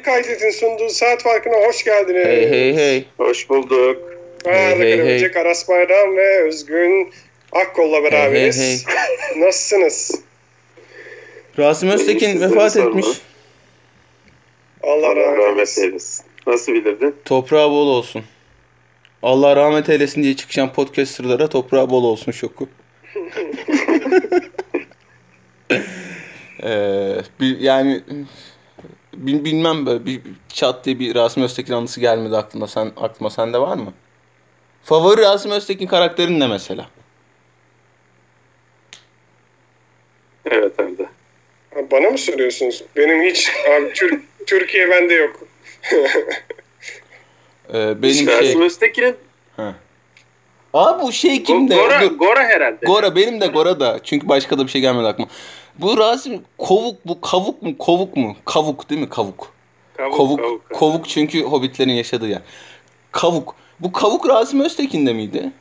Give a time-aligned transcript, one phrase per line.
[0.00, 2.26] Kaydet'in sunduğu saat farkına hoş geldiniz.
[2.26, 3.04] Hey hey hey.
[3.16, 4.12] Hoş bulduk.
[4.44, 5.42] Hey, hey, Hey, hey.
[5.42, 7.12] Aras Bayram ve Özgün
[7.52, 8.84] Akkol'la beraberiz.
[9.36, 10.20] Nasılsınız?
[11.58, 13.06] Rasim Öztekin vefat etmiş.
[14.82, 15.82] Allah, Allah rahmet rahmet eylesin.
[15.82, 16.24] eylesin.
[16.46, 17.14] Nasıl bilirdin?
[17.24, 18.24] Toprağı bol olsun.
[19.22, 22.68] Allah rahmet eylesin diye çıkacağım podcasterlara toprağı bol olsun şoku.
[26.64, 28.02] Ee, bir, yani
[29.14, 32.66] bil- bilmem böyle bir çat diye bir Rasim Öztekin anısı gelmedi aklıma.
[32.66, 33.92] Sen aklıma sende var mı?
[34.84, 36.86] Favori Rasim Öztekin karakterin ne mesela?
[40.44, 40.72] Evet.
[41.74, 42.84] Ha, Bana mı soruyorsunuz?
[42.96, 45.40] Benim hiç abi, Tür- Türkiye bende yok.
[47.74, 48.62] Ee, benim Rasim şey.
[48.62, 49.16] Öztekin'in
[49.56, 49.74] Ha.
[50.74, 51.74] Aa bu şey kimde?
[51.74, 52.18] Gora, Dur.
[52.18, 52.86] Gora herhalde.
[52.86, 54.00] Gora benim de Gora da.
[54.04, 55.30] Çünkü başka da bir şey gelmedi aklıma.
[55.78, 58.36] Bu Rasim kovuk bu kavuk mu kovuk mu?
[58.44, 59.52] Kavuk değil mi kavuk?
[59.96, 62.42] Kavuk, Kovuk kavuk, kovuk, çünkü hobbitlerin yaşadığı yer.
[63.12, 63.54] Kavuk.
[63.80, 65.52] Bu kavuk Rasim Öztekin'de miydi?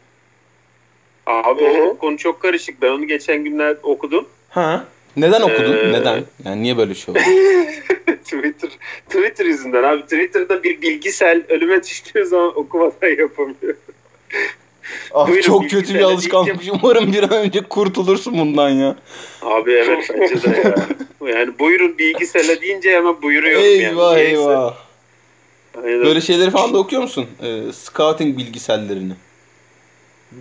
[1.25, 2.81] Abi o konu çok karışık.
[2.81, 4.27] Ben onu geçen günler okudum.
[4.49, 4.85] Ha?
[5.17, 5.77] Neden okudun?
[5.77, 6.23] Ee, Neden?
[6.45, 7.19] Yani niye böyle şey oldu?
[8.23, 8.69] Twitter
[9.09, 10.01] Twitter yüzünden abi.
[10.01, 13.75] Twitter'da bir bilgisel ölüme düştüğü zaman okumadan yapamıyor.
[15.13, 16.55] Ah, Buyurun, çok kötü bir alışkanlık.
[16.83, 18.95] Umarım bir an önce kurtulursun bundan ya.
[19.41, 20.75] Abi evet bence de ya.
[21.35, 23.83] Yani buyurun bilgisayarla deyince hemen buyuruyorum yani.
[23.83, 24.29] Eyvah Neyse.
[24.31, 24.75] eyvah.
[25.83, 26.01] Aynen.
[26.05, 27.27] Böyle şeyleri falan da okuyor musun?
[27.43, 29.13] Ee, scouting bilgisellerini.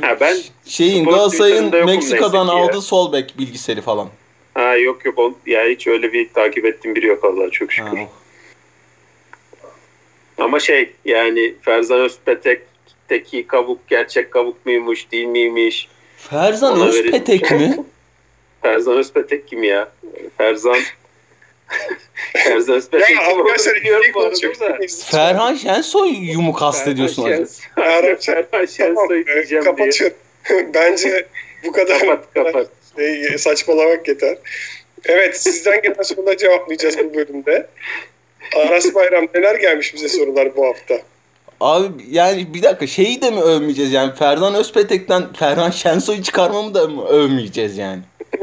[0.00, 2.58] Ha, ben Şeyin Galatasaray'ın Meksika'dan ki ya.
[2.58, 4.08] aldığı sol bek bilgiseli falan.
[4.54, 7.96] Ha yok yok on, ya hiç öyle bir takip ettiğim biri yok Allah'a çok şükür.
[7.98, 8.08] Ha,
[10.38, 12.00] Ama şey yani Ferzan
[13.10, 15.88] Özpetek'teki kavuk gerçek kavuk muymuş değil miymiş?
[16.16, 17.76] Ferzan Ona Özpetek mi?
[18.62, 19.92] Ferzan Özpetek kim ya?
[20.38, 20.76] Ferzan
[22.32, 24.60] Ferzan Özpetek Ya kim arkadaşlar arada konuşuyoruz.
[24.60, 24.78] da.
[25.04, 28.16] Ferhan Şensoy'u mu kastediyorsun Ferhan acaba?
[28.20, 29.72] Ferhan Tamam, Şensoy e, diyeceğim diye.
[29.76, 30.16] kapatıyorum.
[30.74, 31.26] Bence
[31.64, 32.66] bu kadar Kapat kapat.
[32.96, 34.38] şey, saçmalamak yeter.
[35.04, 37.66] Evet sizden gelen soruları cevaplayacağız bu bölümde.
[38.56, 40.98] Aras Bayram neler gelmiş bize sorular bu hafta?
[41.60, 46.88] Abi yani bir dakika şeyi de mi övmeyeceğiz yani Ferhan Özpetek'ten Ferhan Şensoy'u çıkarmamı da
[46.88, 48.00] mı övmeyeceğiz yani?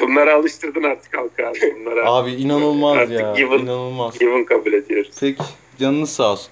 [0.00, 1.74] Bunları alıştırdın artık halka abi.
[1.80, 4.18] Bunlara Abi inanılmaz Artık ya given- inanılmaz.
[4.18, 5.10] given kabul ediyoruz.
[5.20, 5.42] Peki
[5.80, 6.48] canınız sağ olsun.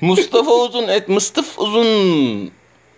[0.00, 2.50] Mustafa Uzun et Mustafa Uzun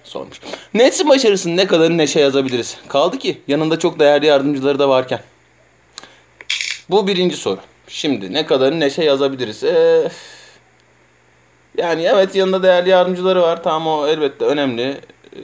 [0.04, 0.40] sormuş.
[0.74, 2.76] Nets'in başarısını ne kadar neşe yazabiliriz?
[2.88, 5.20] Kaldı ki yanında çok değerli yardımcıları da varken.
[6.90, 7.58] Bu birinci soru.
[7.88, 9.64] Şimdi ne kadar neşe yazabiliriz?
[9.64, 10.08] Ee,
[11.78, 13.62] yani evet yanında değerli yardımcıları var.
[13.62, 15.00] Tamam o elbette önemli.
[15.36, 15.40] Ee,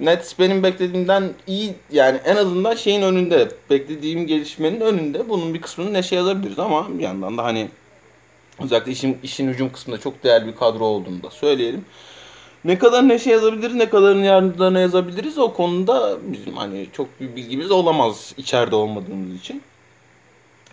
[0.00, 3.48] Nets benim beklediğimden iyi yani en azından şeyin önünde.
[3.70, 5.28] Beklediğim gelişmenin önünde.
[5.28, 7.68] Bunun bir kısmını neşe yazabiliriz ama bir yandan da hani
[8.64, 11.84] özellikle işin, işin hücum kısmında çok değerli bir kadro olduğunu da söyleyelim.
[12.64, 17.70] Ne kadar neşe yazabiliriz, ne kadarını yardımcılarına yazabiliriz o konuda bizim hani çok bir bilgimiz
[17.70, 19.62] olamaz içeride olmadığımız için.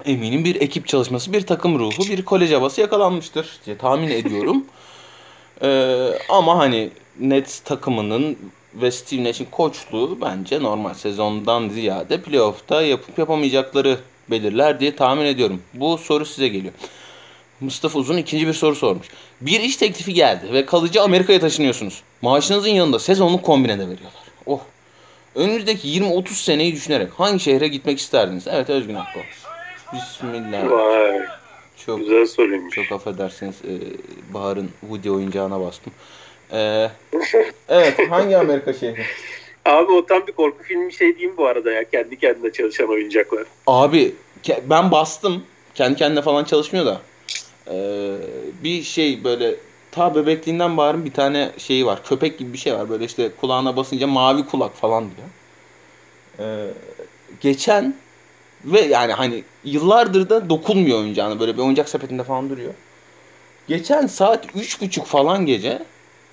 [0.06, 4.66] Eminim bir ekip çalışması, bir takım ruhu, bir kolej havası yakalanmıştır diye tahmin ediyorum.
[5.62, 6.90] Ee, ama hani
[7.20, 8.38] Nets takımının
[8.76, 14.00] ve Steve Nash'in koçluğu bence normal sezondan ziyade playoff'ta yapıp yapamayacakları
[14.32, 15.62] belirler diye tahmin ediyorum.
[15.74, 16.74] Bu soru size geliyor.
[17.60, 19.08] Mustafa Uzun ikinci bir soru sormuş.
[19.42, 22.02] Bir iş teklifi geldi ve kalıcı Amerika'ya taşınıyorsunuz.
[22.22, 24.24] Maaşınızın yanında sezonluk kombine de veriyorlar.
[24.46, 24.60] Oh.
[25.36, 28.48] Önümüzdeki 20-30 seneyi düşünerek hangi şehre gitmek isterdiniz?
[28.48, 29.20] Evet Özgün Akko.
[29.94, 30.72] Bismillah.
[30.72, 31.22] Vay
[31.86, 32.76] Çok güzel soruymuş.
[32.76, 33.74] çok affedersiniz e,
[34.34, 35.94] Bahar'ın Woody oyuncağına bastım.
[36.52, 36.90] E,
[37.70, 39.02] evet hangi Amerika şehri?
[39.66, 41.90] Abi o tam bir korku filmi şey diyeyim bu arada ya.
[41.90, 43.44] Kendi kendine çalışan oyuncaklar.
[43.68, 44.16] Abi
[44.70, 45.44] ben bastım.
[45.76, 47.02] Kendi kendine falan çalışmıyor da.
[47.68, 47.76] E,
[48.64, 49.56] bir şey böyle
[49.92, 52.04] ta bebekliğinden Bahar'ın bir tane şeyi var.
[52.04, 52.90] Köpek gibi bir şey var.
[52.90, 55.28] Böyle işte kulağına basınca mavi kulak falan diyor.
[56.40, 56.68] E,
[57.42, 57.96] geçen
[58.66, 61.40] ve yani hani yıllardır da dokunmuyor oyuncağına.
[61.40, 62.74] Böyle bir oyuncak sepetinde falan duruyor.
[63.68, 65.80] Geçen saat üç buçuk falan gece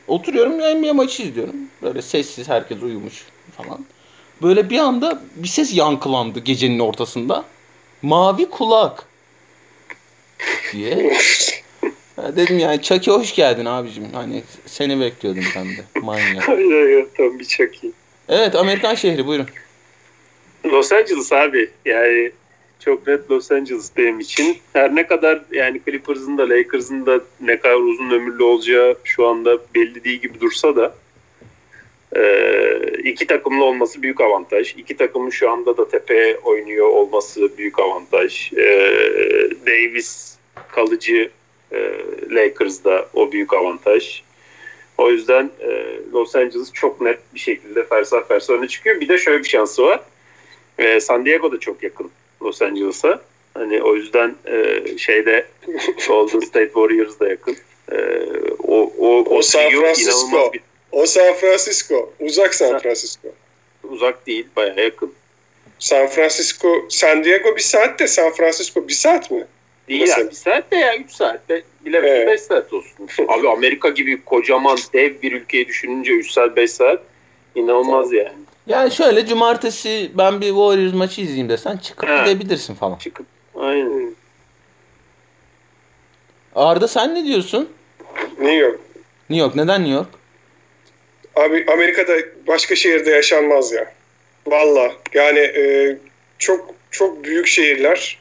[0.09, 1.57] oturuyorum NBA maçı izliyorum.
[1.83, 3.25] Böyle sessiz herkes uyumuş
[3.57, 3.85] falan.
[4.43, 7.45] Böyle bir anda bir ses yankılandı gecenin ortasında.
[8.03, 9.05] Mavi kulak
[10.73, 11.13] diye.
[12.17, 14.13] Ha, Dedim yani Chucky hoş geldin abicim.
[14.13, 15.85] Hani seni bekliyordum ben de.
[16.03, 16.49] Manyak.
[16.49, 17.93] Aynen tam bir iyi.
[18.29, 19.47] Evet Amerikan şehri buyurun.
[20.81, 21.71] Los Angeles abi.
[21.85, 22.33] Yani
[22.85, 24.57] çok net Los Angeles benim için.
[24.73, 29.59] Her ne kadar yani Clippers'ın da Lakers'ın da ne kadar uzun ömürlü olacağı şu anda
[29.75, 30.95] belli değil gibi dursa da
[32.17, 34.75] Ee, iki takımlı olması büyük avantaj.
[34.77, 38.53] İki takımın şu anda da tepeye oynuyor olması büyük avantaj.
[38.53, 40.37] Ee, Davis
[40.73, 41.31] kalıcı
[41.73, 41.93] e,
[42.31, 44.23] Lakers'da o büyük avantaj.
[44.99, 49.01] O yüzden e, Los Angeles çok net bir şekilde fersah fersah öne çıkıyor.
[49.01, 50.01] Bir de şöyle bir şansı var.
[50.81, 52.11] E, San Diego da çok yakın
[52.43, 53.21] Los Angeles'a.
[53.55, 55.47] Hani o yüzden e, şeyde
[56.09, 57.57] Golden State Warriors da yakın.
[57.93, 57.97] E,
[58.59, 60.53] o o, O San trio Francisco.
[60.53, 60.61] bir-
[60.93, 62.13] O San Francisco.
[62.21, 62.79] Uzak San.
[62.79, 63.29] Francisco.
[63.85, 65.13] uzak değil, bayağı yakın.
[65.79, 69.47] San Francisco, San Diego bir saat de San Francisco bir saat mi?
[69.89, 72.27] Değil Mesela- ya bir saat de ya 3 saat de bilemedim Evet.
[72.29, 73.09] 5 saat olsun.
[73.29, 77.03] Abi Amerika gibi kocaman dev bir ülkeyi düşününce 3 saat 5 saat
[77.55, 78.33] inanılmaz yani.
[78.71, 82.25] Yani şöyle cumartesi ben bir Warriors maçı izleyeyim desen çıkıp Ha.
[82.27, 82.97] gidebilirsin falan.
[82.99, 84.15] Çıkıp aynen.
[86.55, 87.69] Arda sen ne diyorsun?
[88.39, 88.81] New York.
[89.31, 89.55] New York.
[89.55, 90.09] Neden New York?
[91.37, 93.93] Abi Amerika'da başka şehirde yaşanmaz ya.
[94.47, 95.97] Valla yani e,
[96.39, 98.19] çok çok büyük şehirler.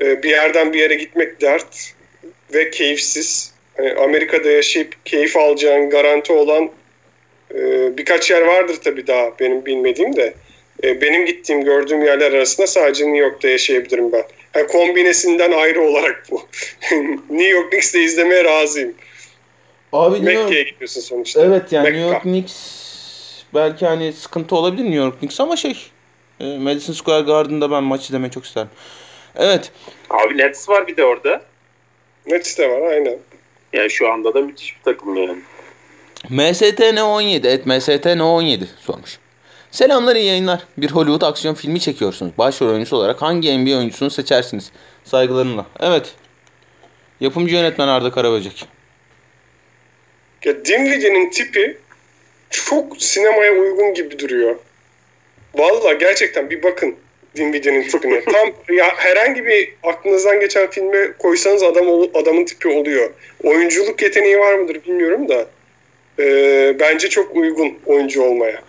[0.00, 1.94] E, bir yerden bir yere gitmek dert
[2.54, 3.52] ve keyifsiz.
[3.76, 6.70] Hani Amerika'da yaşayıp keyif alacağın garanti olan
[7.54, 10.34] e, birkaç yer vardır tabii daha benim bilmediğim de.
[10.84, 14.24] E, benim gittiğim gördüğüm yerler arasında sadece New York'ta yaşayabilirim ben.
[14.52, 16.42] Ha, kombinesinden ayrı olarak bu.
[17.30, 18.94] New York Knicks'te izlemeye razıyım.
[19.92, 20.20] Abi.
[20.20, 21.44] Mekke'ye gidiyorsun sonuçta.
[21.44, 21.98] Evet yani Mekka.
[21.98, 22.88] New York Knicks
[23.54, 25.90] belki hani sıkıntı olabilir New York Knicks ama şey
[26.40, 28.68] e, Madison Square Garden'da ben maç izlemeyi çok isterim.
[29.36, 29.72] Evet.
[30.10, 31.42] Abi Nets var bir de orada.
[32.26, 33.18] Nets de var aynen.
[33.72, 35.38] Yani şu anda da müthiş bir takım yani.
[36.24, 39.18] MSTN17 evet MSTN17 sormuş.
[39.70, 40.62] Selamlar iyi yayınlar.
[40.78, 42.32] Bir Hollywood aksiyon filmi çekiyorsunuz.
[42.38, 44.72] Başrol oyuncusu olarak hangi NBA oyuncusunu seçersiniz?
[45.04, 45.66] Saygılarımla.
[45.80, 46.14] Evet.
[47.20, 48.66] Yapımcı yönetmen Arda Karaböcek.
[50.44, 51.78] Ya Dinwiddie'nin tipi
[52.50, 54.56] çok sinemaya uygun gibi duruyor.
[55.54, 56.96] Valla gerçekten bir bakın
[57.36, 58.24] Dinwiddie'nin tipine.
[58.32, 63.10] Tam ya herhangi bir aklınızdan geçen filme koysanız adam adamın tipi oluyor.
[63.42, 65.46] Oyunculuk yeteneği var mıdır bilmiyorum da
[66.18, 68.62] e, bence çok uygun oyuncu olmaya.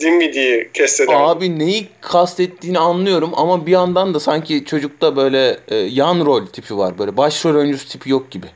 [0.00, 1.14] Dinwiddie'yi kesteden.
[1.14, 6.76] Abi neyi kastettiğini anlıyorum ama bir yandan da sanki çocukta böyle e, yan rol tipi
[6.76, 6.98] var.
[6.98, 8.46] Böyle başrol oyuncusu tipi yok gibi.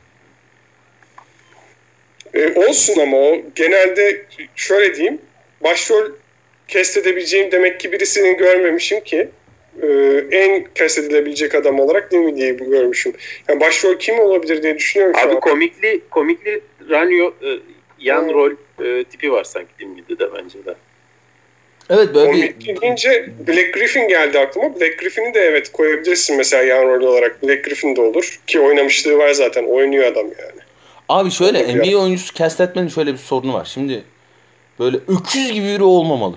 [2.33, 4.25] E, olsun ama o genelde
[4.55, 5.21] şöyle diyeyim
[5.63, 6.11] başrol
[6.67, 9.29] kestedebileceğim demek ki birisini görmemişim ki
[9.81, 9.87] e,
[10.31, 13.13] en kestedilebilecek adam olarak Dinwiddie'yi görmüşüm.
[13.49, 18.51] Yani başrol kim olabilir diye düşünüyorum Abi komikli komikli Ranyo e, yan rol
[18.83, 20.75] e, tipi var sanki Dinwiddie'de de bence de.
[21.89, 24.75] Evet böyle bir Komik deyince Black Griffin geldi aklıma.
[24.79, 27.43] Black Griffin'i de evet koyabilirsin mesela yan rol olarak.
[27.43, 28.39] Black Griffin de olur.
[28.47, 29.63] Ki oynamışlığı var zaten.
[29.63, 30.61] Oynuyor adam yani.
[31.09, 31.75] Abi şöyle Olur ya.
[31.75, 33.65] NBA oyuncusu kestetmenin şöyle bir sorunu var.
[33.73, 34.03] Şimdi
[34.79, 36.35] böyle öküz gibi biri olmamalı.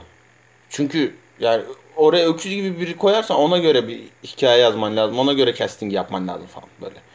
[0.70, 1.62] Çünkü yani
[1.96, 5.18] oraya öküz gibi biri koyarsan ona göre bir hikaye yazman lazım.
[5.18, 7.07] Ona göre casting yapman lazım falan böyle.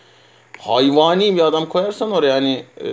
[0.65, 2.89] Hayvani bir adam koyarsan oraya hani e,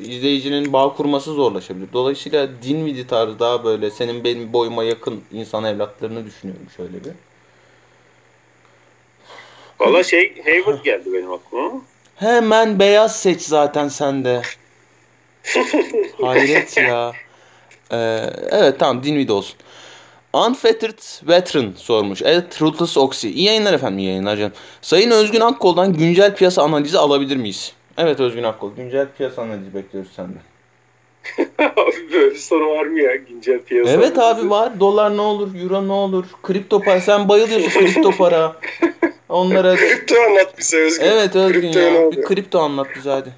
[0.00, 1.88] izleyicinin bağ kurması zorlaşabilir.
[1.92, 7.12] Dolayısıyla Dinwiddie tarzı daha böyle senin benim boyuma yakın insan evlatlarını düşünüyorum şöyle bir.
[9.80, 11.82] Valla şey Hayward geldi benim aklıma.
[12.16, 14.42] Hemen beyaz seç zaten sende.
[16.20, 17.12] Hayret ya.
[17.92, 19.56] Ee, evet tamam Dinwiddie olsun.
[20.32, 22.22] Unfettered Veteran sormuş.
[22.24, 23.28] Evet Ruthless Oxy.
[23.28, 24.52] İyi yayınlar efendim iyi yayınlar canım.
[24.82, 27.72] Sayın Özgün Akkol'dan güncel piyasa analizi alabilir miyiz?
[27.98, 28.74] Evet Özgün Akkol.
[28.74, 30.42] Güncel piyasa analizi bekliyoruz senden.
[31.76, 33.90] abi böyle bir soru var mı ya güncel piyasa?
[33.90, 34.80] Evet abi var.
[34.80, 35.54] Dolar ne olur?
[35.62, 36.24] Euro ne olur?
[36.42, 37.00] Kripto para.
[37.00, 38.56] Sen bayılıyorsun kripto para.
[39.28, 39.76] Onlara...
[39.76, 41.06] Kripto anlat bize Özgür.
[41.06, 42.12] Evet Özgün Kriptoya ne ya.
[42.12, 43.32] Bir kripto anlat bize hadi.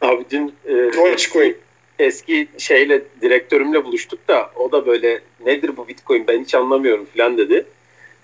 [0.00, 1.56] Abi dün e, Dogecoin.
[2.00, 7.38] Eski şeyle direktörümle buluştuk da o da böyle nedir bu bitcoin ben hiç anlamıyorum falan
[7.38, 7.64] dedi.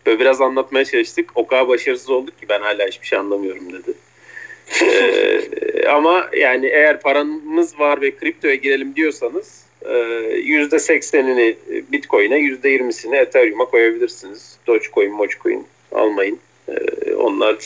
[0.06, 1.30] Böyle biraz anlatmaya çalıştık.
[1.34, 3.92] O kadar başarısız olduk ki ben hala hiçbir şey anlamıyorum dedi.
[4.82, 9.94] Ee, ama yani eğer paranız var ve kriptoya girelim diyorsanız e,
[10.42, 11.56] yüzde seksenini
[11.92, 14.58] bitcoin'e yüzde yirmisini ethereum'a koyabilirsiniz.
[14.66, 16.38] Dogecoin, Mogecoin almayın.
[16.68, 17.56] Ee, onlar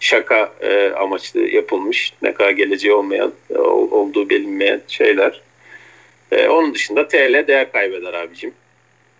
[0.00, 2.12] şaka e, amaçlı yapılmış.
[2.22, 5.40] Ne kadar geleceği olmayan, e, ol- olduğu bilinmeyen şeyler.
[6.32, 8.52] E, onun dışında TL değer kaybeder abicim.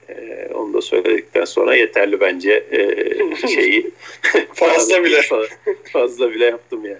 [0.09, 3.91] E, onu da söyledikten sonra yeterli bence e, şeyi.
[4.55, 5.21] Fazla bile.
[5.93, 6.99] Fazla bile yaptım yani.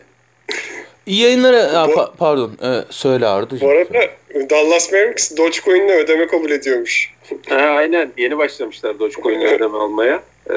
[1.07, 1.89] İyi yayınlar.
[1.89, 2.53] Bu- pa- pardon.
[2.63, 3.69] Ee, söyle Ardu'cum.
[3.69, 4.11] Bu arada
[4.51, 7.15] Dallas Mavericks Dogecoin'le ödeme kabul ediyormuş.
[7.49, 10.23] Ha, aynen yeni başlamışlar Dogecoin'le ödeme almaya.
[10.51, 10.55] E,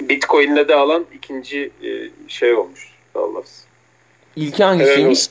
[0.00, 1.88] Bitcoin'le de alan ikinci e,
[2.28, 3.48] şey olmuş Dallas.
[4.36, 5.26] İlki hangisiymiş?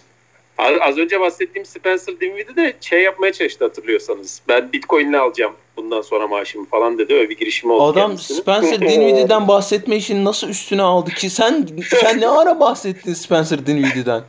[0.58, 4.42] Az, önce bahsettiğim Spencer Dinwiddie de şey yapmaya çalıştı hatırlıyorsanız.
[4.48, 7.14] Ben Bitcoin'le alacağım bundan sonra maaşımı falan dedi.
[7.14, 8.40] Öyle bir girişimi oldu Adam kendisinin.
[8.40, 11.30] Spencer Dinwiddie'den bahsetme işini nasıl üstüne aldı ki?
[11.30, 11.68] Sen
[12.02, 14.24] sen ne ara bahsettin Spencer Dinwiddie'den?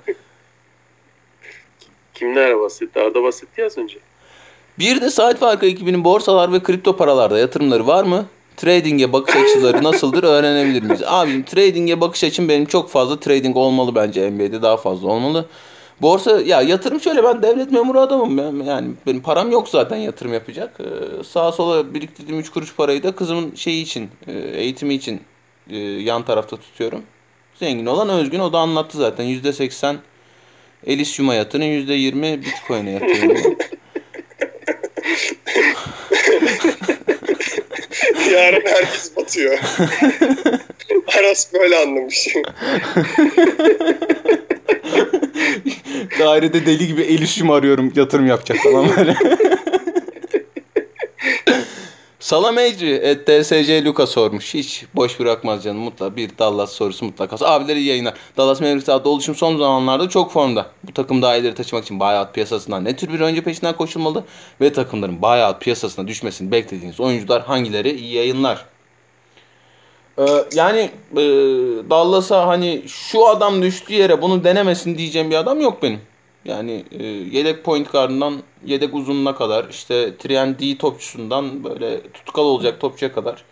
[2.15, 3.01] Kimler bahsetti?
[3.01, 3.99] Arda bahsetti ya az önce.
[4.79, 8.27] Bir de Saat Farkı ekibinin borsalar ve kripto paralarda yatırımları var mı?
[8.57, 11.03] Trading'e bakış açıları nasıldır öğrenebilir miyiz?
[11.07, 15.47] Abim trading'e bakış açım benim çok fazla trading olmalı bence NBA'de daha fazla olmalı.
[16.03, 18.39] Borsa ya yatırım şöyle ben devlet memuru adamım.
[18.39, 20.81] Ben, yani benim param yok zaten yatırım yapacak.
[20.81, 25.21] Ee, sağa sola biriktirdiğim 3 kuruş parayı da kızımın şeyi için, e, eğitimi için
[25.71, 27.03] e, yan tarafta tutuyorum.
[27.55, 29.25] Zengin olan Özgün o da anlattı zaten.
[29.25, 29.97] %80
[30.87, 33.59] Elysium'a yatırın, %20 Bitcoin'e yatırın.
[38.33, 39.59] Yarın herkes batıyor.
[41.19, 42.29] Aras böyle anlamış.
[46.19, 49.17] Dairede deli gibi Elysium arıyorum yatırım yapacak falan böyle.
[52.27, 54.55] Salameci et DSC Luka sormuş.
[54.55, 55.81] Hiç boş bırakmaz canım.
[55.81, 57.47] Mutlaka bir Dallas sorusu mutlaka.
[57.47, 58.15] Abileri yayınlar.
[58.37, 60.67] Dallas Mavericks adlı oluşum son zamanlarda çok formda.
[60.85, 64.25] Bu takım daha ileri taşımak için buyout piyasasından ne tür bir oyuncu peşinden koşulmalı
[64.61, 67.91] ve takımların buyout piyasasına düşmesini beklediğiniz oyuncular hangileri?
[67.91, 68.65] İyi yayınlar.
[70.19, 71.23] Ee, yani e,
[71.91, 76.01] Dallas'a hani şu adam düştüğü yere bunu denemesin diyeceğim bir adam yok benim.
[76.45, 83.13] Yani e, yedek point guardından yedek uzununa kadar işte 3D topçusundan böyle tutkal olacak topçuya
[83.13, 83.45] kadar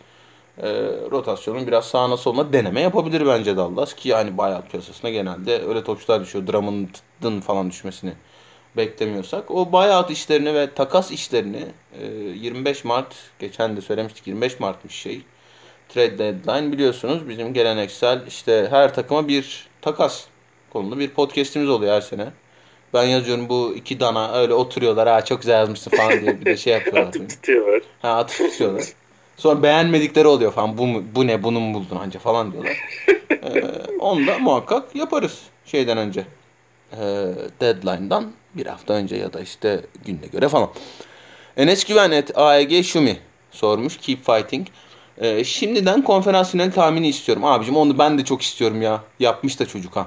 [0.62, 0.68] e,
[1.10, 6.20] rotasyonun biraz sağına soluna deneme yapabilir bence Dallas ki yani buyout piyasasına genelde öyle topçular
[6.20, 6.46] düşüyor.
[6.46, 8.12] Drummond'ın falan düşmesini
[8.76, 9.50] beklemiyorsak.
[9.50, 11.66] O buyout işlerini ve takas işlerini
[12.00, 15.22] e, 25 Mart geçen de söylemiştik 25 Mart'mış şey.
[15.88, 20.24] Trade deadline biliyorsunuz bizim geleneksel işte her takıma bir takas
[20.72, 22.26] konulu bir podcast'imiz oluyor her sene.
[22.94, 26.56] Ben yazıyorum bu iki dana öyle oturuyorlar ha çok güzel yazmışsın falan diye bir de
[26.56, 27.02] şey yapıyorlar.
[27.02, 27.82] Atıp tutuyorlar.
[28.02, 28.84] Ha atıp tutuyorlar.
[29.36, 30.78] Sonra beğenmedikleri oluyor falan.
[30.78, 32.76] Bu, mu, bu ne bunu mu buldun anca falan diyorlar.
[33.44, 33.62] Ee,
[34.00, 36.24] onu da muhakkak yaparız şeyden önce.
[36.92, 36.96] Ee,
[37.60, 40.70] deadline'dan bir hafta önce ya da işte gününe göre falan.
[41.56, 43.16] Enes Güven et AEG Şumi
[43.50, 43.96] sormuş.
[43.96, 44.66] Keep fighting.
[45.20, 47.44] Ee, şimdiden konferans finali tahmini istiyorum.
[47.44, 49.04] Abicim onu ben de çok istiyorum ya.
[49.18, 50.06] Yapmış da çocuk ha.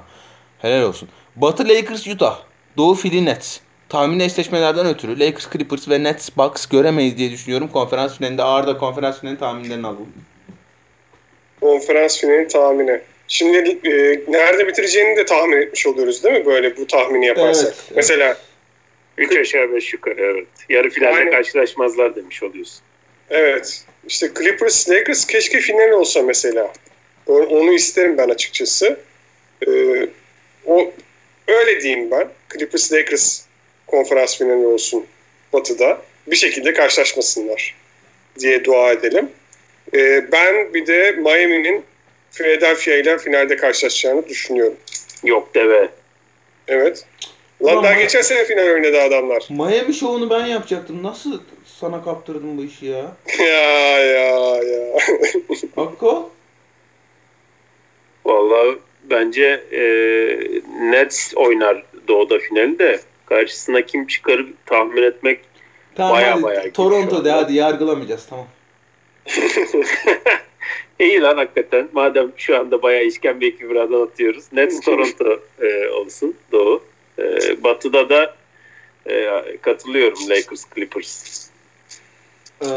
[0.58, 1.08] Helal olsun.
[1.36, 2.38] Batı Lakers Utah.
[2.76, 3.60] Doğu Philly Nets.
[3.88, 7.68] Tahmin eşleşmelerden ötürü Lakers Clippers ve Nets Bucks göremeyiz diye düşünüyorum.
[7.72, 10.12] Konferans finalinde ağır da konferans finali tahminlerini alalım.
[11.60, 13.00] Konferans finali tahmini.
[13.28, 13.92] Şimdi e,
[14.28, 16.46] nerede bitireceğini de tahmin etmiş oluyoruz değil mi?
[16.46, 17.64] Böyle bu tahmini yaparsak.
[17.66, 17.96] Evet, evet.
[17.96, 18.36] Mesela
[19.18, 20.48] 3 aşağı 5 yukarı evet.
[20.68, 21.30] Yarı finalde Aynen.
[21.30, 22.80] karşılaşmazlar demiş oluyorsun.
[23.30, 26.72] Evet işte Clippers Lakers keşke final olsa mesela.
[27.26, 29.00] Onu isterim ben açıkçası.
[29.66, 29.70] E,
[30.66, 30.92] o
[31.48, 32.28] öyle diyeyim ben.
[32.52, 33.42] Clippers Lakers
[33.86, 35.06] konferans finali olsun
[35.52, 36.02] Batı'da.
[36.26, 37.74] Bir şekilde karşılaşmasınlar
[38.38, 39.28] diye dua edelim.
[39.94, 41.84] E, ben bir de Miami'nin
[42.32, 44.76] Philadelphia ile finalde karşılaşacağını düşünüyorum.
[45.24, 45.88] Yok deve.
[46.68, 47.04] Evet.
[47.64, 49.46] Lan daha geçen sene final oynadı adamlar.
[49.50, 51.02] Miami şovunu ben yapacaktım.
[51.02, 51.42] Nasıl
[51.80, 53.16] sana kaptırdım bu işi ya?
[53.38, 54.98] ya ya ya.
[55.76, 56.30] Hakko?
[58.24, 58.78] Vallahi
[59.10, 59.80] bence e,
[60.80, 65.40] Nets oynar doğuda finali de karşısına kim çıkarır tahmin etmek
[65.94, 68.46] Tamam Baya baya Toronto de hadi yargılamayacağız tamam.
[71.00, 71.88] iyi lan hakikaten.
[71.92, 74.44] Madem şu anda bayağı işkembe ekibinden atıyoruz.
[74.52, 76.82] Nets Toronto e, olsun doğu.
[77.18, 77.24] E,
[77.62, 78.34] batı'da da
[79.06, 81.48] e, katılıyorum Lakers Clippers.
[82.62, 82.68] Ee,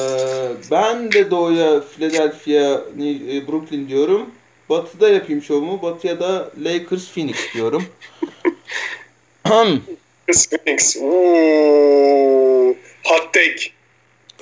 [0.71, 4.29] ben de doğuya Philadelphia, e, Brooklyn diyorum.
[4.69, 5.81] Batı'da yapayım şovumu.
[5.81, 7.83] Batı'ya da Lakers, Phoenix diyorum.
[10.25, 10.97] Chris Phoenix.
[10.97, 12.75] Oo.
[13.03, 13.71] Hot take.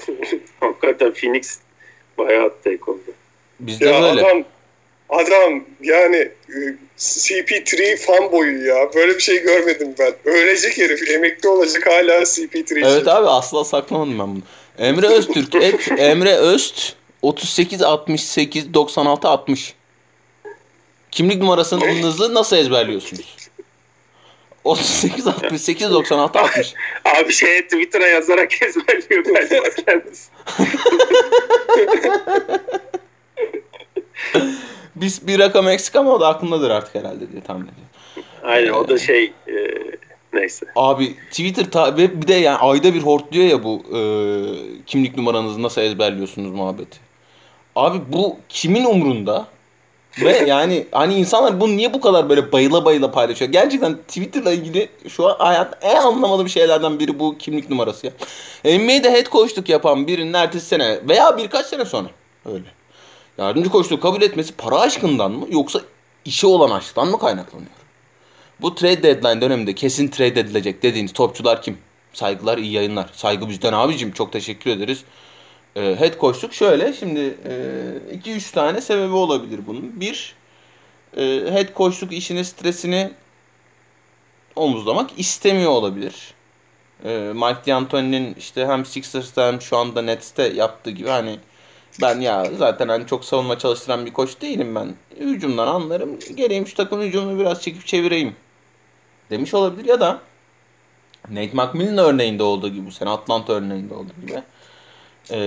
[0.60, 1.60] Hakikaten Phoenix
[2.18, 3.02] bayağı hot take oldu.
[3.60, 4.22] Bizde Ya böyle.
[4.22, 4.44] adam
[5.10, 6.16] adam yani
[6.50, 6.58] e,
[6.98, 8.90] CP3 fanboyu ya.
[8.96, 10.14] Böyle bir şey görmedim ben.
[10.26, 11.10] Ölecek herif.
[11.10, 12.76] Emekli olacak hala CP3 için.
[12.76, 14.42] Evet abi asla saklamadım ben bunu.
[14.80, 19.74] Emre Öztürk et Emre Öst 38 68 96 60.
[21.12, 23.38] Kimlik numarasınızı nasıl ezberliyorsunuz?
[24.64, 26.74] 38 68 96 60.
[27.06, 30.30] Abi şey Twitter'a yazarak ezberliyor galiba kendisi.
[34.96, 37.90] Biz bir rakam eksik ama o da aklımdadır artık herhalde diye tahmin ediyorum.
[38.44, 39.54] Aynen o da şey e,
[40.34, 40.66] neyse.
[40.76, 44.00] Abi Twitter ta- ve bir de yani ayda bir hortluyor ya bu e,
[44.86, 46.98] kimlik numaranızı nasıl ezberliyorsunuz muhabbeti.
[47.76, 49.48] Abi bu kimin umrunda?
[50.22, 53.52] Ve yani hani insanlar bunu niye bu kadar böyle bayıla bayıla paylaşıyor?
[53.52, 58.14] Gerçekten Twitter'la ilgili şu an hayat en anlamadığım şeylerden biri bu kimlik numarası ya.
[58.66, 62.08] NBA'de head coachluk yapan birinin ertesi sene veya birkaç sene sonra
[62.46, 62.66] öyle.
[63.38, 65.82] Yardımcı koçluğu kabul etmesi para aşkından mı yoksa
[66.26, 67.79] işi olan aşktan mı kaynaklanıyor?
[68.62, 71.78] Bu trade deadline döneminde kesin trade edilecek dediğiniz topçular kim?
[72.14, 73.10] Saygılar, iyi yayınlar.
[73.14, 74.12] Saygı bizden abicim.
[74.12, 75.04] Çok teşekkür ederiz.
[75.76, 76.94] E, head coachluk şöyle.
[76.94, 80.00] Şimdi 2-3 e, tane sebebi olabilir bunun.
[80.02, 80.36] Bir,
[81.18, 83.12] e, head coachluk işini, stresini
[84.56, 86.34] omuzlamak istemiyor olabilir.
[87.04, 91.40] E, Mike D'Antoni'nin işte hem Sixers'ta hem şu anda Nets'te yaptığı gibi hani
[92.02, 94.96] ben ya zaten hani çok savunma çalıştıran bir koç değilim ben.
[95.20, 96.20] Hücumdan anlarım.
[96.36, 98.36] Geleyim şu takım hücumunu biraz çekip çevireyim
[99.30, 100.20] demiş olabilir ya da
[101.30, 104.42] Nate McMillan örneğinde olduğu gibi bu sene Atlanta örneğinde olduğu gibi
[105.32, 105.38] e,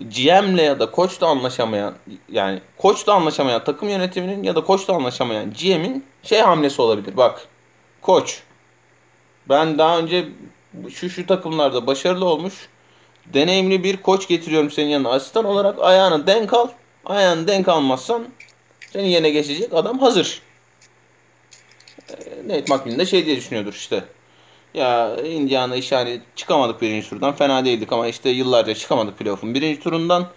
[0.00, 1.94] GM'le ya da koçla anlaşamayan
[2.32, 7.16] yani koçla anlaşamayan takım yönetiminin ya da koçla anlaşamayan GM'in şey hamlesi olabilir.
[7.16, 7.48] Bak
[8.02, 8.42] koç
[9.48, 10.28] ben daha önce
[10.90, 12.68] şu şu takımlarda başarılı olmuş
[13.26, 16.68] deneyimli bir koç getiriyorum senin yanına asistan olarak ayağını denk al.
[17.04, 18.28] Ayağını denk almazsan
[18.92, 20.42] senin yerine geçecek adam hazır.
[22.46, 24.04] Nate McMillan de şey diye düşünüyordur işte.
[24.74, 29.80] Ya Indiana iş yani çıkamadık birinci turdan fena değildik ama işte yıllarca çıkamadık playoff'un birinci
[29.80, 30.28] turundan.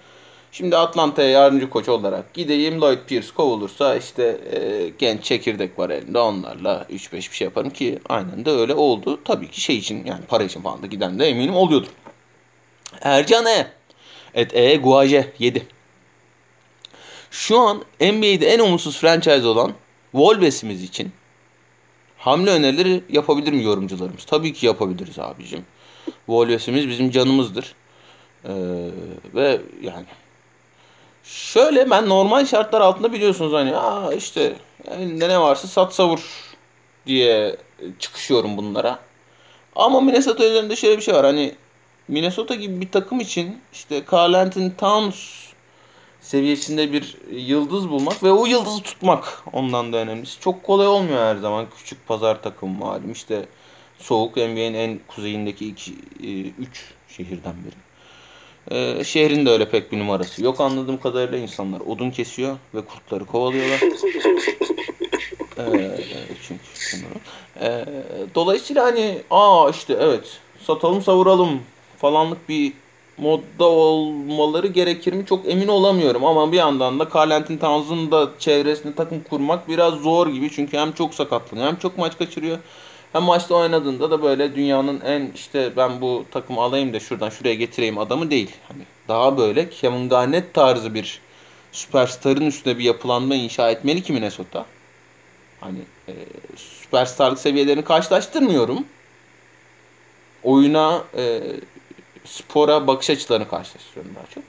[0.51, 2.81] Şimdi Atlanta'ya yardımcı koç olarak gideyim.
[2.81, 7.99] Lloyd Pierce kovulursa işte e, genç çekirdek var elinde onlarla 3-5 bir şey yaparım ki
[8.09, 9.19] aynen de öyle oldu.
[9.25, 11.87] Tabii ki şey için yani para için falan da giden de eminim oluyordur.
[13.01, 13.67] Ercan E.
[14.33, 14.75] Et E.
[14.75, 15.67] Guaje 7.
[17.31, 19.73] Şu an NBA'de en umutsuz franchise olan
[20.11, 21.11] Wolves'imiz için
[22.21, 24.25] hamle önerileri yapabilir mi yorumcularımız?
[24.25, 25.65] Tabii ki yapabiliriz abicim.
[26.05, 27.75] Wolves'imiz bizim canımızdır.
[28.45, 28.49] Ee,
[29.35, 30.05] ve yani
[31.23, 34.55] şöyle ben normal şartlar altında biliyorsunuz hani aa işte
[34.91, 36.19] elinde ne varsa sat savur
[37.05, 37.55] diye
[37.99, 38.99] çıkışıyorum bunlara.
[39.75, 41.25] Ama Minnesota üzerinde şöyle bir şey var.
[41.25, 41.55] Hani
[42.07, 45.50] Minnesota gibi bir takım için işte Carl Anthony Towns
[46.21, 50.39] seviyesinde bir yıldız bulmak ve o yıldızı tutmak ondan da önemlisi.
[50.39, 51.65] Çok kolay olmuyor her zaman.
[51.77, 53.11] Küçük pazar takımı malum.
[53.11, 53.45] İşte
[53.97, 55.91] soğuk NBA'nin en kuzeyindeki iki,
[56.23, 57.75] e, üç şehirden biri.
[58.71, 63.25] Ee, şehrin de öyle pek bir numarası yok anladığım kadarıyla insanlar odun kesiyor ve kurtları
[63.25, 63.81] kovalıyorlar.
[65.57, 65.97] ee,
[66.47, 66.63] çünkü
[67.61, 67.85] ee,
[68.35, 71.61] dolayısıyla hani aa işte evet satalım savuralım
[71.97, 72.73] falanlık bir
[73.21, 76.25] modda olmaları gerekir mi çok emin olamıyorum.
[76.25, 80.51] Ama bir yandan da Carlentin Towns'un da çevresinde takım kurmak biraz zor gibi.
[80.51, 82.57] Çünkü hem çok sakatlanıyor hem çok maç kaçırıyor.
[83.13, 87.55] Hem maçta oynadığında da böyle dünyanın en işte ben bu takımı alayım da şuradan şuraya
[87.55, 88.51] getireyim adamı değil.
[88.67, 91.21] Hani daha böyle Kevin Garnett tarzı bir
[91.71, 94.65] süperstarın üstüne bir yapılanma inşa etmeli ki Minnesota.
[95.59, 96.13] Hani e,
[96.55, 98.85] süperstarlık seviyelerini karşılaştırmıyorum.
[100.43, 101.41] Oyuna e,
[102.25, 104.43] spora bakış açılarını karşılaştırıyorum daha çok.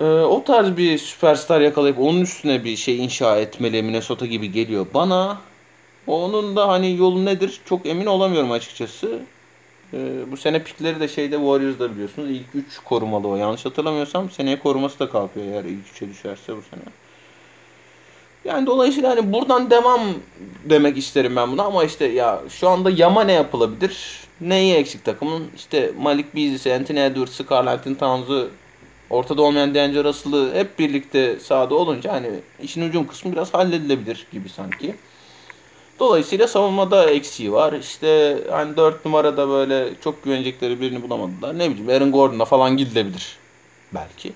[0.00, 4.86] Ee, o tarz bir süperstar yakalayıp onun üstüne bir şey inşa etmeli Minnesota gibi geliyor
[4.94, 5.40] bana.
[6.06, 9.22] Onun da hani yolu nedir çok emin olamıyorum açıkçası.
[9.94, 9.98] Ee,
[10.30, 12.30] bu sene pikleri de şeyde Warriors'da biliyorsunuz.
[12.30, 13.36] İlk 3 korumalı o.
[13.36, 16.82] Yanlış hatırlamıyorsam seneye koruması da kalkıyor eğer ilk 3'e düşerse bu sene.
[18.44, 20.00] Yani dolayısıyla hani buradan devam
[20.64, 24.20] demek isterim ben buna ama işte ya şu anda yama ne yapılabilir?
[24.40, 25.50] Neyi eksik takımın?
[25.56, 28.50] İşte Malik Beasley'si, Anthony Edwards'ı, Carl Anthony Towns'u,
[29.10, 32.30] ortada olmayan D'Angelo Russell'ı hep birlikte sahada olunca hani
[32.62, 34.94] işin hücum kısmı biraz halledilebilir gibi sanki.
[35.98, 37.72] Dolayısıyla savunmada eksiği var.
[37.72, 41.58] İşte hani 4 numarada böyle çok güvenecekleri birini bulamadılar.
[41.58, 43.38] Ne bileyim Aaron Gordon'a falan gidilebilir
[43.94, 44.32] belki.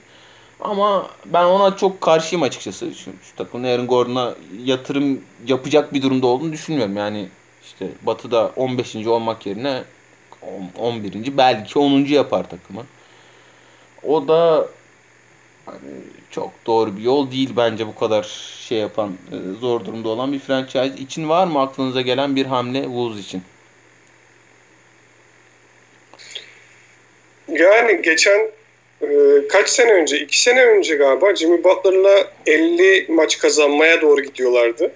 [0.65, 2.95] Ama ben ona çok karşıyım açıkçası.
[2.95, 6.97] Şu, şu takımın Aaron Gordon'a yatırım yapacak bir durumda olduğunu düşünmüyorum.
[6.97, 7.29] Yani
[7.65, 8.97] işte Batı'da 15.
[8.97, 9.83] olmak yerine
[10.79, 11.37] 11.
[11.37, 11.91] belki 10.
[12.05, 12.83] yapar takımı.
[14.03, 14.69] O da
[15.67, 15.91] hani
[16.31, 18.23] çok doğru bir yol değil bence bu kadar
[18.69, 22.83] şey yapan e, zor durumda olan bir franchise için var mı aklınıza gelen bir hamle
[22.83, 23.43] Wolves için?
[27.49, 28.51] Yani geçen
[29.49, 34.93] kaç sene önce, iki sene önce galiba Jimmy Butler'la 50 maç kazanmaya doğru gidiyorlardı.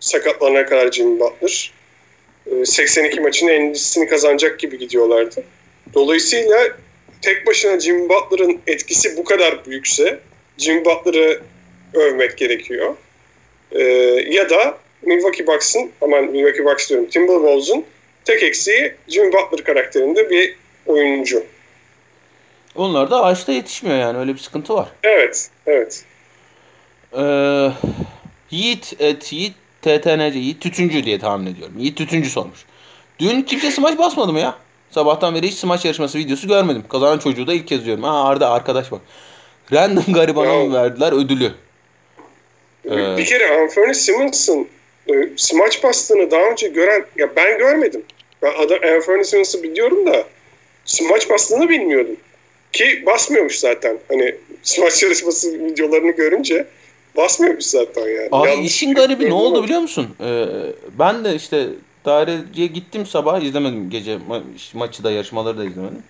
[0.00, 1.72] Sakatlanana kadar Jimmy Butler.
[2.64, 5.44] 82 maçın en iyisini kazanacak gibi gidiyorlardı.
[5.94, 6.68] Dolayısıyla
[7.22, 10.18] tek başına Jimmy Butler'ın etkisi bu kadar büyükse
[10.58, 11.40] Jimmy Butler'ı
[11.94, 12.94] övmek gerekiyor.
[13.72, 13.82] Ee,
[14.30, 17.84] ya da Milwaukee Bucks'ın, aman Milwaukee Bucks diyorum, Timberwolves'un
[18.24, 20.54] tek eksiği Jimmy Butler karakterinde bir
[20.86, 21.44] oyuncu.
[22.78, 24.88] Onlar da ağaçta yetişmiyor yani öyle bir sıkıntı var.
[25.04, 26.04] Evet, evet.
[27.18, 27.70] Ee,
[28.50, 31.74] Yiğit et Yiğit TTNC Yiğit Tütüncü diye tahmin ediyorum.
[31.78, 32.58] Yiğit Tütüncü sormuş.
[33.18, 34.54] Dün kimse smaç basmadı mı ya?
[34.90, 36.84] Sabahtan beri hiç smaç yarışması videosu görmedim.
[36.88, 38.02] Kazanan çocuğu da ilk kez diyorum.
[38.02, 39.00] Ha Arda arkadaş bak.
[39.72, 40.64] Random garibana Ya.
[40.64, 41.52] mı verdiler ödülü?
[42.84, 44.68] Ee, Bir kere Anthony Simmons'ın
[45.06, 48.02] e, smaç bastığını daha önce gören, ya ben görmedim.
[48.42, 50.24] Ben adam Anthony Simmons'ı biliyorum da
[50.84, 52.16] smaç bastığını bilmiyordum.
[52.78, 53.98] Ki basmıyormuş zaten.
[54.08, 56.66] Hani smaç yarışması videolarını görünce
[57.16, 58.28] basmıyormuş zaten yani.
[58.32, 59.64] Abi Yanlış işin garibi ne oldu ama.
[59.64, 60.06] biliyor musun?
[60.20, 60.44] Ee,
[60.98, 61.66] ben de işte
[62.04, 64.42] daireciye gittim sabah izlemedim gece ma-
[64.74, 66.02] maçı da yarışmaları da izlemedim.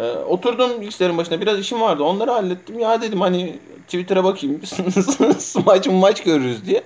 [0.00, 2.78] Ee, oturdum bilgisayarın başına biraz işim vardı onları hallettim.
[2.78, 4.60] Ya dedim hani Twitter'a bakayım
[5.38, 6.82] smaç maç görürüz diye.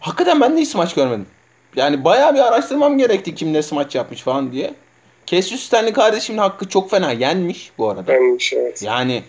[0.00, 1.26] Hakikaten ben de hiç smaç görmedim.
[1.76, 4.74] Yani bayağı bir araştırmam gerekti kim ne smaç yapmış falan diye.
[5.30, 8.06] Cassius Stanley kardeşimin hakkı çok fena yenmiş bu arada.
[8.06, 8.82] Benmiş evet.
[8.82, 9.22] Yani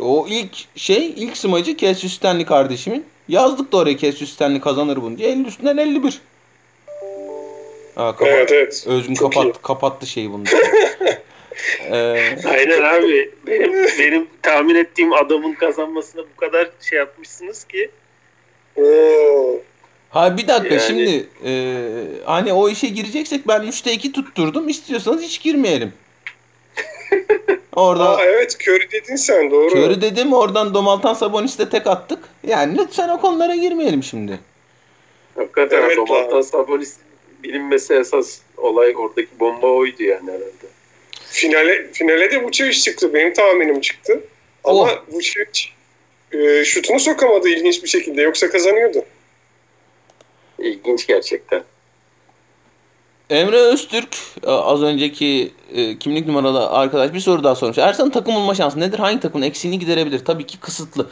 [0.00, 3.06] o ilk şey ilk smacı Cassius Stanley kardeşimin.
[3.28, 5.28] Yazdık da oraya Cassius Stanley kazanır bunu diye.
[5.28, 6.20] 50 üstünden 51.
[7.94, 8.28] Ha, kapat.
[8.28, 8.84] Evet evet.
[8.86, 9.62] Özgün Çok kapat, iyi.
[9.62, 10.44] kapattı şeyi bunu.
[11.92, 13.30] ee, Aynen abi.
[13.46, 17.90] Benim, benim tahmin ettiğim adamın kazanmasına bu kadar şey yapmışsınız ki.
[18.76, 19.60] Oo.
[20.10, 21.74] Ha bir dakika Yani- şimdi e,
[22.24, 24.68] hani o işe gireceksek ben 3'te 2 tutturdum.
[24.68, 25.92] İstiyorsanız hiç girmeyelim.
[27.76, 29.68] Orada Aa, evet Curry dedin sen doğru.
[29.74, 32.18] Körü dedim oradan Domaltan Sabonis'te tek attık.
[32.46, 34.38] Yani lütfen o konulara girmeyelim şimdi.
[35.36, 36.40] Hakikaten Evet Domantas lan.
[36.42, 36.96] Sabonis
[37.42, 40.66] bilinmesi esas olay oradaki bomba oydu yani herhalde.
[41.26, 43.14] Finale, finale de Vucevic çıktı.
[43.14, 44.20] Benim tahminim çıktı.
[44.64, 44.88] Ama Oh.
[45.12, 45.60] Vucevic
[46.32, 48.22] e, şutunu sokamadı ilginç bir şekilde.
[48.22, 49.04] Yoksa kazanıyordu.
[50.58, 51.62] İlginç gerçekten.
[53.30, 54.16] Emre Öztürk
[54.46, 57.78] e, az önceki e, kimlik numaralı arkadaş bir soru daha sormuş.
[57.78, 58.98] Ersan'ın takım bulma şansı nedir?
[58.98, 60.24] Hangi takımın eksiğini giderebilir?
[60.24, 61.06] Tabii ki kısıtlı.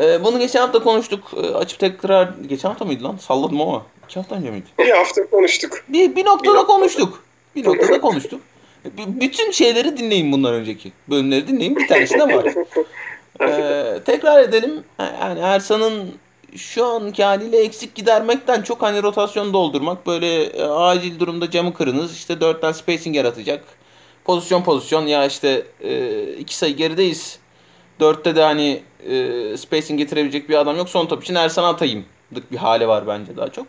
[0.00, 1.30] E, bunu geçen hafta konuştuk.
[1.36, 3.16] E, açıp tekrar geçen hafta mıydı lan?
[3.16, 3.86] Salladım ama.
[4.08, 4.66] İki hafta önce miydi?
[4.78, 5.84] Bir hafta konuştuk.
[5.88, 6.66] Bir, bir noktada Bir noktada.
[6.66, 7.24] konuştuk.
[7.56, 8.40] Bir noktada konuştuk.
[8.84, 10.92] B- bütün şeyleri dinleyin bundan önceki.
[11.10, 11.76] Bölümleri dinleyin.
[11.76, 12.54] Bir tanesinde var.
[13.40, 14.84] Ee, tekrar edelim.
[14.98, 16.10] Yani Ersan'ın
[16.56, 20.06] şu anki haliyle eksik gidermekten çok hani rotasyon doldurmak.
[20.06, 22.16] Böyle e, acil durumda camı kırınız.
[22.16, 23.64] işte dörtten spacing yaratacak.
[24.24, 27.38] Pozisyon pozisyon ya işte e, iki sayı gerideyiz.
[28.00, 30.88] Dörtte de hani e, spacing getirebilecek bir adam yok.
[30.88, 32.04] Son top için Ersan'a atayım.
[32.52, 33.66] bir hali var bence daha çok.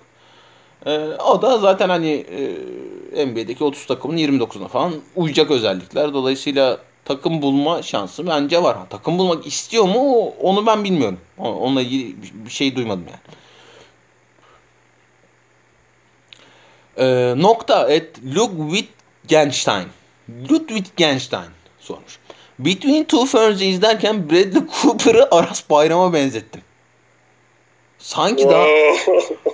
[0.85, 2.25] E, o da zaten hani
[3.15, 6.13] e, NBA'deki 30 takımın 29'una falan uyacak özellikler.
[6.13, 8.77] Dolayısıyla takım bulma şansı bence var.
[8.77, 11.19] Ha, takım bulmak istiyor mu onu ben bilmiyorum.
[11.37, 13.19] Onunla ilgili bir- şey duymadım yani.
[16.97, 18.85] Ee, nokta et Ludwig
[19.27, 19.87] Genstein.
[20.51, 22.19] Ludwig Genstein sormuş.
[22.59, 26.61] Between Two Ferns'i izlerken Bradley Cooper'ı Aras Bayram'a benzettim.
[27.99, 28.65] Sanki daha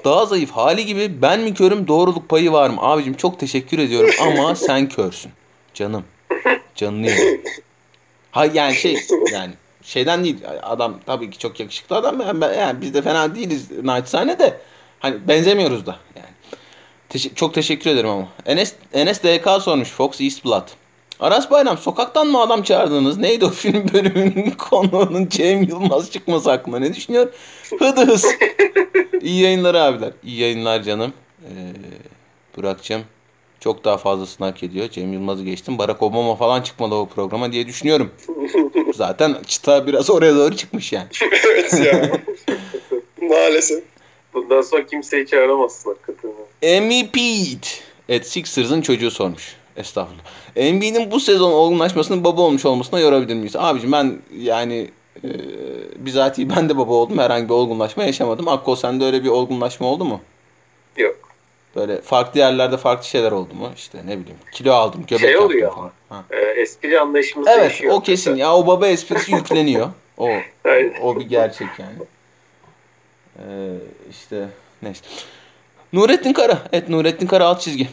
[0.06, 2.82] daha zayıf hali gibi ben mi körüm doğruluk payı var mı?
[2.82, 5.32] Abicim çok teşekkür ediyorum ama sen körsün.
[5.74, 6.04] Canım.
[6.76, 7.42] Canını yerim.
[8.32, 8.98] Ha yani şey
[9.32, 13.68] yani şeyden değil adam tabii ki çok yakışıklı adam ben- yani biz de fena değiliz
[13.84, 14.58] naçizane de
[15.00, 16.28] hani benzemiyoruz da yani.
[17.10, 18.28] Teşe- çok teşekkür ederim ama.
[18.46, 20.68] Enes, Enes DK sormuş Fox East Blood.
[21.20, 23.18] Aras Bayram sokaktan mı adam çağırdınız?
[23.18, 27.34] Neydi o film bölümünün konuğunun Cem Yılmaz çıkması hakkında ne düşünüyor?
[27.80, 28.26] Hıdı hız.
[29.22, 30.12] İyi yayınlar abiler.
[30.24, 31.14] İyi yayınlar canım.
[31.44, 31.48] Ee,
[32.58, 33.02] Burak'cığım
[33.60, 34.90] çok daha fazlasını hak ediyor.
[34.90, 35.78] Cem Yılmaz'ı geçtim.
[35.78, 38.12] Barack Obama falan çıkmalı o programa diye düşünüyorum.
[38.94, 41.08] Zaten çıta biraz oraya doğru çıkmış yani.
[41.46, 42.12] evet ya.
[43.30, 43.84] Maalesef.
[44.34, 46.84] Bundan sonra kimseyi çağıramazsın hakikaten.
[46.84, 47.18] MVP
[48.10, 49.56] et Sixers'ın çocuğu sormuş.
[49.78, 50.24] Estağfurullah.
[50.56, 53.56] Embiid'in bu sezon olgunlaşmasının baba olmuş olmasına yorabilir miyiz?
[53.56, 54.92] Abicim ben yani
[55.24, 55.30] e,
[56.06, 57.18] bizatihi ben de baba oldum.
[57.18, 58.48] Herhangi bir olgunlaşma yaşamadım.
[58.48, 60.22] Akko sende öyle bir olgunlaşma oldu mu?
[61.78, 63.72] Böyle farklı yerlerde farklı şeyler oldu mu?
[63.76, 65.92] İşte ne bileyim kilo aldım, göbek Şey oluyor falan.
[66.10, 66.24] Ha.
[66.32, 67.94] Ee, espri anlayışımız Evet değişiyor.
[67.94, 69.90] o kesin ya o baba esprisi yükleniyor.
[70.18, 70.30] O
[71.04, 71.94] o bir gerçek yani.
[73.40, 73.44] Ee,
[74.10, 74.48] işte
[74.82, 75.02] neyse.
[75.94, 76.58] Nurettin Kara.
[76.74, 77.88] Evet Nurettin Kara alt çizgi.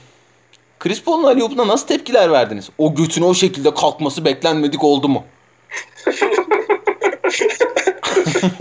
[0.79, 2.71] Chris Paul'un Ali nasıl tepkiler verdiniz?
[2.79, 5.25] O götün o şekilde kalkması beklenmedik oldu mu?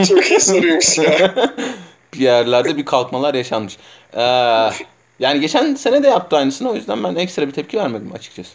[0.07, 1.35] Çok iyi soruymuş ya.
[2.13, 3.77] Bir yerlerde bir kalkmalar yaşanmış.
[4.13, 4.69] Ee,
[5.19, 8.51] yani geçen sene de yaptı aynısını o yüzden ben ekstra bir tepki vermedim açıkçası.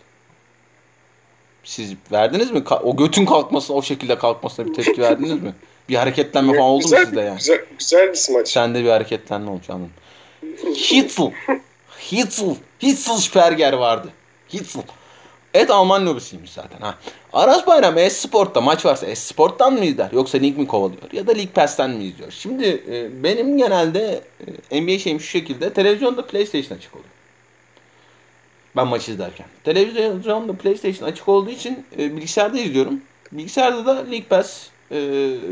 [1.64, 2.62] Siz verdiniz mi?
[2.82, 5.54] O götün kalkmasına o şekilde kalkmasına bir tepki verdiniz mi?
[5.88, 7.38] Bir hareketlenme falan oldu mu güzel, sizde yani?
[7.38, 8.48] Güzel, güzel bir smaç.
[8.48, 9.92] Sende bir hareketlenme olmuş anladım.
[10.66, 11.32] Hitzel.
[12.12, 12.54] Hitzel.
[12.82, 14.08] Hitzel Sperger vardı.
[14.52, 14.82] Hitzel.
[15.58, 16.78] Evet Alman lobisiymiş zaten.
[16.80, 16.94] Ha.
[17.32, 21.54] Aras Bayram Esport'ta maç varsa Esport'tan mı izler yoksa lig mi kovalıyor ya da Lig
[21.54, 22.30] Pass'ten mi izliyor?
[22.30, 24.22] Şimdi e, benim genelde
[24.70, 27.08] e, NBA şeyim şu şekilde televizyonda PlayStation açık oluyor.
[28.76, 29.46] Ben maç izlerken.
[29.64, 33.00] Televizyonda PlayStation açık olduğu için e, bilgisayarda izliyorum.
[33.32, 34.96] Bilgisayarda da League Pass e,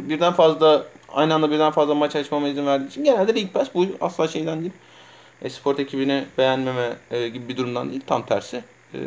[0.08, 3.86] birden fazla aynı anda birden fazla maç açmama izin verdiği için genelde League Pass bu
[4.00, 4.72] asla şeyden değil.
[5.42, 8.02] Esport ekibini beğenmeme e, gibi bir durumdan değil.
[8.06, 8.64] Tam tersi.
[8.94, 8.98] E,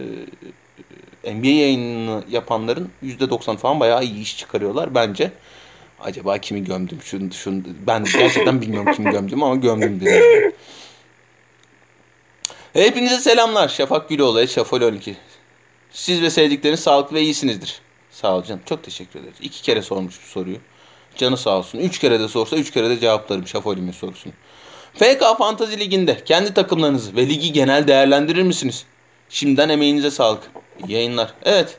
[1.23, 5.31] NBA yayınını yapanların %90 falan bayağı iyi iş çıkarıyorlar bence.
[6.01, 6.99] Acaba kimi gömdüm?
[7.03, 10.51] Şunu, şunu, ben gerçekten bilmiyorum kimi gömdüm ama gömdüm diye.
[12.73, 13.67] Hepinize selamlar.
[13.67, 15.17] Şafak Güloğlu, Şafol 12.
[15.91, 17.81] Siz ve sevdikleriniz sağlıklı ve iyisinizdir.
[18.11, 18.61] Sağ ol canım.
[18.65, 19.37] Çok teşekkür ederiz.
[19.41, 20.57] İki kere sormuş bu soruyu.
[21.15, 21.79] Canı sağ olsun.
[21.79, 24.33] Üç kere de sorsa üç kere de cevaplarım Şafoli'min sorusunu.
[24.93, 28.85] FK Fantasy Ligi'nde kendi takımlarınızı ve ligi genel değerlendirir misiniz?
[29.29, 30.43] Şimdiden emeğinize sağlık.
[30.87, 31.33] İyi yayınlar.
[31.43, 31.77] Evet.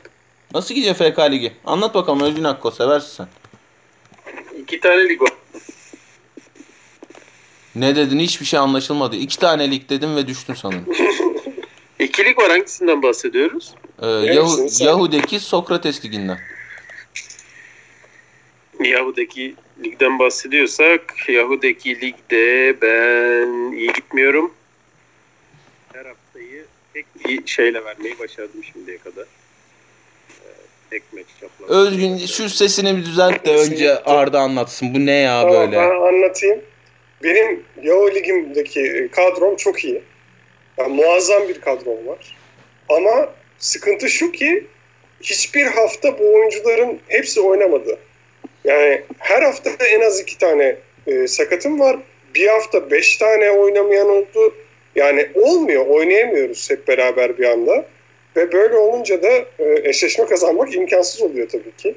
[0.53, 1.53] Nasıl gidiyor FK Ligi?
[1.65, 2.71] Anlat bakalım Özgün Akko.
[2.71, 3.27] Seversin sen.
[4.61, 5.31] İki tane lig var.
[7.75, 9.15] Ne dedin hiçbir şey anlaşılmadı.
[9.15, 10.85] İki tane lig dedim ve düştün sanırım.
[11.99, 13.73] İki lig var hangisinden bahsediyoruz?
[14.01, 16.39] Ee, Yahu, Yahu'daki Sokrates liginden.
[18.79, 24.53] Yahu'daki ligden bahsediyorsak Yahu'daki ligde ben iyi gitmiyorum.
[27.25, 29.25] Bir şeyle vermeyi başardım şimdiye kadar.
[30.29, 30.47] Ee,
[30.89, 31.69] tek maç çapraz.
[31.69, 34.95] Özgün şu sesini bir düzelt de önce Arda anlatsın.
[34.95, 35.77] Bu ne ya Tamam, böyle?
[35.77, 36.61] Ben anlatayım.
[37.23, 40.01] Benim Yao Ligim'deki kadrom çok iyi.
[40.77, 42.37] Yani muazzam bir kadrom var.
[42.89, 43.29] Ama
[43.59, 44.67] sıkıntı şu ki
[45.21, 47.99] hiçbir hafta bu oyuncuların hepsi oynamadı.
[48.63, 50.75] Yani her hafta en az iki tane
[51.07, 51.97] e, sakatım var.
[52.35, 54.55] Bir hafta beş tane oynamayan oldu.
[54.95, 57.85] Yani olmuyor, oynayamıyoruz hep beraber bir anda.
[58.35, 61.95] Ve böyle olunca da e, eşleşme kazanmak imkansız oluyor tabii ki.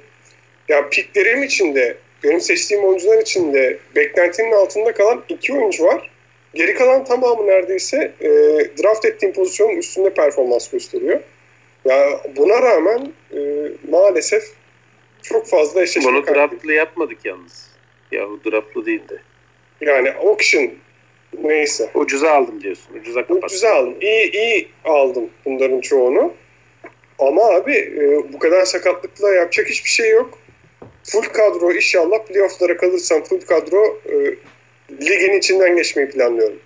[0.69, 6.11] Ya piklerim içinde, benim seçtiğim oyuncular içinde beklentinin altında kalan iki oyuncu var.
[6.55, 8.29] Geri kalan tamamı neredeyse e,
[8.83, 11.21] draft ettiğim pozisyonun üstünde performans gösteriyor.
[11.85, 13.39] Ya buna rağmen e,
[13.91, 14.45] maalesef
[15.23, 17.67] çok fazla eşleşme Bunu draftlı yapmadık yalnız.
[18.13, 19.23] Yahu draftlı değildi.
[19.81, 20.71] Yani auction
[21.45, 21.91] neyse.
[21.95, 22.95] Ucuza aldım diyorsun.
[23.01, 23.45] Ucuza kapattım.
[23.45, 23.95] Ucuza aldım.
[24.01, 26.33] İyi, iyi aldım bunların çoğunu.
[27.19, 30.39] Ama abi e, bu kadar sakatlıkla yapacak hiçbir şey yok.
[31.05, 34.15] Full kadro inşallah playofflara kalırsam full kadro e,
[35.07, 36.59] ligin içinden geçmeyi planlıyorum.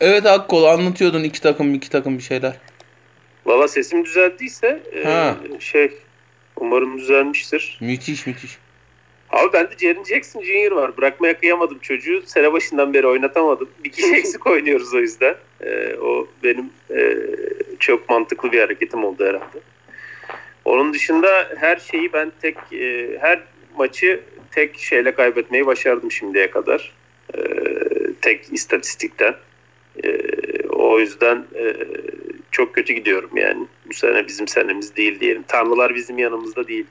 [0.00, 2.54] Evet Akkol anlatıyordun iki takım iki takım bir şeyler.
[3.46, 5.36] Valla sesim düzeldiyse e, Ha.
[5.60, 5.90] şey
[6.56, 7.78] umarım düzelmiştir.
[7.80, 8.58] Müthiş müthiş.
[9.30, 10.70] Abi bende Jaren Jackson Jr.
[10.72, 10.96] var.
[10.96, 12.22] Bırakmaya kıyamadım çocuğu.
[12.26, 13.68] Sene başından beri oynatamadım.
[13.84, 15.36] Bir kişi eksik oynuyoruz o yüzden.
[15.60, 17.16] E, o benim e,
[17.78, 19.60] çok mantıklı bir hareketim oldu herhalde.
[20.64, 23.42] Onun dışında her şeyi ben tek e, her
[23.76, 26.92] maçı tek şeyle kaybetmeyi başardım şimdiye kadar.
[27.34, 27.40] E,
[28.20, 29.34] tek istatistikten.
[30.04, 30.18] E,
[30.68, 31.76] o yüzden e,
[32.50, 33.66] çok kötü gidiyorum yani.
[33.86, 35.44] Bu sene bizim senemiz değil diyelim.
[35.48, 36.86] Tanrılar bizim yanımızda değil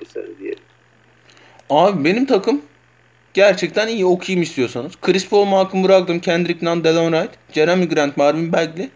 [0.00, 0.62] bu sene diyelim.
[1.72, 2.62] Abi benim takım
[3.34, 4.92] gerçekten iyi okuyayım istiyorsanız.
[5.02, 8.88] Chris Paul, Malcolm Brogdon, Kendrick Nunn, Delon Wright, Jeremy Grant, Marvin Bagley,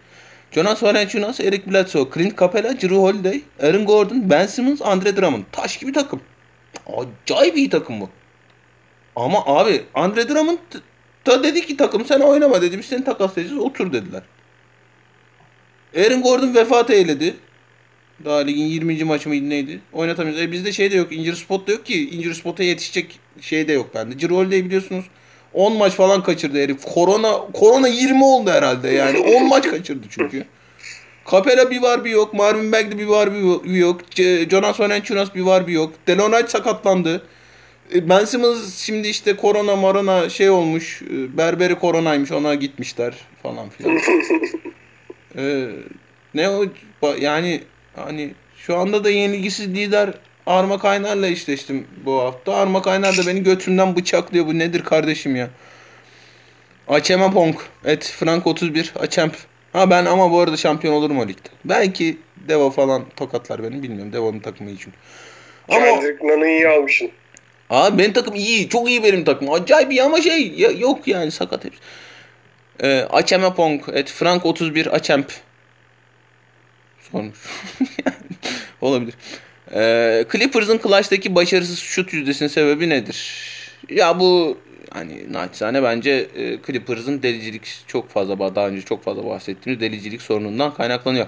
[0.51, 5.45] Jonas Valanciunas, Eric Bledsoe, Clint Capela, Drew Holiday, Aaron Gordon, Ben Simmons, Andre Drummond.
[5.53, 6.21] Taş gibi takım.
[6.87, 8.11] Acayip iyi takım bu.
[9.17, 10.59] Ama abi Andre Drummond
[11.27, 12.79] da dedi ki takım sen oynama dedi.
[12.79, 14.23] Biz seni takaslayacağız otur dediler.
[15.97, 17.37] Aaron Gordon vefat eyledi.
[18.25, 19.05] Daha ligin 20.
[19.05, 19.81] maçı mıydı neydi?
[19.93, 20.43] Oynatamıyoruz.
[20.43, 21.13] E bizde şey de yok.
[21.13, 22.11] Injury spot da yok ki.
[22.11, 24.19] Injury spot'a yetişecek şey de yok bende.
[24.19, 25.05] Cirolde'yi biliyorsunuz
[25.55, 26.83] 10 maç falan kaçırdı herif.
[26.95, 29.19] Korona korona 20 oldu herhalde yani.
[29.19, 30.45] 10 maç kaçırdı çünkü.
[31.31, 32.35] Capela bir var bir yok.
[32.35, 34.01] Marvin Bagley bir var bir yok.
[34.51, 35.93] Jonas Valanciunas bir var bir yok.
[36.07, 37.23] Delon Wright sakatlandı.
[37.95, 41.03] E, Ben Simmons şimdi işte korona marona şey olmuş.
[41.03, 43.99] e, Berberi koronaymış ona gitmişler falan filan.
[45.37, 45.69] Ee,
[46.35, 46.65] ne o
[47.21, 47.61] yani
[47.97, 50.11] hani şu anda da yenilgisiz lider
[50.47, 52.55] Arma Kaynar'la eşleştim bu hafta.
[52.55, 54.47] Arma Kaynar da beni götümden bıçaklıyor.
[54.47, 55.51] Bu nedir kardeşim ya?
[56.89, 57.57] Açema Ponk.
[57.85, 58.93] Et Frank 31.
[59.01, 59.35] Açemp.
[59.73, 61.49] Ha ben ama bu arada şampiyon olurum o ligde.
[61.65, 62.17] Belki
[62.49, 64.13] Devo falan tokatlar beni bilmiyorum.
[64.13, 64.97] Devo'nun takımı çünkü.
[65.69, 67.11] Ama Kendrick iyi almışsın.
[67.71, 68.69] Abi benim takım iyi.
[68.69, 69.53] Çok iyi benim takım.
[69.53, 71.81] Acayip iyi ama şey ya- yok yani sakat hepsi.
[72.83, 73.83] Ee, Açeme Pong.
[73.93, 75.33] Et Frank 31 Açemp.
[77.13, 77.39] Sormuş.
[78.81, 79.15] Olabilir.
[79.75, 83.47] Ee, Clippers'ın Clutch'taki başarısız şut yüzdesinin sebebi nedir?
[83.89, 84.59] Ya bu
[84.91, 90.75] hani naçizane bence e, Clippers'ın delicilik çok fazla daha önce çok fazla bahsettiğimiz delicilik sorunundan
[90.75, 91.27] kaynaklanıyor.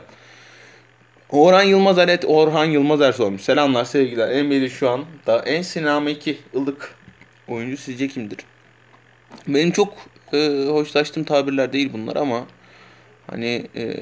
[1.31, 3.43] Orhan Yılmazer et Orhan Yılmazer sormuş.
[3.43, 4.45] Selamlar sevgiler.
[4.45, 6.95] NBA'de şu an da en sinameki ılık
[7.49, 8.39] oyuncu sizce kimdir?
[9.49, 9.95] Benim çok
[10.33, 12.47] e, hoşlaştığım tabirler değil bunlar ama
[13.31, 13.95] hani e,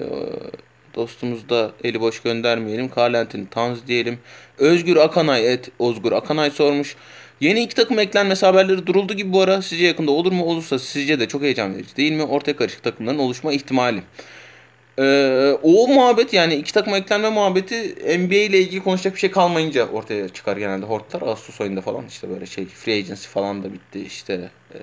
[0.96, 2.88] dostumuz da eli boş göndermeyelim.
[2.88, 4.18] Karlentin Tanz diyelim.
[4.58, 6.96] Özgür Akanay et Ozgur Akanay sormuş.
[7.40, 9.62] Yeni iki takım eklenmesi haberleri duruldu gibi bu ara.
[9.62, 10.44] Sizce yakında olur mu?
[10.44, 12.22] Olursa sizce de çok heyecan verici değil mi?
[12.22, 14.02] Ortaya karışık takımların oluşma ihtimali.
[14.98, 19.88] Ee, o muhabbet yani iki takım eklenme muhabbeti NBA ile ilgili konuşacak bir şey kalmayınca
[19.88, 21.22] ortaya çıkar genelde hortlar.
[21.22, 24.78] Ağustos ayında falan işte böyle şey free agency falan da bitti işte ee,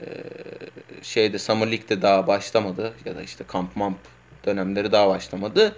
[1.02, 3.98] şeyde Summer League'de daha başlamadı ya da işte kamp mamp
[4.46, 5.76] dönemleri daha başlamadı.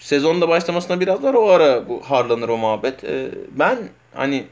[0.00, 3.04] Sezonda başlamasına biraz var o ara bu harlanır o muhabbet.
[3.04, 3.78] Ee, ben
[4.14, 4.44] hani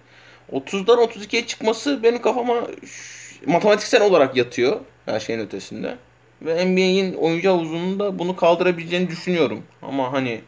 [0.53, 2.55] 30'dan 32'ye çıkması benim kafama
[3.47, 5.97] matematiksel olarak yatıyor her şeyin ötesinde.
[6.43, 9.63] Ve NBA'in oyuncu havuzunun da bunu kaldırabileceğini düşünüyorum.
[9.83, 10.41] Ama hani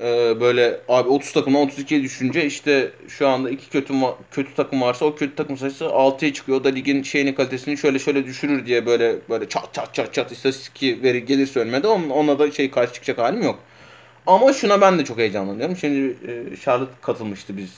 [0.00, 3.94] e, böyle abi 30 takımdan 32'ye düşünce işte şu anda iki kötü
[4.30, 6.60] kötü takım varsa o kötü takım sayısı 6'ya çıkıyor.
[6.60, 10.32] O da ligin şeyini kalitesini şöyle şöyle düşürür diye böyle böyle çat çat çat çat
[10.32, 13.58] istatistik veri gelirse önüme ona da şey karşı çıkacak halim yok.
[14.26, 15.76] Ama şuna ben de çok heyecanlanıyorum.
[15.76, 17.72] Şimdi e, Charlotte katılmıştı biz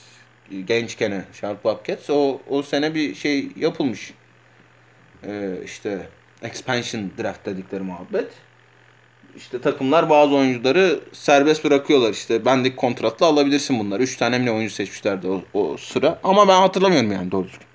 [0.67, 2.11] gençken Charlotte Bobcats.
[2.11, 4.15] O, o sene bir şey yapılmış.
[5.27, 6.09] E, işte
[6.43, 8.29] expansion draft dedikleri muhabbet.
[9.37, 12.45] İşte takımlar bazı oyuncuları serbest bırakıyorlar işte.
[12.45, 14.03] Bendik kontratla alabilirsin bunları.
[14.03, 16.19] Üç tane mi oyuncu seçmişlerdi o, o sıra.
[16.25, 17.67] Ama ben hatırlamıyorum yani doğru düzgün.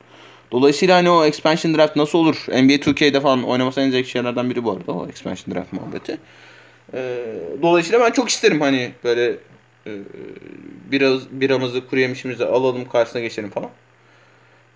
[0.51, 2.35] Dolayısıyla hani o expansion draft nasıl olur?
[2.47, 6.17] NBA 2K'de falan oynaması en zevkli şeylerden biri bu arada o expansion draft muhabbeti.
[6.93, 7.25] Ee,
[7.61, 9.35] dolayısıyla ben çok isterim hani böyle
[9.87, 9.91] e,
[10.91, 13.69] biraz biramızı kuru yemişimizi alalım karşısına geçelim falan.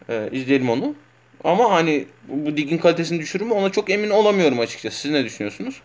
[0.09, 0.95] Ee, izleyelim onu.
[1.43, 4.99] Ama hani bu, ligin kalitesini düşürür mü ona çok emin olamıyorum açıkçası.
[4.99, 5.81] Siz ne düşünüyorsunuz?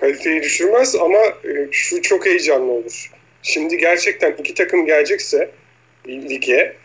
[0.00, 3.10] Kaliteyi düşürmez ama e, şu çok heyecanlı olur.
[3.42, 5.50] Şimdi gerçekten iki takım gelecekse
[6.08, 6.76] lige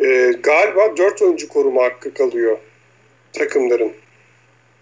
[0.00, 2.58] e, galiba dört oyuncu koruma hakkı kalıyor
[3.32, 3.92] takımların.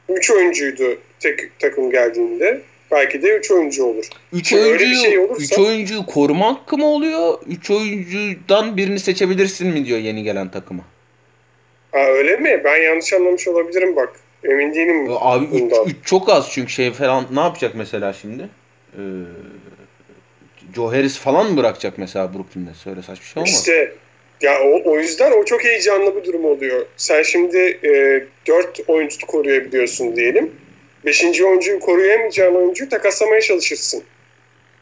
[0.08, 2.60] Üç oyuncuydu tek takım geldiğinde.
[2.90, 4.04] Belki de 3 oyuncu olur.
[4.32, 5.42] 3 oyuncuyu, şey olursa...
[5.42, 7.38] üç oyuncuyu koruma hakkı mı oluyor?
[7.46, 10.82] 3 oyuncudan birini seçebilirsin mi diyor yeni gelen takıma.
[11.92, 12.60] Ha, öyle mi?
[12.64, 14.12] Ben yanlış anlamış olabilirim bak.
[14.44, 15.44] Emin değilim Abi
[15.86, 18.48] 3 çok az çünkü şey falan ne yapacak mesela şimdi?
[18.94, 18.98] Ee,
[20.74, 22.74] Joe Harris falan mı bırakacak mesela Brooklyn'de?
[22.74, 23.58] Söyle saçma şey olmaz.
[23.58, 23.92] İşte
[24.40, 26.86] ya o, o yüzden o çok heyecanlı bir durum oluyor.
[26.96, 30.52] Sen şimdi e, 4 oyuncu koruyabiliyorsun diyelim
[31.04, 34.04] beşinci oyuncuyu koruyamayacağın oyuncuyu takaslamaya çalışırsın.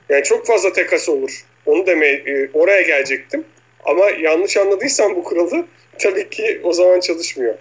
[0.08, 1.44] Yani çok fazla takas olur.
[1.66, 3.44] Onu demeye e, oraya gelecektim.
[3.84, 5.66] Ama yanlış anladıysan bu kuralı
[5.98, 7.54] tabii ki o zaman çalışmıyor.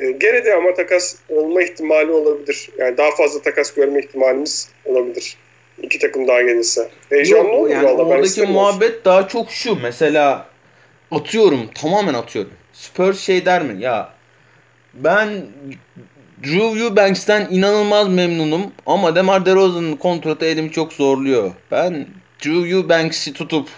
[0.00, 2.70] E, gene de ama takas olma ihtimali olabilir.
[2.78, 5.36] Yani daha fazla takas görme ihtimalimiz olabilir.
[5.82, 6.88] İki takım daha gelirse.
[7.10, 8.04] Heyecanlı olur yani valla.
[8.04, 9.04] Oradaki muhabbet olsun.
[9.04, 9.76] daha çok şu.
[9.82, 10.46] Mesela
[11.10, 12.52] atıyorum tamamen atıyorum.
[12.72, 13.82] Spurs şey der mi?
[13.82, 14.14] Ya
[14.94, 15.28] ben
[16.42, 21.52] Drew Eubanks'ten inanılmaz memnunum ama DeMar DeRozan'ın kontratı elimi çok zorluyor.
[21.70, 22.06] Ben
[22.44, 23.68] Drew Eubanks'i tutup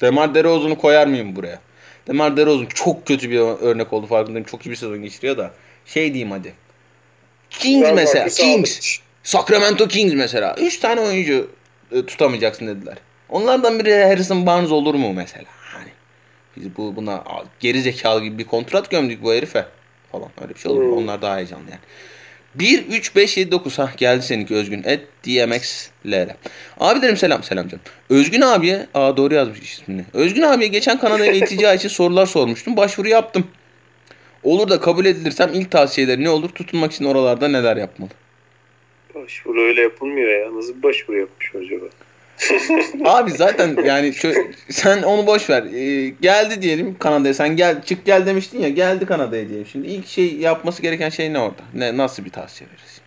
[0.00, 1.60] DeMar DeRozan'ı koyar mıyım buraya?
[2.06, 4.46] DeMar DeRozan çok kötü bir örnek oldu farkındayım.
[4.46, 5.50] Çok iyi bir sezon geçiriyor da.
[5.86, 6.54] Şey diyeyim hadi.
[7.50, 8.28] Kings ben mesela.
[8.28, 8.98] Kings.
[9.22, 10.56] Sacramento Kings mesela.
[10.58, 11.50] Üç tane oyuncu
[11.92, 12.96] e, tutamayacaksın dediler.
[13.28, 15.44] Onlardan biri Harrison Barnes olur mu mesela?
[15.72, 15.90] Hani
[16.56, 17.24] biz bu buna
[17.60, 19.66] geri zekalı gibi bir kontrat gömdük bu herife
[20.12, 20.28] falan.
[20.42, 20.90] Öyle bir şey olur mu?
[20.90, 21.02] Hmm.
[21.02, 21.80] Onlar daha heyecanlı yani.
[22.54, 23.78] 1, 3, 5, 7, 9.
[23.78, 24.82] Hah geldi seninki Özgün.
[24.84, 26.28] Et DMX LR.
[26.80, 27.42] Abi derim selam.
[27.42, 27.84] Selam canım.
[28.10, 28.86] Özgün abiye.
[28.94, 30.04] Aa doğru yazmış ismini.
[30.14, 32.76] Özgün abiye geçen Kanada eğitici için sorular sormuştum.
[32.76, 33.46] Başvuru yaptım.
[34.42, 36.48] Olur da kabul edilirsem ilk tavsiyeleri ne olur?
[36.48, 38.10] Tutunmak için oralarda neler yapmalı?
[39.14, 40.56] Başvuru öyle yapılmıyor ya.
[40.56, 41.86] Nasıl bir başvuru yapmış acaba?
[43.04, 45.62] Abi zaten yani çö- sen onu boş ver.
[45.62, 47.34] Ee, geldi diyelim Kanada'ya.
[47.34, 48.68] Sen gel çık gel demiştin ya.
[48.68, 49.66] Geldi Kanada'ya diyelim.
[49.66, 51.62] Şimdi ilk şey yapması gereken şey ne orada?
[51.74, 53.02] Ne nasıl bir tavsiye verirsin?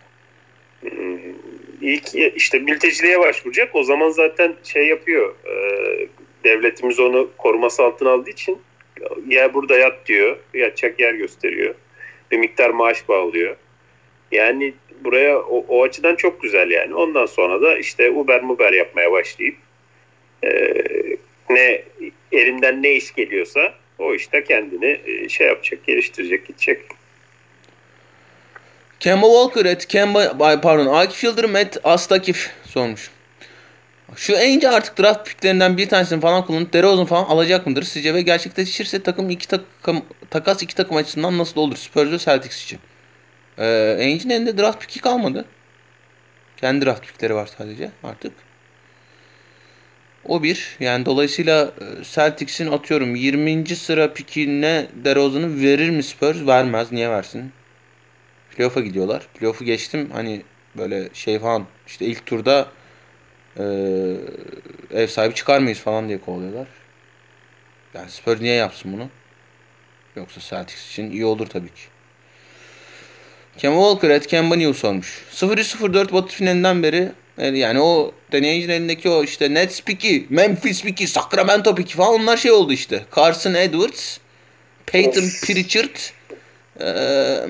[0.81, 1.33] Hmm,
[1.81, 3.75] ilk işte mülteciliğe başvuracak.
[3.75, 5.35] O zaman zaten şey yapıyor.
[5.45, 5.53] E,
[6.43, 8.57] devletimiz onu koruması altına aldığı için
[9.27, 10.37] ya burada yat diyor.
[10.53, 11.75] Yatacak yer gösteriyor.
[12.31, 13.55] Bir miktar maaş bağlıyor.
[14.31, 16.95] Yani buraya o, o açıdan çok güzel yani.
[16.95, 19.55] Ondan sonra da işte Uber Muber yapmaya başlayıp
[20.43, 20.49] e,
[21.49, 21.81] ne
[22.31, 26.81] elinden ne iş geliyorsa o işte kendini e, şey yapacak, geliştirecek, gidecek.
[28.99, 33.11] Kemba Walker et Kemba pardon Akif Yıldırım et Astakif sormuş.
[34.15, 38.21] Şu Ainge artık draft picklerinden bir tanesini falan kullanıp DeRozan falan alacak mıdır sizce ve
[38.21, 42.79] gerçekleşirse takım iki takım takas iki takım açısından nasıl olur Spurs ve Celtics için?
[43.59, 45.45] Ee, Ainge'in elinde draft pick'i kalmadı.
[46.57, 48.33] Kendi draft pickleri var sadece artık.
[50.25, 50.77] O bir.
[50.79, 53.75] Yani dolayısıyla e, Celtics'in atıyorum 20.
[53.75, 56.47] sıra pikine DeRozan'ı verir mi Spurs?
[56.47, 56.91] Vermez.
[56.91, 57.51] Niye versin?
[58.51, 59.27] Playoff'a gidiyorlar.
[59.33, 60.09] Playoff'u geçtim.
[60.13, 60.43] Hani
[60.77, 62.67] böyle şey falan işte ilk turda
[63.57, 63.63] e,
[64.91, 66.67] ev sahibi çıkar mıyız falan diye kovalıyorlar.
[67.93, 69.09] Yani Spurs niye yapsın bunu?
[70.15, 71.98] Yoksa Celtics için iyi olur tabii ki.
[73.59, 75.21] Kemba Walker et Kemba New sormuş.
[75.33, 81.75] 0-0-4 Batı finalinden beri yani o deneyicinin elindeki o işte Nets piki, Memphis piki, Sacramento
[81.75, 83.05] piki falan onlar şey oldu işte.
[83.15, 84.17] Carson Edwards,
[84.85, 85.41] Peyton of.
[85.41, 85.95] Pritchard,
[86.81, 87.47] ee,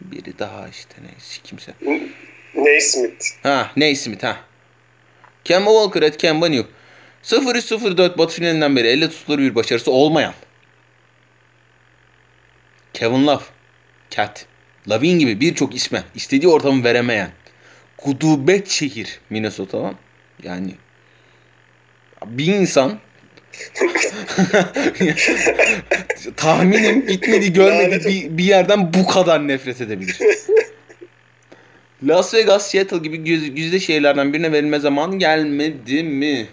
[0.00, 1.72] biri daha işte neyse kimse.
[2.54, 3.26] Naismith.
[3.42, 4.36] Ha Naismith ha.
[5.44, 6.66] Kemba Walker et Kemba New.
[7.24, 10.34] 0-0-4 Batı finalinden beri elle tutulur bir başarısı olmayan.
[12.94, 13.42] Kevin Love,
[14.10, 14.46] Cat,
[14.88, 17.30] Lavin gibi birçok isme istediği ortamı veremeyen
[18.04, 19.94] gudubet şehir Minnesota'dan.
[20.42, 20.74] Yani
[22.26, 22.98] bir insan
[26.36, 30.18] tahminim gitmedi görmedi bir, bir yerden bu kadar nefret edebilir.
[32.02, 33.16] Las Vegas, Seattle gibi
[33.54, 36.46] güzide şehirlerden birine verilme zaman gelmedi mi?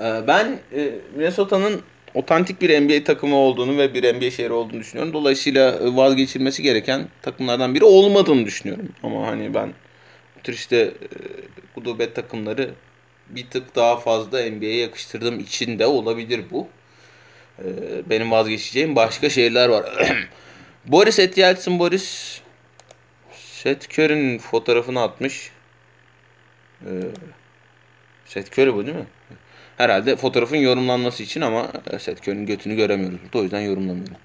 [0.00, 1.82] Ee, ben e, Minnesota'nın
[2.14, 5.12] otantik bir NBA takımı olduğunu ve bir NBA şehri olduğunu düşünüyorum.
[5.12, 8.88] Dolayısıyla e, vazgeçilmesi gereken takımlardan biri olmadığını düşünüyorum.
[9.02, 9.68] Ama hani ben
[10.38, 10.92] bu tür işte e,
[11.74, 12.70] gudubet takımları
[13.28, 16.68] bir tık daha fazla NBA'ye yakıştırdığım için de olabilir bu.
[17.58, 17.64] E,
[18.10, 19.84] benim vazgeçeceğim başka şeyler var.
[20.86, 22.40] Boris Etielsin Boris
[23.62, 25.50] Seth Curry'nin fotoğrafını atmış.
[26.86, 26.90] Ee,
[28.26, 29.06] Seth Curry bu değil mi?
[29.82, 31.68] Herhalde fotoğrafın yorumlanması için ama
[31.98, 33.20] Seth Curry'nin götünü göremiyoruz.
[33.34, 34.16] O yüzden yorumlamıyorum.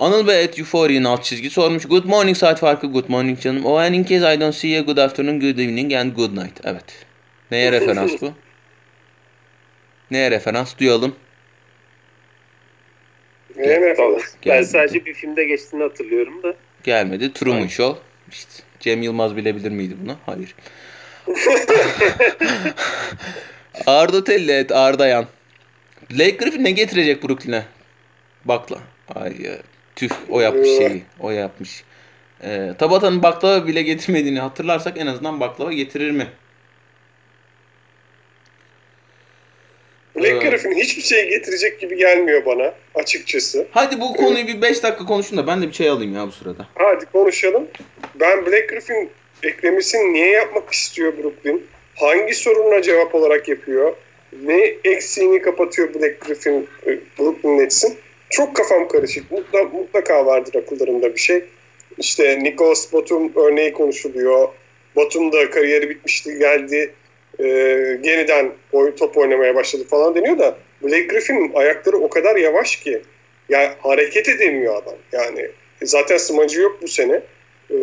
[0.00, 1.84] Anıl Bey at Euphoria'nın alt çizgi sormuş.
[1.84, 3.66] Good morning saat farkı good morning canım.
[3.66, 6.60] Oh and in case I don't see you good afternoon, good evening and good night.
[6.64, 7.06] Evet.
[7.50, 8.32] Neye referans bu?
[10.10, 11.16] Neye referans duyalım.
[13.56, 14.22] Neye referans?
[14.46, 16.54] Ben sadece bir filmde geçtiğini hatırlıyorum da.
[16.84, 17.32] Gelmedi.
[17.32, 17.70] Truman Hayır.
[17.70, 18.02] Show.
[18.30, 20.16] İşte Cem Yılmaz bilebilir miydi bunu?
[20.26, 20.54] Hayır.
[23.86, 25.26] Arda Tellet, Ardayan.
[26.10, 27.64] Blake Griffin ne getirecek Brooklyn'e?
[28.44, 28.78] Bakla.
[29.14, 29.52] Ay ya.
[29.96, 31.02] Tüh o yapmış şeyi.
[31.20, 31.84] O yapmış.
[32.44, 36.26] Ee, Tabata'nın baklava bile getirmediğini hatırlarsak en azından baklava getirir mi?
[40.16, 43.66] Black Griffin hiçbir şey getirecek gibi gelmiyor bana açıkçası.
[43.70, 46.32] Hadi bu konuyu bir 5 dakika konuşun da ben de bir şey alayım ya bu
[46.32, 46.66] sırada.
[46.74, 47.66] Hadi konuşalım.
[48.14, 49.10] Ben Black Griffin
[49.42, 51.66] eklemesini niye yapmak istiyor Brooklyn?
[51.94, 53.96] Hangi sorununa cevap olarak yapıyor?
[54.42, 57.96] Ne eksiğini kapatıyor Black Griffin e, Brooklyn Nets'in?
[58.30, 59.30] Çok kafam karışık.
[59.30, 61.44] Mutlaka, mutlaka vardır akıllarında bir şey.
[61.98, 64.48] İşte Nicholas Batum örneği konuşuluyor.
[64.96, 66.92] Batum da kariyeri bitmişti geldi.
[67.38, 67.46] E,
[68.02, 73.02] yeniden oy, top oynamaya başladı falan deniyor da Blake Griffin'in ayakları o kadar yavaş ki
[73.48, 74.96] yani hareket edemiyor adam.
[75.12, 75.50] Yani
[75.82, 77.20] zaten smacı yok bu sene.
[77.70, 77.76] E,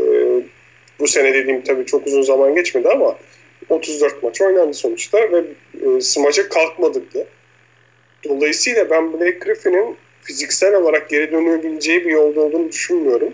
[0.99, 3.17] bu sene dediğim tabii çok uzun zaman geçmedi ama
[3.71, 5.43] 34 maç oynandı sonuçta ve
[5.85, 7.25] e, smaca kalkmadık da.
[8.29, 13.33] Dolayısıyla ben Blake Griffin'in fiziksel olarak geri dönebileceği bir yolda olduğunu düşünmüyorum.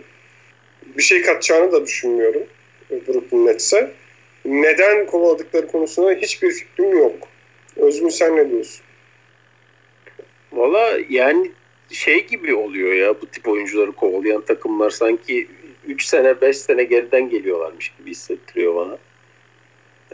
[0.97, 2.43] Bir şey katacağını da düşünmüyorum
[2.91, 3.91] Brooklyn Nets'e.
[4.45, 7.15] Neden kovaladıkları konusunda hiçbir fikrim yok.
[7.75, 8.81] Özgün sen ne diyorsun?
[10.51, 11.51] Valla yani
[11.89, 15.47] şey gibi oluyor ya bu tip oyuncuları kovalayan takımlar sanki
[15.87, 18.97] 3 sene 5 sene geriden geliyorlarmış gibi hissettiriyor bana.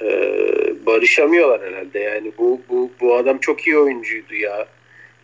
[0.01, 4.67] Ee, barışamıyorlar herhalde yani bu, bu, bu adam çok iyi oyuncuydu ya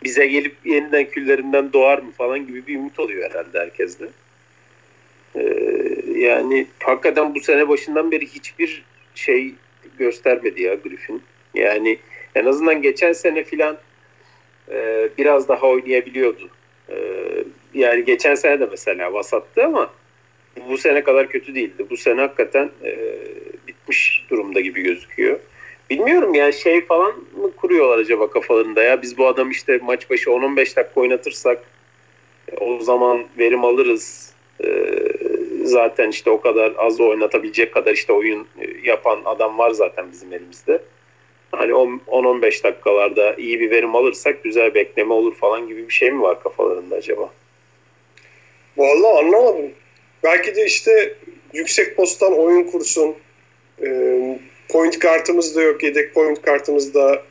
[0.03, 4.05] bize gelip yeniden küllerinden doğar mı falan gibi bir ümit oluyor herhalde herkeste.
[5.35, 5.41] Ee,
[6.15, 8.83] yani hakikaten bu sene başından beri hiçbir
[9.15, 9.53] şey
[9.97, 11.21] göstermedi ya Griffin.
[11.53, 11.97] Yani
[12.35, 13.77] en azından geçen sene filan
[14.71, 16.49] e, biraz daha oynayabiliyordu.
[16.89, 16.95] E,
[17.73, 19.93] yani geçen sene de mesela vasattı ama
[20.69, 21.85] bu sene kadar kötü değildi.
[21.89, 23.09] Bu sene hakikaten e,
[23.89, 25.39] bitmiş durumda gibi gözüküyor.
[25.89, 30.29] Bilmiyorum yani şey falan mı kuruyorlar acaba kafalarında ya biz bu adam işte maç başı
[30.29, 31.63] 10-15 dakika oynatırsak
[32.51, 34.29] e, o zaman verim alırız.
[34.63, 34.89] Ee,
[35.63, 40.33] zaten işte o kadar az oynatabilecek kadar işte oyun e, yapan adam var zaten bizim
[40.33, 40.81] elimizde.
[41.51, 46.21] Hani 10-15 dakikalarda iyi bir verim alırsak güzel bekleme olur falan gibi bir şey mi
[46.21, 47.29] var kafalarında acaba?
[48.77, 49.71] Vallahi anlamadım.
[50.23, 51.15] Belki de işte
[51.53, 53.15] yüksek posttan oyun kursun.
[54.69, 55.83] Point kartımız da yok.
[55.83, 57.23] Yedek point kartımızda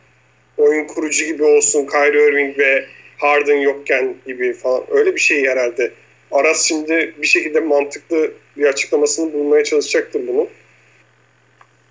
[0.56, 1.86] oyun kurucu gibi olsun.
[1.86, 2.84] Kyrie Irving ve
[3.18, 4.84] Harden yokken gibi falan.
[4.90, 5.92] Öyle bir şey herhalde.
[6.30, 10.48] Aras şimdi bir şekilde mantıklı bir açıklamasını bulmaya çalışacaktır bunu.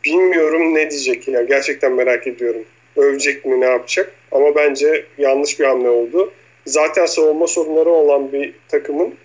[0.04, 1.44] bilmiyorum ne diyecek ya.
[1.44, 2.62] Gerçekten merak ediyorum.
[2.96, 4.14] Övecek mi ne yapacak?
[4.32, 6.32] Ama bence yanlış bir hamle oldu.
[6.66, 9.16] Zaten savunma sorunları olan bir takımın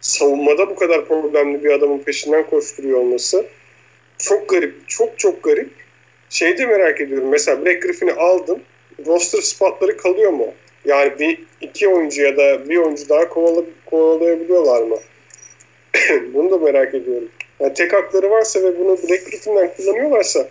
[0.00, 3.46] savunmada bu kadar problemli bir adamın peşinden koşturuyor olması
[4.22, 4.88] çok garip.
[4.88, 5.70] Çok çok garip.
[6.30, 7.28] Şey de merak ediyorum.
[7.28, 8.62] Mesela Black Griffin'i aldın.
[9.06, 10.46] Roster spotları kalıyor mu?
[10.84, 14.98] Yani bir iki oyuncu ya da bir oyuncu daha kovala, kovalayabiliyorlar mı?
[16.34, 17.28] bunu da merak ediyorum.
[17.60, 20.48] Yani tek hakları varsa ve bunu Black Griffin'den kullanıyorlarsa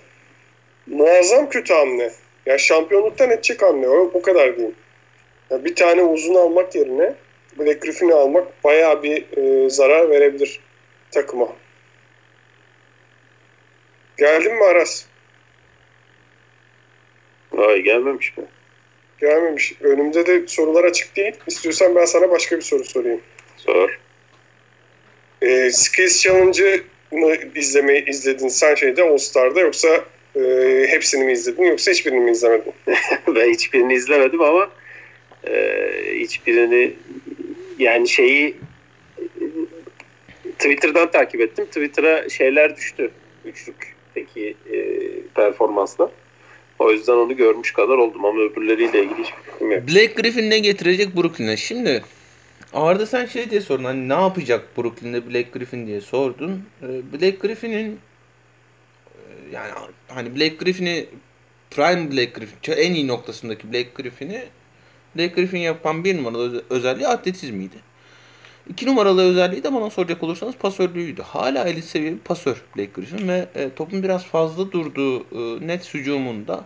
[0.88, 2.12] muazzam kötü hamle.
[2.46, 3.90] Ya şampiyonluktan edecek hamle.
[3.90, 4.76] O, o kadar diyeyim.
[5.50, 7.14] Yani bir tane uzun almak yerine
[7.60, 10.60] Black Griffin'i almak bayağı bir e, zarar verebilir
[11.12, 11.56] takıma.
[14.20, 15.06] Geldin mi Aras?
[17.58, 18.44] Ay gelmemiş mi?
[19.20, 19.74] Gelmemiş.
[19.82, 21.34] Önümde de sorular açık değil.
[21.48, 23.22] İstiyorsan ben sana başka bir soru sorayım.
[23.58, 24.00] Sor.
[25.42, 30.06] E, Skills Challenge'ı mı izlemeyi izledin sen şeyde All Star'da yoksa
[30.36, 30.42] e,
[30.90, 32.74] hepsini mi izledin yoksa hiçbirini mi izlemedin?
[33.28, 34.70] ben hiçbirini izlemedim ama
[35.48, 36.94] e, hiçbirini
[37.80, 38.58] yani şeyi
[40.60, 41.66] Twitter'dan takip ettim.
[41.66, 43.12] Twitter'a şeyler düştü.
[44.16, 44.78] Üçlükteki e,
[45.36, 46.12] performansla.
[46.80, 49.88] O yüzden onu görmüş kadar oldum ama öbürleriyle ilgili hiçbir fikrim yok.
[49.88, 51.58] Blake Griffin ne getirecek Brooklyn'e?
[51.58, 52.04] Şimdi
[52.74, 56.64] Arda sen şey diye sordun hani ne yapacak Brooklyn'de Blake Griffin diye sordun.
[56.82, 58.00] Ee, Blake Griffin'in
[59.06, 59.20] e,
[59.54, 59.72] yani
[60.08, 61.06] hani Blake Griffin'i
[61.72, 64.44] prime Blake Griffin en iyi noktasındaki Blake Griffin'i
[65.16, 67.76] Blake Griffin yapan bir numaralı özelliği atletizmiydi.
[68.70, 71.22] İki numaralı özelliği de bana soracak olursanız pasörlüğüydü.
[71.22, 75.94] Hala elit seviye bir pasör Blake Griffin ve e, topun biraz fazla durduğu e, net
[75.94, 76.66] hücumunda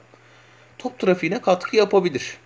[0.77, 2.37] top trafiğine katkı yapabilir.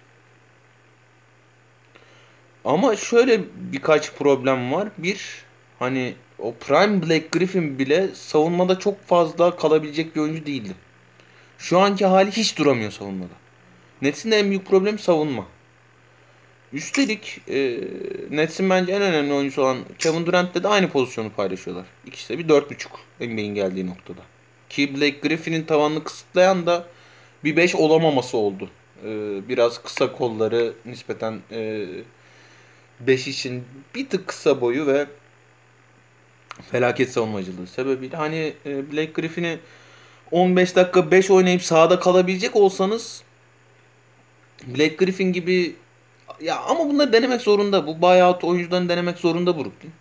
[2.66, 4.88] Ama şöyle birkaç problem var.
[4.98, 5.44] Bir,
[5.80, 10.76] hani o Prime Black Griffin bile savunmada çok fazla kalabilecek bir oyuncu değildi.
[11.58, 13.34] Şu anki hali hiç duramıyor savunmada.
[14.02, 15.46] Nets'in en büyük problemi savunma.
[16.74, 17.80] Üstelik e,
[18.32, 21.86] Nets'in bence en önemli oyuncusu olan Kevin Durant'le de aynı pozisyonu paylaşıyorlar.
[22.06, 22.88] İkisi de bir 4.5
[23.20, 24.22] NBA'in geldiği noktada.
[24.70, 26.86] Ki Blake Griffin'in tavanını kısıtlayan da
[27.44, 28.70] bir 5 olamaması oldu.
[29.04, 29.10] E,
[29.50, 31.88] biraz kısa kolları nispeten e,
[33.00, 33.64] 5 için
[33.96, 35.08] bir tık kısa boyu ve
[36.72, 39.60] felaket savunmacılığı sebebiyle hani e, Blake Griffin'i
[40.32, 43.24] 15 dakika 5 oynayıp sahada kalabilecek olsanız
[44.68, 45.76] Blake Griffin gibi
[46.42, 47.88] ya ama bunları denemek zorunda.
[47.88, 49.92] Bu buyout oyuncularını denemek zorunda Brooklyn.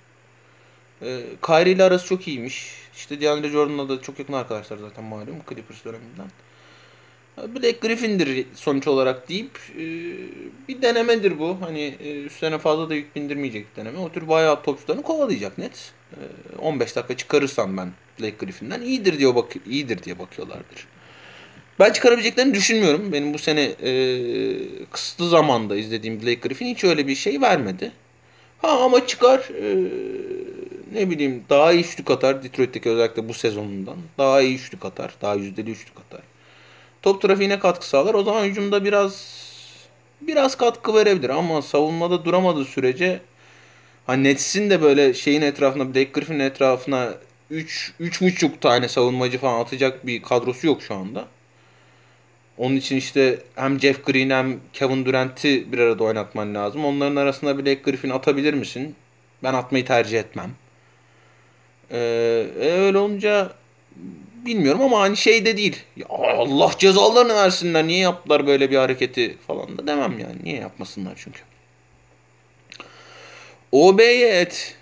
[1.03, 2.73] E, Kyrie ile arası çok iyiymiş.
[2.97, 6.27] İşte DeAndre Jordan'la da çok yakın arkadaşlar zaten malum Clippers döneminden.
[7.37, 9.85] Black Griffin'dir sonuç olarak deyip e,
[10.69, 11.57] bir denemedir bu.
[11.61, 13.99] Hani e, üstlerine fazla da yük bindirmeyecek deneme.
[13.99, 15.93] O tür bayağı topçularını kovalayacak net.
[16.13, 20.89] E, 15 dakika çıkarırsam ben Black Griffin'den iyidir diye bak iyidir diye bakıyorlardır.
[21.81, 23.13] Ben çıkarabileceklerini düşünmüyorum.
[23.13, 23.93] Benim bu sene e,
[24.93, 27.93] kısıtlı zamanda izlediğim Blake Griffin hiç öyle bir şey vermedi.
[28.63, 29.75] Ha ama çıkar e,
[30.93, 32.43] ne bileyim daha iyi üçlük atar.
[32.43, 33.97] Detroit'teki özellikle bu sezonundan.
[34.19, 35.15] Daha iyi üçlük atar.
[35.23, 36.21] Daha yüzdeli üçlük atar
[37.07, 38.15] top trafiğine katkı sağlar.
[38.15, 39.37] O zaman hücumda biraz
[40.21, 43.21] biraz katkı verebilir ama savunmada duramadığı sürece
[44.07, 47.15] hani Nets'in de böyle şeyin etrafına Blake Griffin'in etrafına
[47.51, 51.29] 3 3,5 tane savunmacı falan atacak bir kadrosu yok şu anda.
[52.59, 56.85] Onun için işte hem Jeff Green hem Kevin Durant'i bir arada oynatman lazım.
[56.85, 58.95] Onların arasında Blake Griffin atabilir misin?
[59.43, 60.51] Ben atmayı tercih etmem.
[61.91, 61.97] Ee,
[62.61, 63.53] e, öyle olunca
[64.47, 65.77] bilmiyorum ama hani şey de değil.
[65.97, 67.87] Ya Allah cezalarını versinler.
[67.87, 70.37] Niye yaptılar böyle bir hareketi falan da demem yani.
[70.45, 71.41] Niye yapmasınlar çünkü.
[73.73, 74.77] OB'ye et.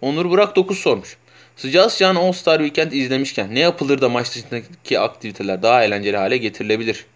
[0.00, 1.16] Onur Burak 9 sormuş.
[1.56, 6.36] Sıcağı sıcağına All Star Weekend izlemişken ne yapılır da maç dışındaki aktiviteler daha eğlenceli hale
[6.36, 7.06] getirilebilir?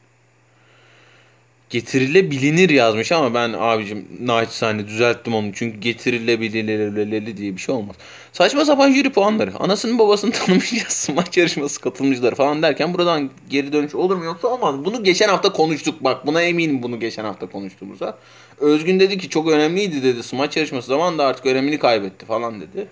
[1.70, 5.52] Getirilebilinir yazmış ama ben abicim naçizane düzelttim onu.
[5.54, 7.96] Çünkü getirilebilir diye bir şey olmaz.
[8.32, 9.56] Saçma sapan jüri puanları.
[9.58, 11.08] Anasının babasını tanımayacağız.
[11.14, 14.84] Maç yarışması katılımcıları falan derken buradan geri dönüş olur mu yoksa olmaz.
[14.84, 16.04] Bunu geçen hafta konuştuk.
[16.04, 18.18] Bak buna eminim bunu geçen hafta konuştuğumuzda.
[18.60, 20.22] Özgün dedi ki çok önemliydi dedi.
[20.22, 22.88] Smaç yarışması zaman da artık önemini kaybetti falan dedi.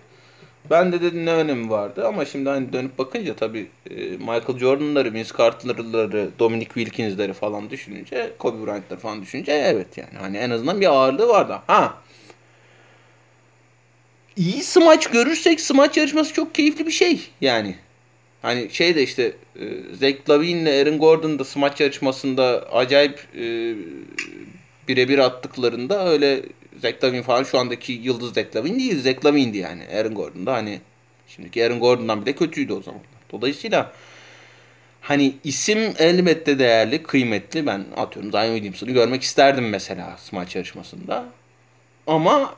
[0.71, 5.13] Ben de dedim ne önemi vardı ama şimdi hani dönüp bakınca tabii e, Michael Jordan'ları,
[5.13, 10.81] Vince Carter'ları, Dominic Wilkins'leri falan düşününce, Kobe Bryant'ları falan düşününce evet yani hani en azından
[10.81, 11.59] bir ağırlığı vardı.
[11.67, 11.95] Ha.
[14.37, 17.77] İyi smaç görürsek smaç yarışması çok keyifli bir şey yani.
[18.43, 19.65] Hani şey de işte e,
[20.01, 23.75] Zach Lavine ile Aaron Gordon da smaç yarışmasında acayip e,
[24.89, 26.43] birebir attıklarında öyle
[26.85, 29.03] Zach Lavin falan şu andaki yıldız Zach Lavin değil.
[29.03, 29.83] Zach Lavin'di yani.
[29.97, 30.81] Aaron Gordon da hani
[31.29, 33.01] şimdiki Aaron Gordon'dan bile kötüydü o zaman.
[33.33, 33.93] Dolayısıyla
[35.05, 37.67] Hani isim elbette değerli, kıymetli.
[37.67, 41.25] Ben atıyorum Zion Williamson'ı görmek isterdim mesela smaç yarışmasında.
[42.07, 42.55] Ama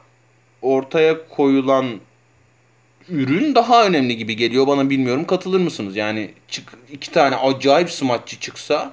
[0.62, 2.00] ortaya koyulan
[3.08, 5.96] ürün daha önemli gibi geliyor bana bilmiyorum katılır mısınız?
[5.96, 8.92] Yani çık, iki tane acayip smaççı çıksa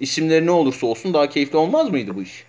[0.00, 2.44] isimleri ne olursa olsun daha keyifli olmaz mıydı bu iş?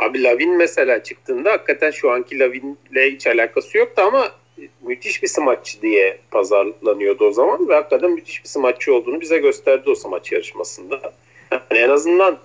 [0.00, 4.32] Abi Lavin mesela çıktığında hakikaten şu anki Lavin'le hiç alakası yoktu ama
[4.82, 9.90] müthiş bir smaççı diye pazarlanıyordu o zaman ve hakikaten müthiş bir smaççı olduğunu bize gösterdi
[9.90, 11.00] o smaç yarışmasında.
[11.52, 12.38] Yani en azından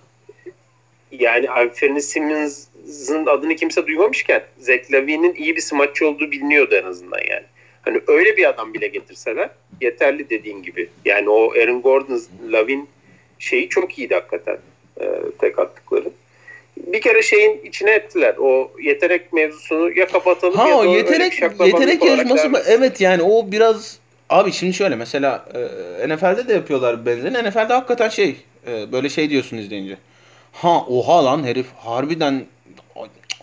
[1.11, 7.19] yani Anthony Simmons'ın adını kimse duymamışken Zach Lavin'in iyi bir smaççı olduğu biliniyordu en azından
[7.29, 7.45] yani.
[7.81, 9.49] Hani öyle bir adam bile getirseler
[9.81, 10.89] yeterli dediğin gibi.
[11.05, 12.89] Yani o Aaron Gordon, Lavin
[13.39, 14.57] şeyi çok iyiydi hakikaten
[15.01, 15.05] e,
[15.39, 16.09] tek attıkları
[16.77, 18.35] bir kere şeyin içine ettiler.
[18.39, 22.59] O yetenek mevzusunu ya kapatalım ha, ya da yetenek yetenek yarışması mı?
[22.67, 23.99] Evet yani o biraz
[24.29, 25.45] abi şimdi şöyle mesela
[26.03, 27.49] e, NFL'de de yapıyorlar benzerini.
[27.49, 28.35] NFL'de hakikaten şey
[28.67, 29.97] e, böyle şey diyorsun izleyince.
[30.51, 32.45] Ha oha lan herif harbiden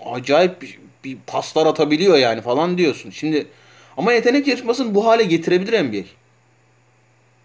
[0.04, 3.10] acayip bir, bir paslar atabiliyor yani falan diyorsun.
[3.10, 3.46] Şimdi
[3.96, 6.06] ama yetenek yarışmasını bu hale getirebilir NBA.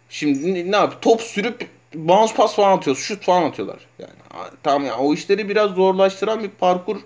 [0.09, 1.01] Şimdi ne yap?
[1.01, 3.03] Top sürüp bounce pass falan atıyoruz.
[3.03, 3.79] Şut falan atıyorlar.
[3.99, 4.11] Yani
[4.63, 6.97] tamam ya o işleri biraz zorlaştıran bir parkur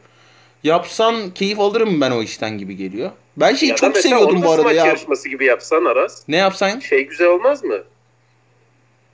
[0.64, 3.12] yapsan keyif alırım ben o işten gibi geliyor.
[3.38, 4.86] Ben şeyi ya çok seviyordum bu arada ya.
[4.86, 6.24] yarışması gibi yapsan Aras.
[6.28, 6.80] Ne yapsan?
[6.80, 7.84] Şey güzel olmaz mı?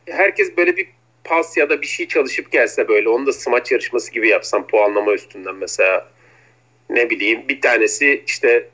[0.06, 0.88] Herkes böyle bir
[1.24, 5.14] pas ya da bir şey çalışıp gelse böyle onu da smaç yarışması gibi yapsan puanlama
[5.14, 6.08] üstünden mesela
[6.90, 8.70] ne bileyim bir tanesi işte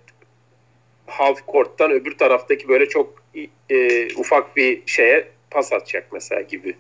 [1.07, 3.23] half court'tan öbür taraftaki böyle çok
[3.69, 6.75] e, ufak bir şeye pas atacak mesela gibi.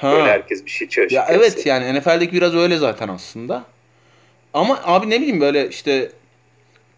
[0.00, 0.12] Ha.
[0.12, 1.22] Böyle herkes bir şey çalışıyor.
[1.22, 3.64] Ya evet yani NFL'deki biraz öyle zaten aslında.
[4.54, 6.12] Ama abi ne bileyim böyle işte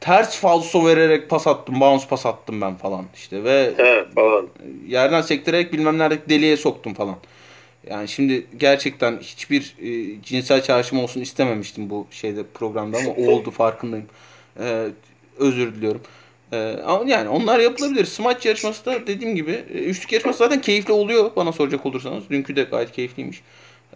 [0.00, 4.48] ters falso vererek pas attım, bounce pas attım ben falan işte ve He, falan.
[4.86, 7.16] yerden sektirerek bilmem nerede deliğe soktum falan.
[7.90, 14.06] Yani şimdi gerçekten hiçbir e, cinsel çağrışım olsun istememiştim bu şeyde programda ama oldu farkındayım.
[14.60, 14.86] E,
[15.38, 16.00] özür diliyorum.
[16.52, 18.04] Ee, ama yani onlar yapılabilir.
[18.04, 22.30] Smaç yarışması da dediğim gibi e, üçlük yarışması zaten keyifli oluyor bana soracak olursanız.
[22.30, 23.42] Dünkü de gayet keyifliymiş.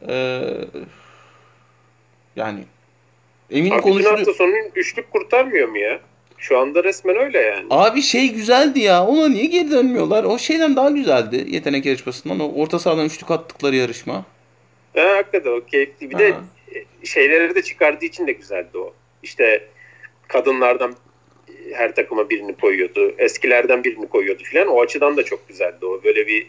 [0.08, 0.40] Ee,
[2.36, 2.60] yani
[3.50, 4.16] eminim konuşuluyor.
[4.18, 6.00] hafta sonu üçlük kurtarmıyor mu ya?
[6.38, 7.66] Şu anda resmen öyle yani.
[7.70, 9.06] Abi şey güzeldi ya.
[9.06, 10.24] Ona niye geri dönmüyorlar?
[10.24, 11.44] O şeyden daha güzeldi.
[11.48, 12.40] Yetenek yarışmasından.
[12.40, 14.14] O orta sahadan üçlük attıkları yarışma.
[14.96, 16.10] Ha, hakikaten o keyifli.
[16.10, 16.20] Bir ha.
[16.20, 16.34] de
[17.04, 18.94] şeyleri de çıkardığı için de güzeldi o.
[19.22, 19.68] İşte
[20.28, 20.94] kadınlardan
[21.72, 23.14] her takıma birini koyuyordu.
[23.18, 24.68] Eskilerden birini koyuyordu filan.
[24.68, 26.00] O açıdan da çok güzeldi o.
[26.04, 26.46] Böyle bir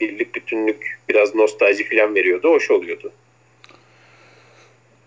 [0.00, 2.50] birlik bütünlük biraz nostalji filan veriyordu.
[2.50, 3.12] Hoş oluyordu.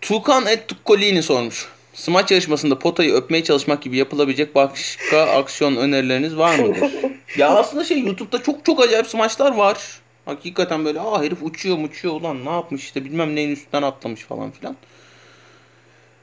[0.00, 1.68] Tukan et Tukkolini sormuş.
[1.94, 6.92] Smaç yarışmasında potayı öpmeye çalışmak gibi yapılabilecek başka aksiyon önerileriniz var mıdır?
[7.36, 10.00] ya aslında şey YouTube'da çok çok acayip smaçlar var.
[10.24, 14.50] Hakikaten böyle aa herif uçuyor uçuyor ulan ne yapmış işte bilmem neyin üstünden atlamış falan
[14.50, 14.76] filan.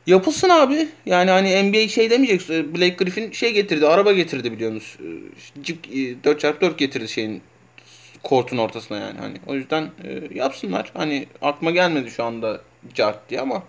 [0.10, 0.88] Yapılsın abi.
[1.06, 2.50] Yani hani NBA şey demeyecek.
[2.50, 3.88] Blake Griffin şey getirdi.
[3.88, 4.98] Araba getirdi biliyorsunuz.
[5.64, 5.86] Jeep
[6.26, 7.42] 4x4 getirdi şeyin
[8.24, 9.20] kortun ortasına yani.
[9.20, 10.92] Hani o yüzden e, yapsınlar.
[10.94, 12.62] Hani aklıma gelmedi şu anda
[12.94, 13.64] cart diye ama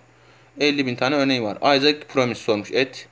[0.61, 1.57] 50 bin tane örneği var.
[1.77, 2.73] Isaac Promise sormuş.
[2.73, 3.09] Et.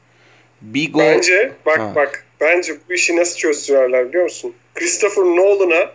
[0.63, 0.99] Bigo.
[0.99, 1.93] Bence bak ha.
[1.95, 2.25] bak.
[2.41, 4.55] Bence bu işi nasıl çözdürürler biliyor musun?
[4.75, 5.91] Christopher Nolan'a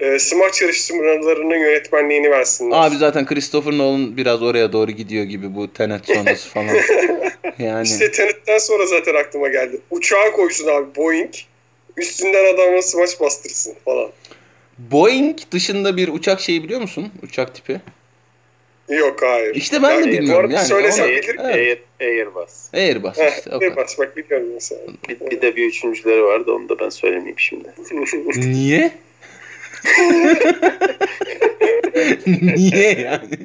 [0.00, 2.86] e, smaç yarışmalarının yönetmenliğini versinler.
[2.86, 6.68] Abi zaten Christopher Nolan biraz oraya doğru gidiyor gibi bu Tenet sonrası falan.
[7.58, 7.88] yani.
[7.88, 9.80] İşte Tenet'ten sonra zaten aklıma geldi.
[9.90, 11.34] Uçağı koysun abi Boeing.
[11.96, 14.10] Üstünden adamla smaç bastırsın falan.
[14.78, 17.12] Boeing dışında bir uçak şeyi biliyor musun?
[17.22, 17.80] Uçak tipi.
[18.88, 19.54] Yok hayır.
[19.54, 20.50] İşte ben yani, de bilmiyorum.
[20.50, 21.12] Yani söylesem ona...
[21.12, 21.82] bilir evet.
[22.00, 22.74] Airbus.
[22.74, 23.50] Airbus işte.
[23.50, 24.80] Airbus bak biliyorum mesela.
[25.08, 27.68] Bir, bir de bir üçüncüleri vardı onu da ben söylemeyeyim şimdi.
[28.36, 28.92] Niye?
[32.56, 33.38] Niye yani?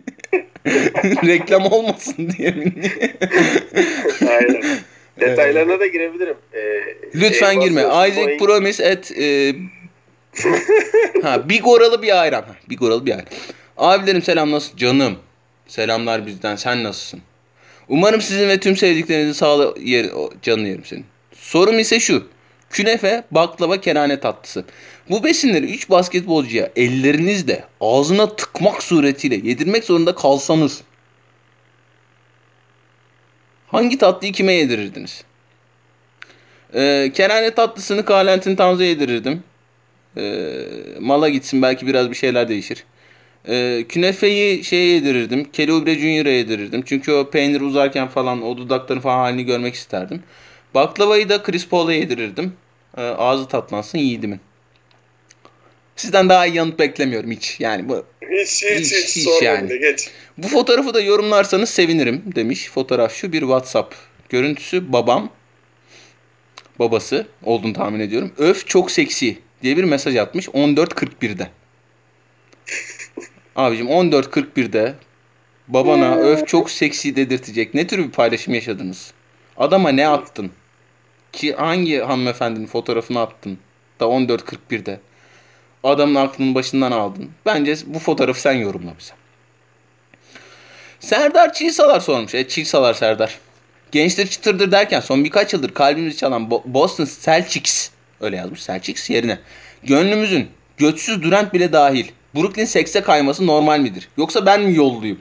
[1.28, 2.74] Reklam olmasın diye mi?
[4.30, 4.64] Aynen.
[5.20, 6.38] Detaylarına da girebilirim.
[6.54, 6.84] Ee,
[7.16, 7.82] Lütfen şey, girme.
[7.82, 8.42] Isaac Boeing...
[8.42, 9.56] Promise et e...
[11.22, 12.46] ha, Big Oralı bir ayran.
[12.70, 13.26] Big Oralı bir ayran.
[13.78, 14.78] Abilerim selam nasıl?
[14.78, 15.18] Canım.
[15.68, 16.56] Selamlar bizden.
[16.56, 17.22] Sen nasılsın?
[17.90, 20.06] Umarım sizin ve tüm sevdiklerinizin sağlığı yer,
[20.42, 21.06] canını yerim senin.
[21.34, 22.28] Sorum ise şu.
[22.70, 24.66] Künefe, baklava, kerane tatlısı.
[25.10, 30.82] Bu besinleri 3 basketbolcuya ellerinizle ağzına tıkmak suretiyle yedirmek zorunda kalsanız
[33.68, 35.24] hangi tatlıyı kime yedirirdiniz?
[36.74, 39.44] Ee, kerane tatlısını Kalentin Tanz'a yedirirdim.
[40.18, 40.64] Ee,
[41.00, 42.84] mala gitsin belki biraz bir şeyler değişir.
[43.48, 45.52] Ee, künefeyi şeye yedirirdim.
[45.52, 46.84] Kelly Junior'a yedirirdim.
[46.86, 50.24] Çünkü o peynir uzarken falan o dudakların falan halini görmek isterdim.
[50.76, 52.54] Baklavayı da Chris Paul'a yedirirdim.
[52.98, 54.40] Ee, ağzı tatlansın yiğidimin.
[55.98, 57.60] Sizden daha iyi yanıt beklemiyorum hiç.
[57.60, 59.70] Yani bu Hiç hiç hiç, Hiç, hiç yani.
[59.70, 60.10] değil, Geç.
[60.38, 62.70] bu fotoğrafı da yorumlarsanız sevinirim demiş.
[62.70, 63.96] Fotoğraf şu bir WhatsApp
[64.30, 65.30] görüntüsü babam
[66.80, 68.32] babası olduğunu tahmin ediyorum.
[68.38, 71.48] Öf çok seksi diye bir mesaj atmış 14.41'de.
[73.56, 74.96] Abicim 14.41'de
[75.68, 79.12] babana öf çok seksi dedirtecek ne tür bir paylaşım yaşadınız?
[79.58, 80.52] Adama ne attın?
[81.34, 83.58] Ki hangi hanımefendinin fotoğrafını attın
[84.00, 85.00] da 14.41'de?
[85.84, 87.30] Adamın aklının başından aldın.
[87.46, 89.14] Bence bu fotoğrafı sen yorumla bize.
[91.00, 92.36] Serdar Çiğsalar sormuş.
[92.36, 93.40] E Çiğsalar Serdar.
[93.92, 97.90] Gençler çıtırdır derken son birkaç yıldır kalbimizi çalan Bo- Boston Celtics
[98.22, 99.40] öyle yazmış Celtics yerine.
[99.84, 100.48] Gönlümüzün
[100.78, 104.10] göçsüz Durant bile dahil Brooklyn sekse kayması normal midir?
[104.18, 105.20] Yoksa ben mi yolluyum?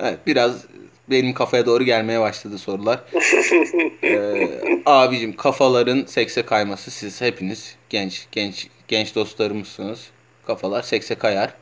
[0.00, 0.52] Evet biraz
[1.10, 3.00] benim kafaya doğru gelmeye başladı sorular.
[4.02, 10.06] Ee, abicim kafaların sekse kayması siz hepiniz genç genç genç dostlarımızsınız.
[10.46, 11.54] Kafalar sekse kayar.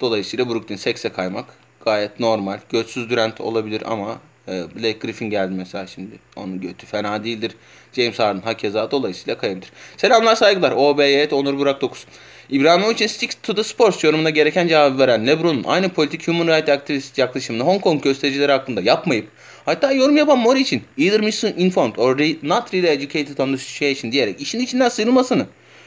[0.00, 1.44] Dolayısıyla Brooklyn sekse kaymak
[1.84, 2.58] gayet normal.
[2.70, 4.18] Götsüz Durant olabilir ama
[4.48, 6.18] e, Blake Griffin geldi mesela şimdi.
[6.36, 7.56] Onun götü fena değildir.
[7.92, 9.72] James Harden hakeza dolayısıyla kayabilir.
[9.96, 10.72] Selamlar saygılar.
[10.72, 12.06] OBY Onur Burak 9.
[12.50, 17.18] İbrahimovic'in Stick to the Sports yorumuna gereken cevabı veren LeBron'un aynı politik human rights aktivist
[17.18, 19.28] yaklaşımını Hong Kong göstericileri hakkında yapmayıp
[19.64, 24.12] hatta yorum yapan Mori için either misinformed or re- not really educated on the situation
[24.12, 25.46] diyerek işin içinden sıyrılmasını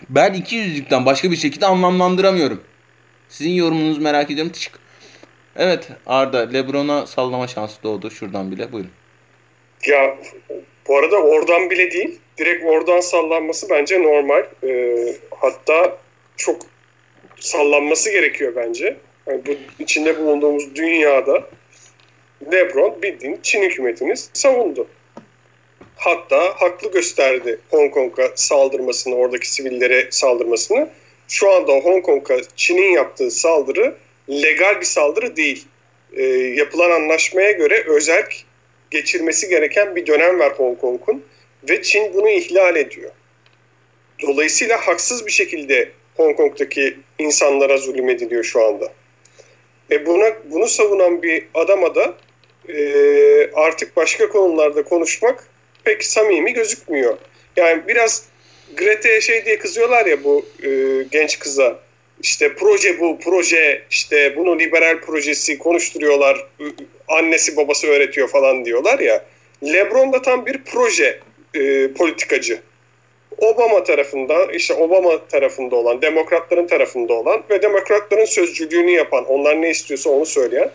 [0.10, 2.64] ben iki yüzlükten başka bir şekilde anlamlandıramıyorum.
[3.30, 4.52] Sizin yorumunuzu merak ediyorum.
[4.52, 4.80] Tıçık.
[5.56, 8.72] Evet Arda Lebron'a sallama şansı doğdu şuradan bile.
[8.72, 8.92] Buyurun.
[9.88, 10.18] Ya
[10.88, 12.20] bu arada oradan bile değil.
[12.38, 14.44] Direkt oradan sallanması bence normal.
[14.64, 15.98] Ee, hatta
[16.38, 16.62] çok
[17.40, 18.98] sallanması gerekiyor bence.
[19.28, 21.50] Yani bu içinde bulunduğumuz dünyada
[22.52, 24.88] LeBron bildiğin Çin hükümetini savundu.
[25.96, 30.90] Hatta haklı gösterdi Hong Kong'a saldırmasını, oradaki sivillere saldırmasını.
[31.28, 33.96] Şu anda Hong Kong'a Çin'in yaptığı saldırı
[34.30, 35.66] legal bir saldırı değil.
[36.14, 38.44] Ee, yapılan anlaşmaya göre özerk
[38.92, 41.26] geçirmesi gereken bir dönem var Hong Kong'un
[41.70, 43.12] ve Çin bunu ihlal ediyor.
[44.22, 48.94] Dolayısıyla haksız bir şekilde Hong Kong'daki insanlara zulüm ediliyor şu anda.
[49.92, 52.16] E buna bunu savunan bir adama da
[52.70, 55.48] e, artık başka konularda konuşmak
[55.84, 57.18] pek samimi gözükmüyor.
[57.56, 58.26] Yani biraz
[58.76, 60.70] Grete'ye şey diye kızıyorlar ya bu e,
[61.12, 61.80] genç kıza.
[62.22, 66.48] İşte proje bu, proje işte bunu liberal projesi konuşturuyorlar.
[67.08, 69.26] Annesi babası öğretiyor falan diyorlar ya.
[69.64, 71.20] LeBron da tam bir proje
[71.54, 72.60] e, politikacı.
[73.38, 79.70] Obama tarafında, işte Obama tarafında olan, demokratların tarafında olan ve demokratların sözcülüğünü yapan, onlar ne
[79.70, 80.72] istiyorsa onu söyleyen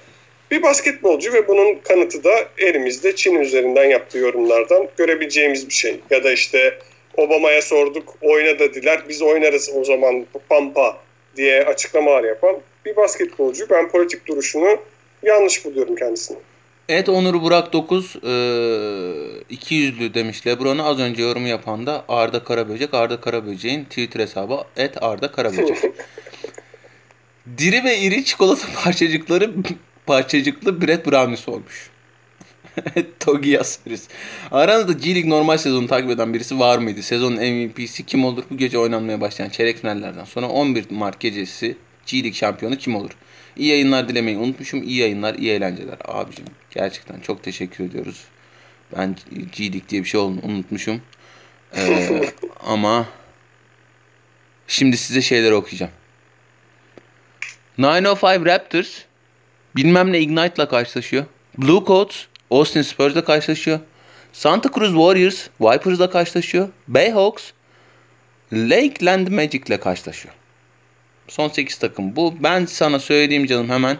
[0.50, 6.00] bir basketbolcu ve bunun kanıtı da elimizde Çin üzerinden yaptığı yorumlardan görebileceğimiz bir şey.
[6.10, 6.78] Ya da işte
[7.16, 10.98] Obama'ya sorduk, oyna dediler, biz oynarız o zaman pampa
[11.36, 13.70] diye açıklamalar yapan bir basketbolcu.
[13.70, 14.76] Ben politik duruşunu
[15.22, 16.38] yanlış buluyorum kendisini.
[16.88, 18.28] Evet Onur Burak 9 e,
[19.50, 22.94] 200'lü demiş Lebron'a az önce yorum yapan da Arda Karaböcek.
[22.94, 25.78] Arda Karaböcek'in Twitter hesabı et Arda Karaböcek.
[27.58, 29.54] Diri ve iri çikolata parçacıkları
[30.06, 31.90] parçacıklı Brett Brownie'si olmuş.
[33.20, 34.08] Togi yazarız.
[34.50, 37.02] Aranızda G League normal sezonu takip eden birisi var mıydı?
[37.02, 38.44] Sezonun MVP'si kim olur?
[38.50, 41.76] Bu gece oynanmaya başlayan çeyrek finallerden sonra 11 Mart gecesi
[42.06, 43.10] G League şampiyonu kim olur?
[43.56, 44.82] İyi yayınlar dilemeyi unutmuşum.
[44.82, 45.96] İyi yayınlar, iyi eğlenceler.
[46.04, 48.24] Abicim gerçekten çok teşekkür ediyoruz.
[48.96, 49.16] Ben
[49.52, 51.02] G League diye bir şey unutmuşum.
[51.76, 52.32] Ee,
[52.66, 53.06] ama
[54.66, 55.92] şimdi size şeyler okuyacağım.
[57.78, 58.88] 905 Raptors
[59.76, 61.24] bilmem ne Ignite'la karşılaşıyor.
[61.58, 62.16] Blue Coats
[62.50, 63.80] Austin Spurs'la karşılaşıyor.
[64.32, 66.68] Santa Cruz Warriors Vipers'la karşılaşıyor.
[66.88, 67.50] Bayhawks
[68.52, 70.34] Lakeland Magic'le karşılaşıyor.
[71.28, 72.16] Son 8 takım.
[72.16, 73.98] Bu ben sana söyleyeyim canım hemen.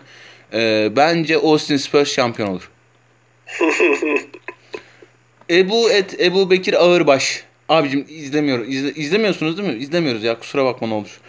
[0.52, 2.70] Ee, bence Austin Spurs şampiyon olur.
[5.50, 7.44] Ebu et Ebu Bekir Ağırbaş.
[7.68, 9.82] Abicim izlemiyor, izle, izlemiyorsunuz değil mi?
[9.82, 11.20] İzlemiyoruz ya kusura bakma ne olur.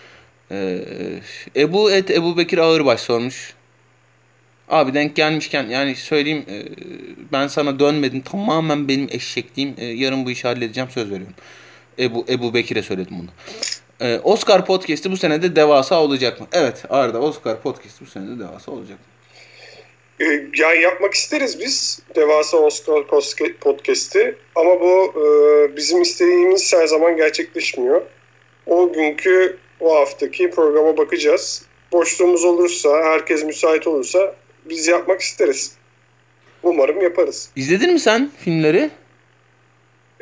[0.52, 0.80] Ee,
[1.56, 3.54] Ebu et Ebu Bekir Ağırbaş sormuş.
[4.70, 6.64] Abi denk gelmişken yani söyleyeyim e,
[7.32, 8.22] ben sana dönmedim.
[8.22, 9.74] Tamamen benim eşekliğim.
[9.78, 11.34] E, yarın bu işi halledeceğim söz veriyorum.
[12.00, 13.30] Ebu, Ebu Bekir'e söyledim bunu.
[14.02, 16.48] E, Oscar Podcast'i bu sene de devasa olacak mı?
[16.54, 19.06] Evet Arda Oscar Podcast'i bu sene de devasa olacak mı?
[20.20, 23.08] Ee, yani yapmak isteriz biz Devasa Oscar
[23.62, 28.02] Podcast'i ama bu e, bizim istediğimiz her zaman gerçekleşmiyor.
[28.66, 31.66] O günkü o haftaki programa bakacağız.
[31.92, 34.36] Boşluğumuz olursa, herkes müsait olursa
[34.66, 35.76] biz yapmak isteriz.
[36.64, 37.50] Umarım yaparız.
[37.56, 38.90] İzledin mi sen filmleri?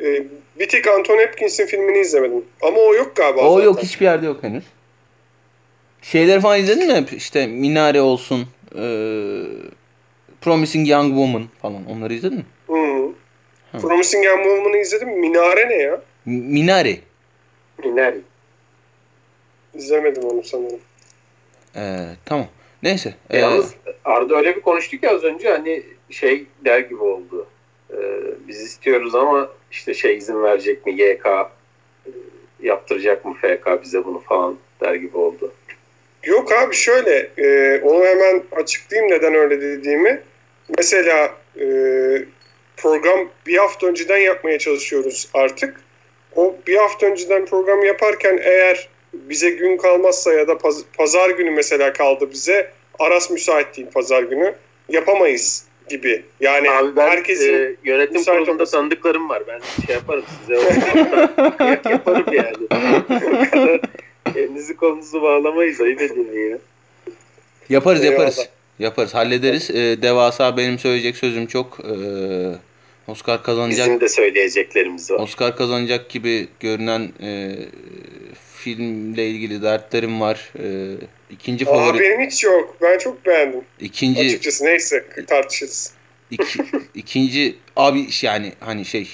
[0.00, 0.26] Ee,
[0.58, 2.44] bir tek Anton Hopkins'in filmini izlemedim.
[2.62, 3.40] Ama o yok galiba.
[3.40, 3.64] O zaten.
[3.64, 4.64] yok hiçbir yerde yok henüz.
[6.02, 7.06] Şeyleri falan izledin mi?
[7.12, 8.46] İşte Minare olsun.
[8.78, 8.84] E,
[10.40, 11.86] Promising Young Woman falan.
[11.86, 12.44] Onları izledin mi?
[12.66, 13.12] Hı.
[13.72, 13.78] Hı.
[13.78, 15.20] Promising Young Woman'ı izledim.
[15.20, 16.02] Minare ne ya?
[16.26, 16.96] Minare.
[17.84, 18.14] İner.
[19.74, 20.80] İzlemedim onu sanırım.
[21.76, 22.46] E, tamam.
[22.82, 23.14] Neyse.
[23.30, 23.74] E, Yalnız
[24.04, 27.46] Arda öyle bir konuştuk ki az önce hani şey der gibi oldu.
[27.92, 27.98] Ee,
[28.48, 32.10] biz istiyoruz ama işte şey izin verecek mi YK e,
[32.62, 35.52] yaptıracak mı FK bize bunu falan der gibi oldu.
[36.24, 40.22] Yok abi şöyle e, onu hemen açıklayayım neden öyle dediğimi.
[40.78, 41.66] Mesela e,
[42.76, 45.80] program bir hafta önceden yapmaya çalışıyoruz artık.
[46.36, 51.50] O bir hafta önceden program yaparken eğer bize gün kalmazsa ya da paz- pazar günü
[51.50, 54.54] mesela kaldı bize Aras müsait değil pazar günü
[54.88, 56.22] yapamayız gibi.
[56.40, 59.42] Yani Abi ben herkesin e, yönetim kurulunda olması- tanıdıklarım var.
[59.48, 60.54] Ben şey yaparım size.
[61.90, 62.56] yaparım yani.
[63.46, 63.80] O kadar
[64.36, 65.80] Elinizi kolunuzu bağlamayız.
[65.80, 66.58] Ayıp edin ya.
[67.68, 68.18] Yaparız Eyvallah.
[68.18, 68.48] yaparız.
[68.78, 69.70] Yaparız hallederiz.
[69.70, 71.78] Ee, devasa benim söyleyecek sözüm çok.
[71.80, 71.92] Ee,
[73.08, 73.78] Oscar kazanacak.
[73.86, 75.18] Bizim de söyleyeceklerimiz var.
[75.18, 77.50] Oscar kazanacak gibi görünen e,
[78.62, 80.50] filmle ilgili dertlerim var.
[80.58, 80.96] E,
[81.30, 82.76] ikinci Aa, favori benim hiç yok.
[82.82, 83.64] Ben çok beğendim.
[83.80, 85.92] ikinci Açıkçası neyse tartışırız.
[86.30, 89.08] iki, ikinci abi yani hani şey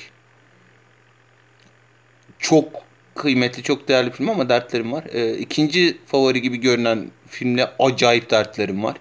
[2.38, 2.68] çok
[3.14, 5.04] kıymetli çok değerli film ama dertlerim var.
[5.12, 8.96] E, ikinci favori gibi görünen filmle acayip dertlerim var.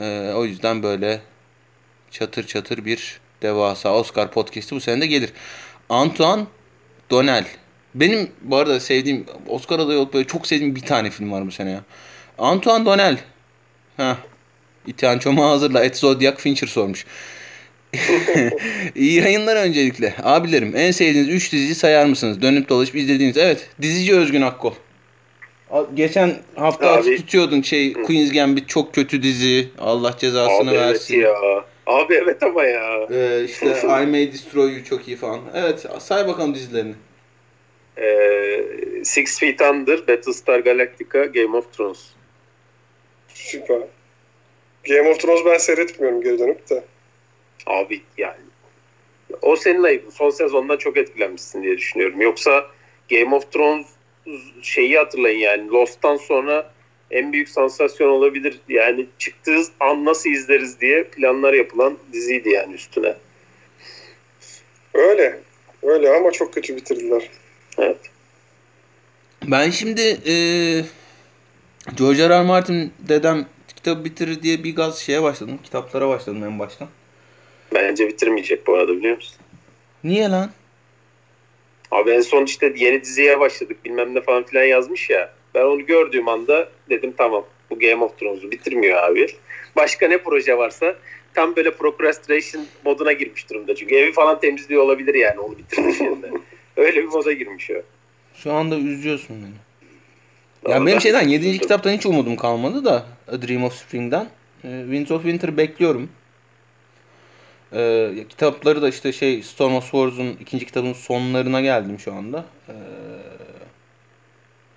[0.00, 1.20] E, o yüzden böyle
[2.10, 5.32] çatır çatır bir devasa Oscar podcast'i bu sene de gelir.
[5.88, 6.44] Antoine
[7.10, 7.44] Donnell.
[7.94, 11.50] Benim bu arada sevdiğim Oscar adayı olup böyle çok sevdiğim bir tane film var bu
[11.50, 11.80] sene ya.
[12.38, 13.16] Antoine Donnell.
[13.96, 14.14] Heh.
[14.86, 15.84] İtihan Çoma hazırla.
[15.84, 17.06] Et Zodiac Fincher sormuş.
[18.94, 20.14] İyi yayınlar öncelikle.
[20.22, 22.42] Abilerim en sevdiğiniz 3 diziyi sayar mısınız?
[22.42, 23.36] Dönüp dolaşıp izlediğiniz.
[23.36, 23.68] Evet.
[23.82, 24.72] Dizici Özgün Akkol.
[25.94, 27.16] Geçen hafta Abi.
[27.16, 29.68] tutuyordun şey Queen's Gambit çok kötü dizi.
[29.78, 31.20] Allah cezasını Abi evet versin.
[31.20, 31.34] ya.
[31.86, 33.08] Abi evet ama ya.
[33.10, 33.66] Ee, işte
[34.02, 35.40] I May Destroy You çok iyi falan.
[35.54, 36.94] Evet say bakalım dizilerini.
[37.98, 38.64] Ee,
[39.04, 42.10] Six Feet Under, Battlestar Galactica, Game of Thrones.
[43.28, 43.80] Süper.
[44.88, 46.84] Game of Thrones ben seyretmiyorum geri dönüp de.
[47.66, 48.36] Abi yani
[49.42, 50.10] o senin ayıbın.
[50.10, 52.20] Son sezondan çok etkilenmişsin diye düşünüyorum.
[52.20, 52.66] Yoksa
[53.10, 53.86] Game of Thrones
[54.62, 56.72] şeyi hatırlayın yani Lost'tan sonra
[57.10, 58.60] en büyük sansasyon olabilir.
[58.68, 63.14] Yani çıktığı an nasıl izleriz diye planlar yapılan diziydi yani üstüne.
[64.94, 65.40] Öyle.
[65.82, 67.30] Öyle ama çok kötü bitirdiler.
[67.78, 67.96] Evet.
[69.44, 70.84] Ben şimdi eee
[71.96, 72.28] George R.
[72.28, 72.42] R.
[72.42, 73.46] Martin dedem
[73.76, 75.58] kitabı bitirir diye bir gaz şeye başladım.
[75.64, 76.88] Kitaplara başladım en baştan.
[77.74, 79.36] Bence bitirmeyecek bu arada biliyor musun?
[80.04, 80.50] Niye lan?
[81.90, 85.32] Abi en son işte yeni diziye başladık bilmem ne falan filan yazmış ya.
[85.54, 89.26] Ben onu gördüğüm anda dedim tamam bu Game of Thrones'u bitirmiyor abi.
[89.76, 90.96] Başka ne proje varsa
[91.34, 93.74] tam böyle procrastination moduna girmiş durumda.
[93.74, 96.26] Çünkü evi falan temizliyor olabilir yani onu bitirmiş yerine.
[96.76, 97.74] Öyle bir moda girmiş o.
[98.34, 99.54] Şu anda üzüyorsun beni.
[100.70, 101.58] Ya Ama benim ben- şeyden 7.
[101.58, 104.28] kitaptan hiç umudum kalmadı da A Dream of Spring'den.
[104.64, 106.10] Ee, Winds of Winter bekliyorum.
[107.72, 112.44] Ee, kitapları da işte şey Storm of Swords'un ikinci kitabının sonlarına geldim şu anda.
[112.68, 112.72] Ee,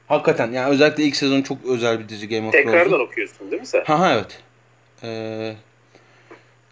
[0.08, 2.72] hakikaten yani özellikle ilk sezon çok özel bir dizi Game of Thrones'un.
[2.72, 3.84] Tekrardan okuyorsun değil mi sen?
[3.86, 4.40] Ha ha evet.
[5.04, 5.54] Ee,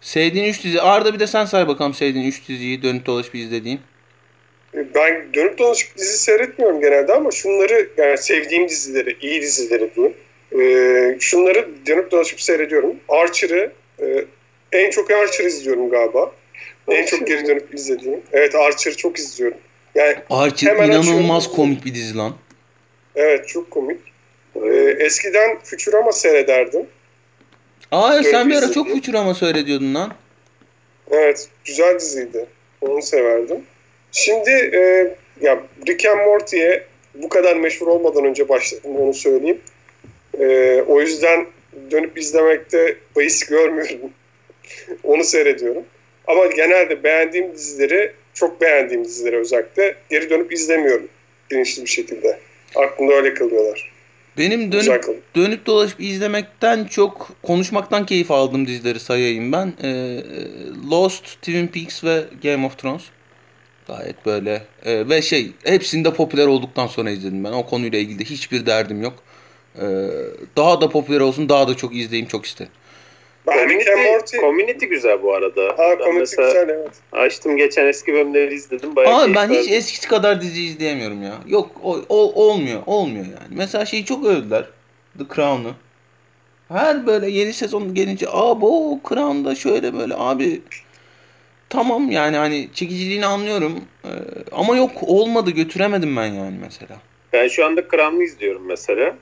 [0.00, 0.82] sevdiğin 3 dizi.
[0.82, 3.80] Arda bir de sen say bakalım sevdiğin 3 diziyi dönüp dolaşıp izlediğin.
[4.76, 10.16] Ben dönüp dolaşıp dizi seyretmiyorum genelde ama şunları yani sevdiğim dizileri, iyi dizileri diyeyim.
[10.58, 12.96] Ee, şunları dönüp dolaşıp seyrediyorum.
[13.08, 14.24] Archer'ı e,
[14.72, 16.32] en çok Archer izliyorum galiba.
[16.88, 18.20] En çok geri dönüp izlediğim.
[18.32, 19.58] Evet Archer'ı çok izliyorum.
[19.94, 21.56] Yani Archer Hemen inanılmaz açıyorum.
[21.56, 22.34] komik bir dizi lan.
[23.16, 24.00] evet çok komik.
[24.64, 26.86] Ee, eskiden Futurama seyrederdim.
[27.92, 28.88] Aa sen Dönüp bir ara çok.
[28.88, 30.14] Futurama seyrediyordun lan.
[31.10, 32.46] Evet güzel diziydi.
[32.80, 33.62] Onu severdim.
[34.12, 36.84] Şimdi e, ya Rick and Morty'ye
[37.14, 39.60] bu kadar meşhur olmadan önce başladım onu söyleyeyim.
[40.40, 41.46] E, o yüzden
[41.90, 44.10] dönüp izlemekte bahis görmüyorum.
[45.02, 45.82] onu seyrediyorum.
[46.26, 51.08] Ama genelde beğendiğim dizileri, çok beğendiğim dizileri özellikle geri dönüp izlemiyorum
[51.50, 52.38] bilinçli bir şekilde.
[52.76, 53.92] Aklımda öyle kalıyorlar.
[54.38, 55.04] Benim dönüp
[55.36, 59.72] dönüp dolaşıp izlemekten çok konuşmaktan keyif aldığım dizileri sayayım ben.
[59.82, 60.18] Ee,
[60.90, 63.02] Lost, Twin Peaks ve Game of Thrones.
[63.86, 67.52] Gayet böyle e, ve şey hepsinde popüler olduktan sonra izledim ben.
[67.52, 69.14] O konuyla ilgili de hiçbir derdim yok.
[69.80, 69.84] Ee,
[70.56, 72.72] daha da popüler olsun, daha da çok izleyeyim çok isterim.
[73.46, 74.36] Ben Rick and Community, Morty...
[74.36, 75.62] community güzel bu arada.
[75.76, 76.90] Ha, mesela güzel evet.
[77.12, 78.96] açtım geçen eski bölümleri izledim.
[78.96, 81.34] Bayağı Ama keyif ben hiç eskisi kadar dizi izleyemiyorum ya.
[81.46, 83.50] Yok o, o- olmuyor, olmuyor yani.
[83.50, 84.64] Mesela şeyi çok övdüler.
[85.18, 85.72] The Crown'u.
[86.68, 90.60] Her böyle yeni sezon gelince aa bu Crown'da şöyle böyle abi
[91.68, 94.08] tamam yani hani çekiciliğini anlıyorum Ee,
[94.52, 96.96] ama yok olmadı götüremedim ben yani mesela.
[97.32, 99.16] Ben şu anda Crown'u izliyorum mesela.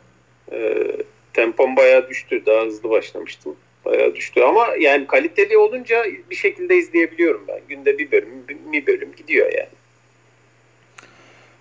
[0.53, 0.87] Ee,
[1.33, 2.43] tempom bayağı düştü.
[2.47, 3.57] Daha hızlı başlamıştım.
[3.85, 7.61] Bayağı düştü ama yani kaliteli olunca bir şekilde izleyebiliyorum ben.
[7.69, 9.69] Günde bir bölüm, bir bölüm gidiyor yani.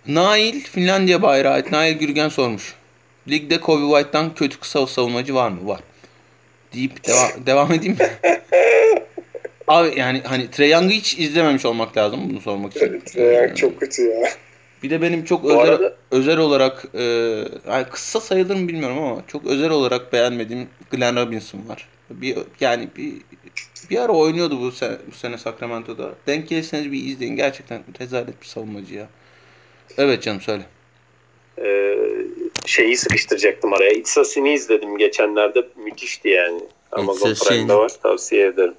[0.07, 2.73] Nail Finlandiya bayrağı ait Nail Gürgen sormuş.
[3.29, 5.67] Ligde Kobe White'dan kötü kısa savunmacı var mı?
[5.67, 5.79] Var.
[6.73, 8.09] Deyip deva- devam edeyim mi?
[9.67, 12.85] Abi yani hani Trae Young'ı hiç izlememiş olmak lazım bunu sormak için.
[12.85, 14.29] Evet, yani çok kötü ya.
[14.83, 17.03] Bir de benim çok Bu özel arada- özel olarak e,
[17.67, 21.87] yani kısa sayılır mı bilmiyorum ama çok özel olarak beğenmediğim Glenn Robinson var.
[22.09, 23.13] Bir yani bir
[23.89, 26.11] bir ara oynuyordu bu sene, bu sene Sacramento'da.
[26.27, 27.35] Denk gelirseniz bir izleyin.
[27.35, 29.07] Gerçekten rezalet bir savunmacı ya.
[29.97, 30.63] Evet canım söyle.
[31.57, 31.95] Ee,
[32.65, 33.91] şeyi sıkıştıracaktım araya.
[33.91, 35.67] It's a Sin'i izledim geçenlerde.
[35.85, 36.61] Müthişti yani.
[36.91, 37.33] Amazon.
[37.33, 37.91] Prime'da var.
[38.03, 38.73] Tavsiye ederim.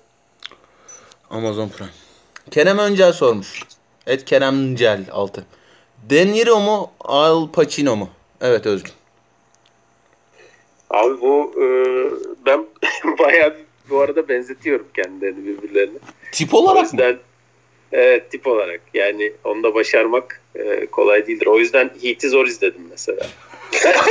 [1.30, 1.90] Amazon Prime.
[2.50, 3.62] Kerem Öncel sormuş.
[4.06, 5.44] Et Kerem Öncel 6.
[6.10, 8.08] De Niro mu Al Pacino mu?
[8.40, 8.92] Evet Özgür.
[10.90, 11.64] Abi bu e,
[12.46, 12.66] ben
[13.18, 13.56] bayağı
[13.90, 15.98] bu arada benzetiyorum kendilerini birbirlerine.
[16.32, 16.82] Tip O olarak mı?
[16.92, 17.18] yüzden
[17.92, 21.46] evet tip olarak yani onu da başarmak e, kolay değildir.
[21.46, 23.26] O yüzden Heat'i zor izledim mesela.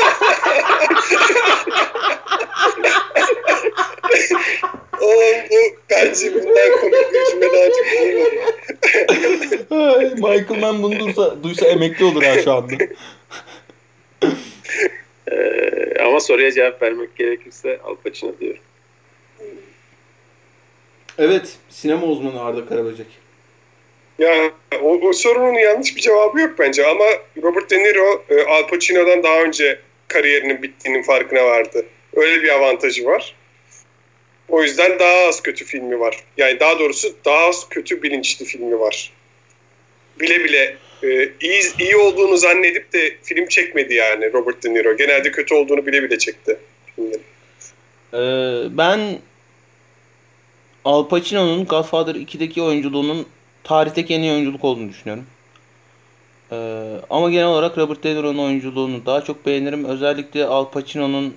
[5.01, 5.56] Oğlum bu
[5.91, 7.86] bence bundan komik bir cümle daha çok.
[9.72, 12.74] Ay, Michael Mann bunu duysa, duysa emekli olur ha şu anda.
[15.32, 15.36] E,
[16.04, 18.62] ama soruya cevap vermek gerekirse Al Pacino diyorum.
[21.18, 21.58] Evet.
[21.70, 23.08] Sinema uzmanı Arda Karaböcek.
[24.20, 24.51] Ya
[24.82, 27.06] o, o sorunun yanlış bir cevabı yok bence ama
[27.43, 31.86] Robert De Niro e, Al Pacino'dan daha önce kariyerinin bittiğinin farkına vardı.
[32.16, 33.36] Öyle bir avantajı var.
[34.49, 36.24] O yüzden daha az kötü filmi var.
[36.38, 39.12] Yani daha doğrusu daha az kötü bilinçli filmi var.
[40.20, 44.97] Bile bile e, iyi, iyi olduğunu zannedip de film çekmedi yani Robert De Niro.
[44.97, 46.58] Genelde kötü olduğunu bile bile çekti.
[48.14, 48.18] Ee,
[48.70, 49.20] ben
[50.86, 53.28] Al Pacino'nun Godfather 2'deki oyunculuğunun
[53.64, 55.26] tarihteki en iyi oyunculuk olduğunu düşünüyorum.
[56.54, 59.86] Ee, ama genel olarak Robert De Niro'nun oyunculuğunu daha çok beğenirim.
[59.86, 61.36] Özellikle Al Pacino'nun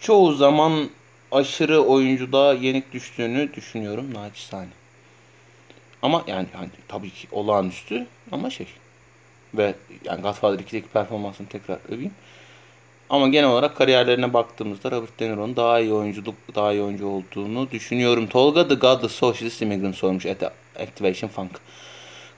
[0.00, 0.90] çoğu zaman
[1.32, 4.68] aşırı oyunculuğa yenik düştüğünü düşünüyorum naçizane.
[6.02, 8.66] Ama yani, yani tabii ki olağanüstü ama şey
[9.54, 12.12] ve yani Godfather 2'deki performansını tekrar öveyim.
[13.10, 17.70] Ama genel olarak kariyerlerine baktığımızda Robert De Niro'nun daha iyi oyunculuk, daha iyi oyuncu olduğunu
[17.70, 18.26] düşünüyorum.
[18.26, 21.60] Tolga The Godless Socialist Immigrant sormuş at Activation Funk.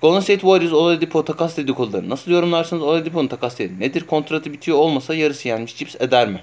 [0.02, 2.08] Golden State Warriors Oladipo takas dedikoduları.
[2.08, 3.80] Nasıl yorumlarsınız Oladipo'nun takas dedi?
[3.80, 6.40] Nedir kontratı bitiyor olmasa yarısı yenmiş cips eder mi?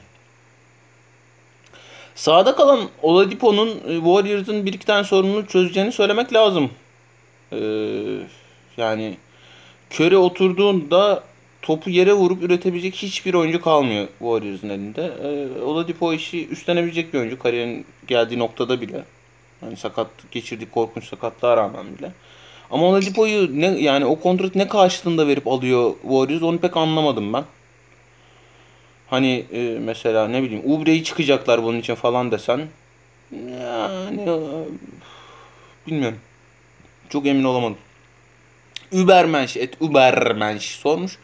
[2.16, 6.72] Sağda kalan Oladipo'nun e, Warriors'ın bir iki tane sorununu çözeceğini söylemek lazım.
[7.52, 7.58] Ee,
[8.78, 9.18] yani
[9.92, 11.24] Curry oturduğunda
[11.62, 15.12] topu yere vurup üretebilecek hiçbir oyuncu kalmıyor Warriors'ın elinde.
[15.24, 19.04] Ee, Oladipo işi üstlenebilecek bir oyuncu kariyerin geldiği noktada bile.
[19.62, 22.12] Hani sakat geçirdiği korkunç sakatlığa rağmen bile.
[22.72, 27.44] Ama Oladipo'yu ne yani o kontrat ne karşılığında verip alıyor Warriors onu pek anlamadım ben.
[29.08, 32.62] Hani e, mesela ne bileyim Ubre'yi çıkacaklar bunun için falan desen
[33.32, 34.36] yani e,
[35.88, 36.20] bilmiyorum.
[37.10, 37.78] Çok emin olamadım.
[38.92, 41.18] Übermensch et Übermensch sormuş.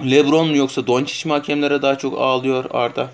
[0.00, 3.10] Lebron mu yoksa Doncic mi hakemlere daha çok ağlıyor Arda?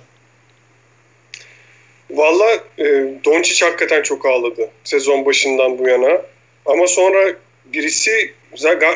[2.11, 2.85] Valla e,
[3.25, 6.23] Doncic hakikaten çok ağladı sezon başından bu yana.
[6.67, 7.33] Ama sonra
[7.65, 8.33] birisi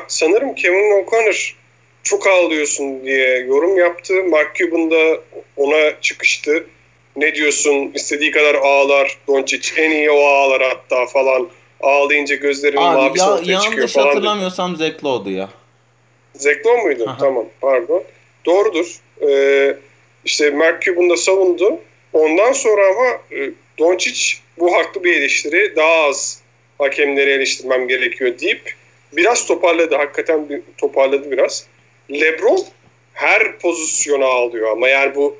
[0.08, 1.56] sanırım Kevin O'Connor
[2.02, 4.24] çok ağlıyorsun diye yorum yaptı.
[4.24, 5.20] Mark Cuban da
[5.56, 6.66] ona çıkıştı.
[7.16, 11.48] Ne diyorsun istediği kadar ağlar Doncic en iyi o ağlar hatta falan.
[11.80, 14.06] Ağlayınca gözlerinin Abi mavisi ya, ortaya çıkıyor yanlış falan.
[14.06, 14.14] dedi.
[14.14, 15.48] hatırlamıyorsam Zach Lowe'du ya.
[16.34, 17.04] Zeklon muydu?
[17.06, 17.16] Aha.
[17.20, 18.04] Tamam pardon.
[18.46, 18.96] Doğrudur.
[19.28, 19.76] Ee,
[20.24, 21.78] işte Mark Cuban da savundu.
[22.12, 25.76] Ondan sonra ama e, Doncic bu haklı bir eleştiri.
[25.76, 26.40] Daha az
[26.78, 28.74] hakemleri eleştirmem gerekiyor deyip
[29.12, 29.96] biraz toparladı.
[29.96, 31.66] Hakikaten bir, toparladı biraz.
[32.10, 32.64] LeBron
[33.12, 35.36] her pozisyona alıyor ama yani bu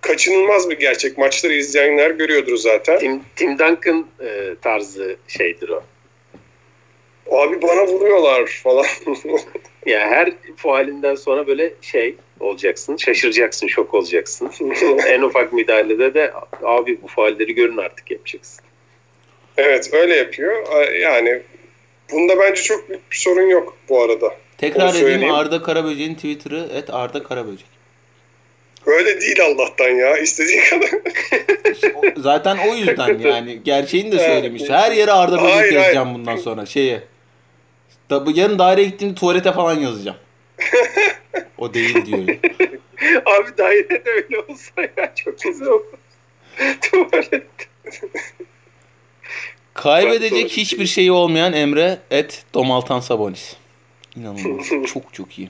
[0.00, 1.18] kaçınılmaz bir gerçek.
[1.18, 2.98] Maçları izleyenler görüyordur zaten.
[2.98, 5.82] Tim, Tim Duncan e, tarzı şeydir o.
[7.30, 8.86] Abi bana vuruyorlar falan.
[9.86, 14.50] Yani her faalinden sonra böyle şey olacaksın, şaşıracaksın, şok olacaksın.
[15.06, 18.64] en ufak müdahalede de abi bu faalleri görün artık yapacaksın.
[19.56, 20.82] Evet öyle yapıyor.
[21.00, 21.42] Yani
[22.12, 24.34] bunda bence çok büyük bir sorun yok bu arada.
[24.58, 25.34] Tekrar edeyim.
[25.34, 27.66] Arda Karaböcek'in Twitter'ı et Arda Karaböcek.
[28.86, 30.18] Öyle değil Allah'tan ya.
[30.18, 30.90] İstediğin kadar.
[32.16, 34.26] Zaten o yüzden yani gerçeğini de Evet.
[34.26, 34.62] söylemiş.
[34.68, 36.18] Her yere Arda Böcek Hayır, yazacağım hayır.
[36.18, 37.02] bundan sonra şeye.
[38.10, 40.16] Da, yarın daireye gittiğimde tuvalete falan yazacağım.
[41.58, 42.38] o değil diyor.
[43.26, 45.84] Abi dairede öyle olsa ya çok güzel olur.
[46.82, 47.46] Tuvalet.
[49.74, 53.56] Kaybedecek hiçbir şeyi olmayan Emre et Domaltan Sabonis.
[54.16, 54.66] İnanılmaz.
[54.92, 55.48] çok çok iyi.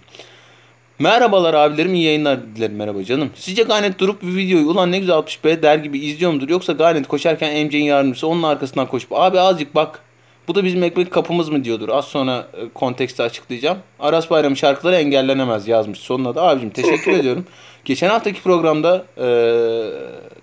[0.99, 3.31] Merhabalar abilerim iyi yayınlar dilerim merhaba canım.
[3.35, 7.09] Sizce Garnet durup bir videoyu ulan ne güzel 60B der gibi izliyor mudur yoksa Garnet
[7.09, 10.01] koşarken MC'nin yardımcısı onun arkasından koşup abi azıcık bak
[10.49, 11.89] bu da bizim ekmek kapımız mı diyordur.
[11.89, 13.79] Az sonra e, konteksti açıklayacağım.
[14.01, 16.43] Aras Bayram'ın şarkıları engellenemez yazmış sonuna da.
[16.43, 17.47] Abicim teşekkür ediyorum.
[17.85, 19.27] Geçen haftaki programda e,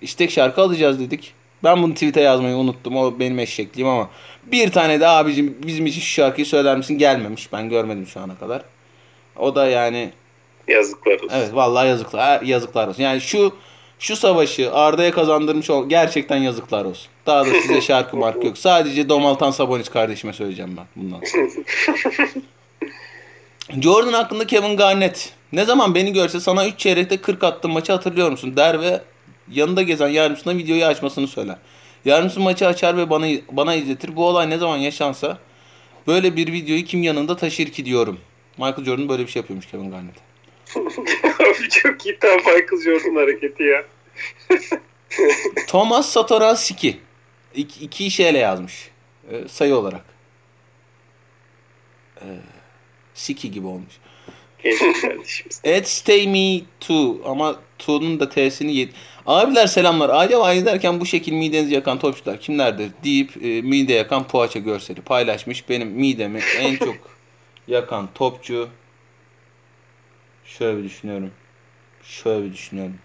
[0.02, 1.34] istek şarkı alacağız dedik.
[1.64, 2.98] Ben bunu tweet'e yazmayı unuttum.
[2.98, 4.10] O benim eşekliğim ama
[4.44, 7.54] bir tane de abicim bizim için şu şarkıyı söyler misin gelmemiş.
[7.54, 8.62] Ben görmedim şu ana kadar.
[9.36, 10.12] O da yani
[10.68, 11.30] Yazıklar olsun.
[11.32, 13.04] Evet vallahi yazıklar yazıklar olsun.
[13.04, 13.56] Yani şu
[14.00, 17.08] şu savaşı Arda'ya kazandırmış ol gerçekten yazıklar olsun.
[17.26, 18.58] Daha da size şarkı mark yok.
[18.58, 21.48] Sadece Domaltan Sabonis kardeşime söyleyeceğim ben bundan sonra.
[23.82, 25.34] Jordan hakkında Kevin Garnett.
[25.52, 29.02] Ne zaman beni görse sana 3 çeyrekte 40 attığım maçı hatırlıyor musun der ve
[29.52, 31.58] yanında gezen yardımcısına videoyu açmasını söyler.
[32.06, 34.16] Yardımcısı maçı açar ve bana bana izletir.
[34.16, 35.38] Bu olay ne zaman yaşansa
[36.08, 38.20] böyle bir videoyu kim yanında taşır ki diyorum.
[38.58, 40.16] Michael Jordan böyle bir şey yapıyormuş Kevin Garnett.
[41.40, 43.86] Abi çok iyi tam Michael Jordan hareketi ya.
[45.68, 47.00] Thomas Satoranski.
[47.56, 48.92] İki, iki şeyle yazmış.
[49.32, 50.06] Ee, sayı olarak.
[52.22, 52.26] Ee,
[53.14, 53.94] Siki gibi olmuş.
[55.64, 57.22] Ed stay me too.
[57.26, 58.92] Ama to'nun da t'sini yedi.
[59.26, 60.10] Abiler selamlar.
[60.10, 62.92] Acaba izlerken bu şekil midenizi yakan topçular kimlerdir?
[63.04, 65.70] Deyip e, mide yakan poğaça görseli paylaşmış.
[65.70, 66.96] Benim midemi en çok
[67.68, 68.70] yakan topçu
[70.46, 71.32] şöyle bir düşünüyorum.
[72.04, 72.98] Şöyle bir düşünüyorum.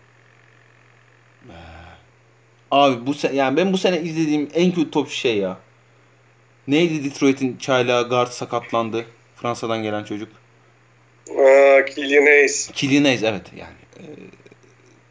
[1.48, 1.52] Ee,
[2.70, 5.58] Abi bu sene yani ben bu sene izlediğim en kötü topçu şey ya.
[6.68, 9.04] Neydi Detroit'in çaylağı guard sakatlandı.
[9.36, 10.28] Fransa'dan gelen çocuk.
[11.30, 12.70] Aa, Killian Hayes.
[12.74, 13.74] Killian Hayes evet yani.
[14.00, 14.02] Ee,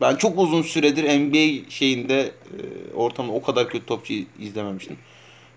[0.01, 4.97] Ben çok uzun süredir NBA şeyinde e, ortamda o kadar kötü topçu izlememiştim.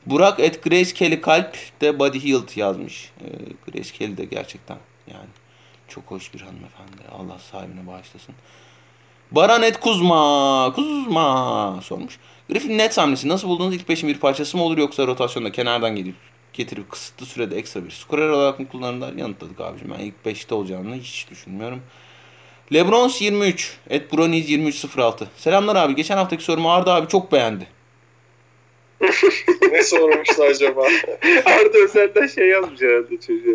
[0.07, 3.11] Burak et Grace Kelly Kalp de Buddy Hield yazmış.
[3.21, 3.27] Ee,
[3.67, 4.79] Grace Kelly de gerçekten
[5.11, 5.29] yani
[5.89, 7.03] çok hoş bir hanımefendi.
[7.19, 8.35] Allah sahibine bağışlasın.
[9.31, 10.73] Baran et Kuzma.
[10.75, 12.19] Kuzma sormuş.
[12.49, 13.75] Griffin Nets hamlesi nasıl buldunuz?
[13.75, 16.17] İlk beşin bir parçası mı olur yoksa rotasyonda kenardan gelip
[16.53, 19.13] getirip kısıtlı sürede ekstra bir skorer olarak mı kullanırlar?
[19.13, 19.95] Yanıtladık abicim.
[19.99, 21.83] Ben ilk 5'te olacağını hiç düşünmüyorum.
[22.73, 23.77] Lebrons 23.
[23.91, 25.29] Et Bronies 2306.
[25.37, 25.95] Selamlar abi.
[25.95, 27.67] Geçen haftaki sorumu Arda abi çok beğendi.
[29.73, 30.83] Ne sormuştu acaba?
[31.45, 33.55] Arda özelden şey yazmış herhalde çocuğa.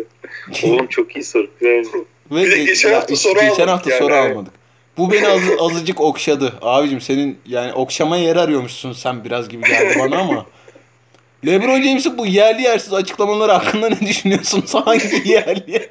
[0.62, 1.50] Oğlum çok iyi soru.
[1.60, 1.86] Yani,
[2.30, 4.52] Ve Bir de geçen ya hafta soru geçen almadık hafta yani, soru almadık.
[4.98, 6.52] Bu beni az, azıcık okşadı.
[6.62, 10.46] Abicim senin yani okşamaya yer arıyormuşsun sen biraz gibi geldi bana ama.
[11.46, 14.74] LeBron James'in bu yerli yersiz açıklamaları hakkında ne düşünüyorsunuz?
[14.74, 15.90] Hangi yerli?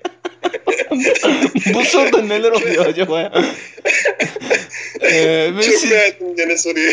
[1.73, 3.31] Bu soruda neler oluyor acaba ya?
[5.01, 6.91] Ee, Çok siz, beğendim gene soruyu.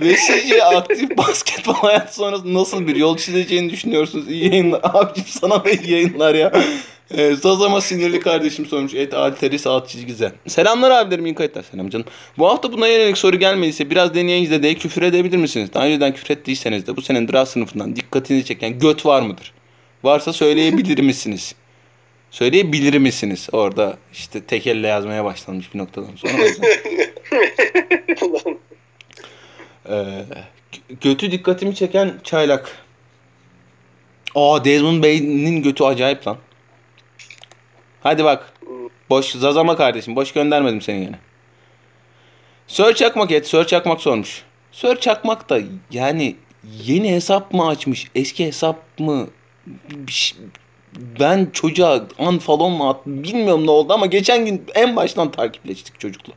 [0.00, 4.30] ve sizce aktif basketbol hayatı sonrası nasıl bir yol çizeceğini düşünüyorsunuz?
[4.30, 4.80] İyi yayınlar.
[4.82, 6.52] Abicim sana da iyi yayınlar ya.
[7.16, 8.94] Ee, Zazama sinirli kardeşim sormuş.
[8.94, 10.32] Et Alteris alt çizgi zen.
[10.46, 11.64] Selamlar abilerim iyi kayıtlar.
[11.70, 12.06] Selam canım.
[12.38, 15.70] Bu hafta buna yönelik soru gelmediyse biraz deneyinizde de küfür edebilir misiniz?
[15.74, 19.52] Daha önceden küfür ettiyseniz de bu senin draft sınıfından dikkatinizi çeken göt var mıdır?
[20.04, 21.54] Varsa söyleyebilir misiniz?
[22.34, 23.48] Söyleyebilir misiniz?
[23.52, 26.32] Orada işte tek elle yazmaya başlanmış bir noktadan sonra.
[29.88, 29.94] Ee,
[30.72, 32.78] gö- götü dikkatimi çeken çaylak.
[34.34, 36.38] Aa Desmond Bey'in götü acayip lan.
[38.02, 38.52] Hadi bak.
[39.10, 40.16] Boş zazama kardeşim.
[40.16, 41.18] Boş göndermedim seni yine.
[42.66, 43.46] Sör Çakmak et.
[43.46, 44.42] Sör Çakmak sormuş.
[44.72, 46.36] Sör Çakmak da yani
[46.84, 48.10] yeni hesap mı açmış?
[48.14, 49.28] Eski hesap mı?
[51.20, 56.32] Ben çocuğa unfollow mu attım bilmiyorum ne oldu ama geçen gün en baştan takipleştik çocukla.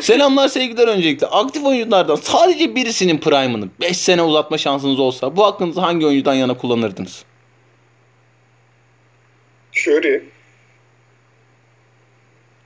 [0.00, 1.26] Selamlar sevgiler öncelikle.
[1.26, 6.56] Aktif oyunculardan sadece birisinin prime'ını 5 sene uzatma şansınız olsa bu hakkınızı hangi oyuncudan yana
[6.56, 7.24] kullanırdınız?
[9.72, 10.24] Curry.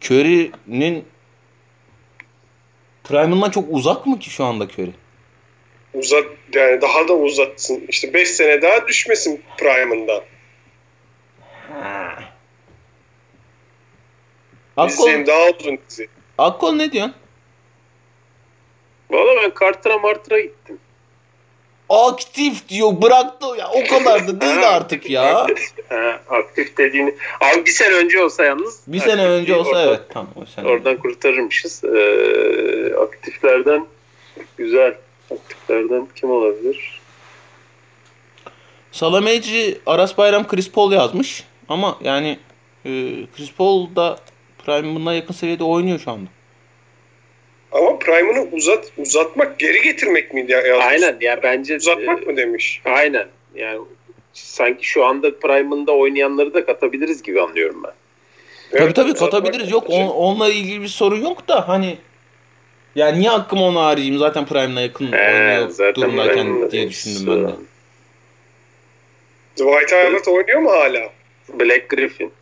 [0.01, 1.05] Curry'nin
[3.05, 4.93] prime'ından çok uzak mı ki şu anda Curry?
[5.95, 6.25] Uzat
[6.55, 7.85] yani daha da uzatsın.
[7.89, 10.21] İşte 5 sene daha düşmesin prime'ından.
[14.77, 16.09] Akkol, İzleyin daha uzun dizi.
[16.39, 17.15] Akkol ne diyorsun?
[19.11, 20.79] Valla ben Carter'a Marter'a gittim.
[21.89, 25.47] Aktif diyor bıraktı ya o kadar da değil artık ya.
[25.89, 27.15] Ha, aktif dediğini.
[27.41, 28.81] Abi bir sene önce olsa yalnız.
[28.87, 30.69] Bir sene önce olsa oradan- evet tamam o sene.
[30.69, 31.85] Oradan kurtarırmışız.
[31.85, 33.87] Ee, aktiflerden
[34.57, 34.95] güzel.
[35.33, 37.01] Aktiflerden kim olabilir?
[38.93, 42.39] Salameci Aras Bayram Chris Paul yazmış ama yani
[42.85, 42.91] e,
[43.37, 44.19] Chris Paul da
[44.67, 46.31] Prime bundan yakın seviyede oynuyor şu anda.
[47.73, 50.61] Ama Prime'ını uzat uzatmak, geri getirmek miydi ya?
[50.61, 50.87] yazmış?
[50.87, 52.83] Aynen ya bence Uzatmak mı demiş?
[52.85, 53.27] e, aynen.
[53.55, 53.81] Yani
[54.33, 57.93] sanki şu anda Prime'ında oynayanları da katabiliriz gibi anlıyorum ben.
[58.71, 59.71] Tabii Evet, tabii katabiliriz.
[59.71, 61.99] Yok on, onunla ilgili bir sorun yok da hani
[62.95, 67.53] yani niye hakkımı ona harcayayım zaten Prime'la yakın oynuyor durumdayken Prime'ında diye düşündüm ben de.
[69.57, 71.11] Dwight Howard oynuyor mu hala?
[71.49, 72.33] Black Griffin.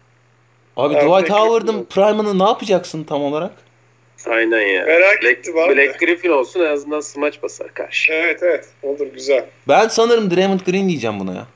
[0.76, 1.84] Abi Evet, Dwight Black Howard'ın.
[1.84, 3.52] Prime'ını ne yapacaksın tam olarak?
[4.26, 4.84] Aynen ya.
[4.84, 5.76] Merak Black, ettim abi.
[5.76, 8.12] Black Griffin olsun en azından smaç basar karşı.
[8.12, 9.46] Evet evet olur güzel.
[9.68, 11.46] Ben sanırım Draymond Green diyeceğim buna ya.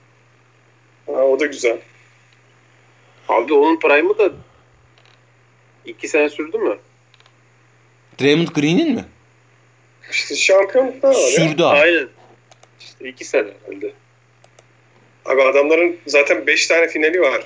[1.06, 1.78] Ha, o da güzel.
[3.28, 4.32] Abi onun Prime'ı da
[5.84, 6.78] iki sene sürdü mü?
[8.20, 9.04] Draymond Green'in mi?
[10.10, 11.20] İşte şampiyonluklar var ya.
[11.20, 11.78] Sürdü abi.
[11.78, 12.08] Aynen.
[12.80, 13.92] İşte iki sene herhalde.
[15.28, 17.42] Abi adamların zaten 5 tane finali var.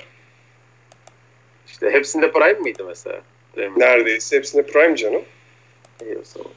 [1.67, 3.21] İşte hepsinde Prime mıydı mesela?
[3.57, 3.77] Draymond?
[3.81, 4.35] Neredeyse.
[4.37, 5.21] Hepsinde prime canım.
[6.05, 6.51] İyi o zaman.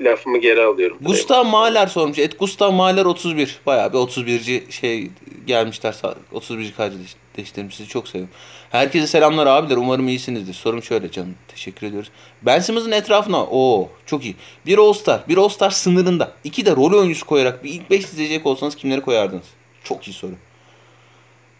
[0.00, 0.98] Lafımı geri alıyorum.
[1.00, 2.18] Gustav Mahler sormuş.
[2.18, 3.60] Et Gustav Mahler 31.
[3.66, 5.10] Bayağı bir 31'ci şey
[5.46, 5.92] gelmişler.
[5.92, 6.72] sa- 31.
[6.76, 8.34] kardeşlerim sizi çok seviyorum.
[8.70, 9.76] Herkese selamlar abiler.
[9.76, 10.54] Umarım iyisinizdir.
[10.54, 11.34] Sorum şöyle canım.
[11.48, 12.10] Teşekkür ediyoruz.
[12.42, 14.34] Ben Simmons'ın etrafına o çok iyi.
[14.66, 15.20] Bir All-Star.
[15.28, 16.32] Bir All-Star sınırında.
[16.44, 19.44] iki de rol oyuncusu koyarak bir ilk 5 dizecek olsanız kimleri koyardınız?
[19.84, 20.32] Çok iyi soru.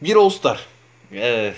[0.03, 0.67] Bir All-Star.
[1.15, 1.55] Evet.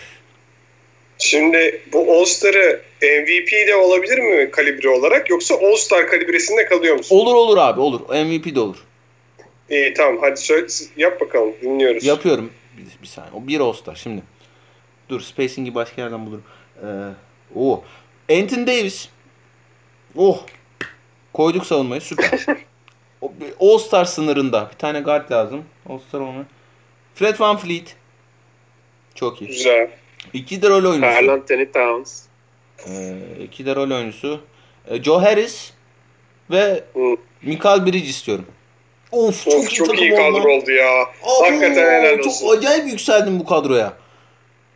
[1.19, 7.17] Şimdi bu All-Star'ı MVP de olabilir mi kalibre olarak yoksa All-Star kalibresinde kalıyor musun?
[7.17, 8.01] Olur olur abi olur.
[8.01, 8.77] MVP de olur.
[9.71, 10.67] İyi tamam hadi söyle,
[10.97, 12.05] yap bakalım dinliyoruz.
[12.05, 12.51] Yapıyorum.
[12.77, 13.33] Bir, bir saniye.
[13.33, 14.23] O bir All-Star şimdi.
[15.09, 16.45] Dur spacing'i başka yerden bulurum.
[16.83, 16.87] Ee,
[17.57, 17.85] o.
[18.31, 19.09] Anthony Davis.
[20.17, 20.43] Oh.
[21.33, 22.47] Koyduk savunmayı süper.
[23.61, 24.71] All-Star sınırında.
[24.73, 25.65] Bir tane guard lazım.
[25.89, 26.45] All-Star olma.
[27.17, 27.97] Fred Van Fleet.
[29.15, 29.47] Çok iyi.
[29.47, 29.91] Güzel.
[30.33, 31.01] İki de rol oyuncusu.
[31.15, 32.23] Carl Anthony Towns.
[32.89, 33.13] Ee,
[33.45, 34.41] iki de rol oyuncusu.
[34.89, 35.73] Ee, Joe Harris
[36.51, 37.17] ve Hı.
[37.43, 38.47] Michael Bridges istiyorum.
[39.13, 41.03] Of çok, Of, iyi çok iyi kadro oldu ya.
[41.03, 42.47] Abo, Hakikaten helal olsun.
[42.47, 43.93] Çok acayip yükseldim bu kadroya.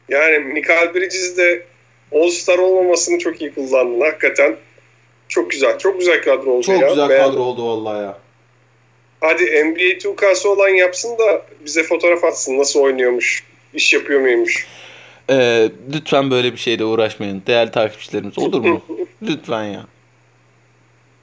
[0.09, 1.67] Yani Michael Bridges de
[2.15, 4.01] All-Star olmamasını çok iyi kullandın.
[4.01, 4.57] Hakikaten
[5.29, 5.79] çok güzel.
[5.79, 6.89] Çok güzel kadro oldu Çok ya.
[6.89, 7.31] güzel Beğendim.
[7.31, 8.19] kadro oldu vallahi ya.
[9.21, 12.59] Hadi NBA 2K'sı olan yapsın da bize fotoğraf atsın.
[12.59, 13.45] Nasıl oynuyormuş,
[13.75, 14.67] iş yapıyor muymuş.
[15.31, 17.43] Ee, lütfen böyle bir şeyle uğraşmayın.
[17.47, 18.83] Değerli takipçilerimiz olur mu?
[19.23, 19.87] lütfen ya.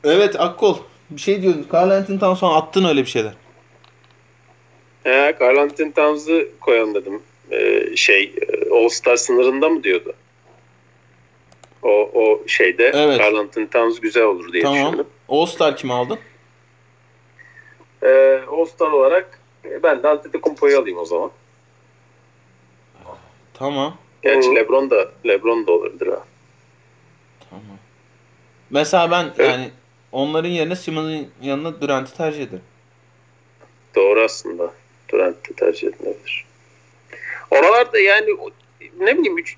[0.03, 0.77] Evet Akkol.
[1.09, 1.67] Bir şey diyordun.
[1.73, 3.33] Carl Anthony Towns'a attın öyle bir şeyler.
[5.03, 7.21] He, Carl Anthony Towns'ı koyalım dedim.
[7.51, 10.13] Ee, şey e, All Star sınırında mı diyordu?
[11.83, 13.19] O, o şeyde Evet.
[13.19, 14.85] Carl Anthony Towns güzel olur diye tamam.
[14.85, 15.05] düşündüm.
[15.29, 16.19] All Star kimi aldın?
[18.03, 21.31] Ee, All Star olarak e, ben de Antetokounmpo'yu alayım o zaman.
[23.53, 23.97] Tamam.
[24.21, 24.55] Gerçi.
[24.55, 26.23] LeBron da LeBron da olabilir ha.
[27.49, 27.77] Tamam.
[28.69, 29.51] Mesela ben Evet.
[29.51, 29.71] yani
[30.11, 32.63] onların yerine Simmons'ın yanına Durant'i tercih ederim.
[33.95, 34.73] Doğru aslında.
[35.09, 36.45] Durant de tercih edilebilir.
[37.51, 38.37] Oralarda yani
[38.99, 39.57] ne bileyim üç,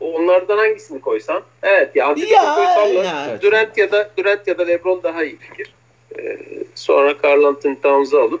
[0.00, 1.42] onlardan hangisini koysan?
[1.62, 3.42] Evet ya Antetokounmpo'yu salla.
[3.42, 5.74] Durant ya da Durant ya da LeBron daha iyi fikir.
[6.18, 6.38] Ee,
[6.74, 8.40] sonra Carl Anthony Towns'ı alıp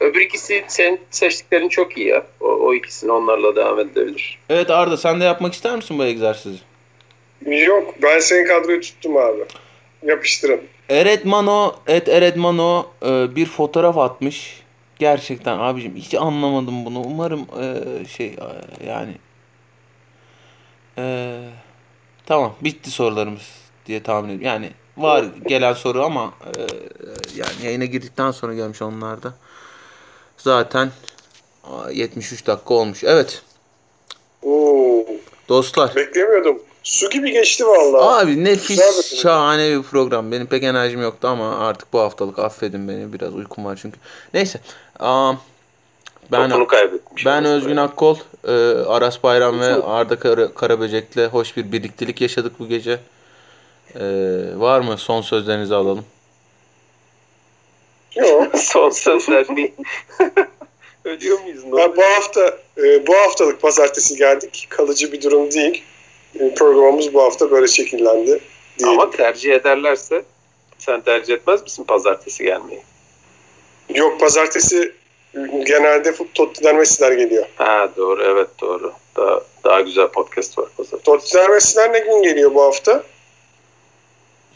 [0.00, 2.26] öbür ikisi senin seçtiklerin çok iyi ya.
[2.40, 4.38] O, o ikisini onlarla devam edebilir.
[4.48, 6.58] Evet Arda sen de yapmak ister misin bu egzersizi?
[7.46, 9.44] Yok ben senin kadroyu tuttum abi.
[10.02, 10.60] Yapıştırın.
[10.88, 14.62] Eredmano, et Eredmano e, bir fotoğraf atmış.
[14.98, 17.00] Gerçekten abicim hiç anlamadım bunu.
[17.00, 19.12] Umarım e, şey e, yani
[20.98, 21.36] e,
[22.26, 23.50] tamam bitti sorularımız
[23.86, 24.46] diye tahmin ediyorum.
[24.46, 24.70] Yani
[25.02, 26.60] var gelen soru ama e,
[27.36, 29.32] yani yayına girdikten sonra gelmiş onlar da.
[30.38, 30.90] Zaten
[31.64, 33.04] aa, 73 dakika olmuş.
[33.04, 33.42] Evet
[34.42, 35.04] Oo,
[35.48, 35.96] dostlar.
[35.96, 36.62] beklemiyordum.
[36.82, 38.24] Su gibi geçti vallahi.
[38.24, 40.32] Abi nefis şahane bir program.
[40.32, 43.12] Benim pek enerjim yoktu ama artık bu haftalık affedin beni.
[43.12, 43.98] Biraz uykum var çünkü.
[44.34, 44.60] Neyse.
[44.98, 45.40] Am,
[46.32, 46.66] ben
[47.24, 48.16] ben Özgün Akkol,
[48.48, 48.52] e,
[48.86, 53.00] Aras Bayram ve Arda Kara, Karaböcek'le hoş bir birliktelik yaşadık bu gece.
[53.96, 54.04] E,
[54.56, 54.98] var mı?
[54.98, 56.04] Son sözlerinizi alalım.
[58.16, 58.58] Yok.
[58.58, 59.72] Son sözler değil.
[61.04, 61.64] Ölüyor muyuz?
[61.64, 64.66] Ha, bu hafta e, bu haftalık pazartesi geldik.
[64.68, 65.84] Kalıcı bir durum değil.
[66.40, 68.40] E, programımız bu hafta böyle şekillendi.
[68.78, 68.92] Değil.
[68.92, 70.22] Ama tercih ederlerse
[70.78, 72.82] sen tercih etmez misin pazartesi gelmeyi?
[73.94, 74.92] Yok pazartesi
[75.66, 77.46] genelde Tottenham Messi'ler geliyor.
[77.56, 78.92] Ha doğru evet doğru.
[79.16, 81.04] Daha, daha güzel podcast var pazartesi.
[81.04, 83.02] Tottenham Messi'ler ne gün geliyor bu hafta?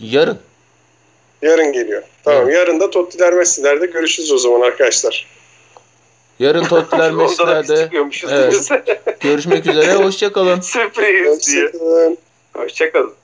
[0.01, 0.39] Yarın.
[1.43, 2.03] Yarın geliyor.
[2.25, 5.27] Tamam yarın da Tottenham Messi'lerde görüşürüz o zaman arkadaşlar.
[6.39, 7.89] Yarın biz Messi'lerde
[8.31, 9.21] Evet.
[9.21, 9.95] görüşmek üzere.
[9.95, 10.61] Hoşçakalın.
[10.61, 11.65] Sürpriz diye.
[11.65, 12.19] Hoşçakalın.
[12.57, 13.15] Hoşçakalın.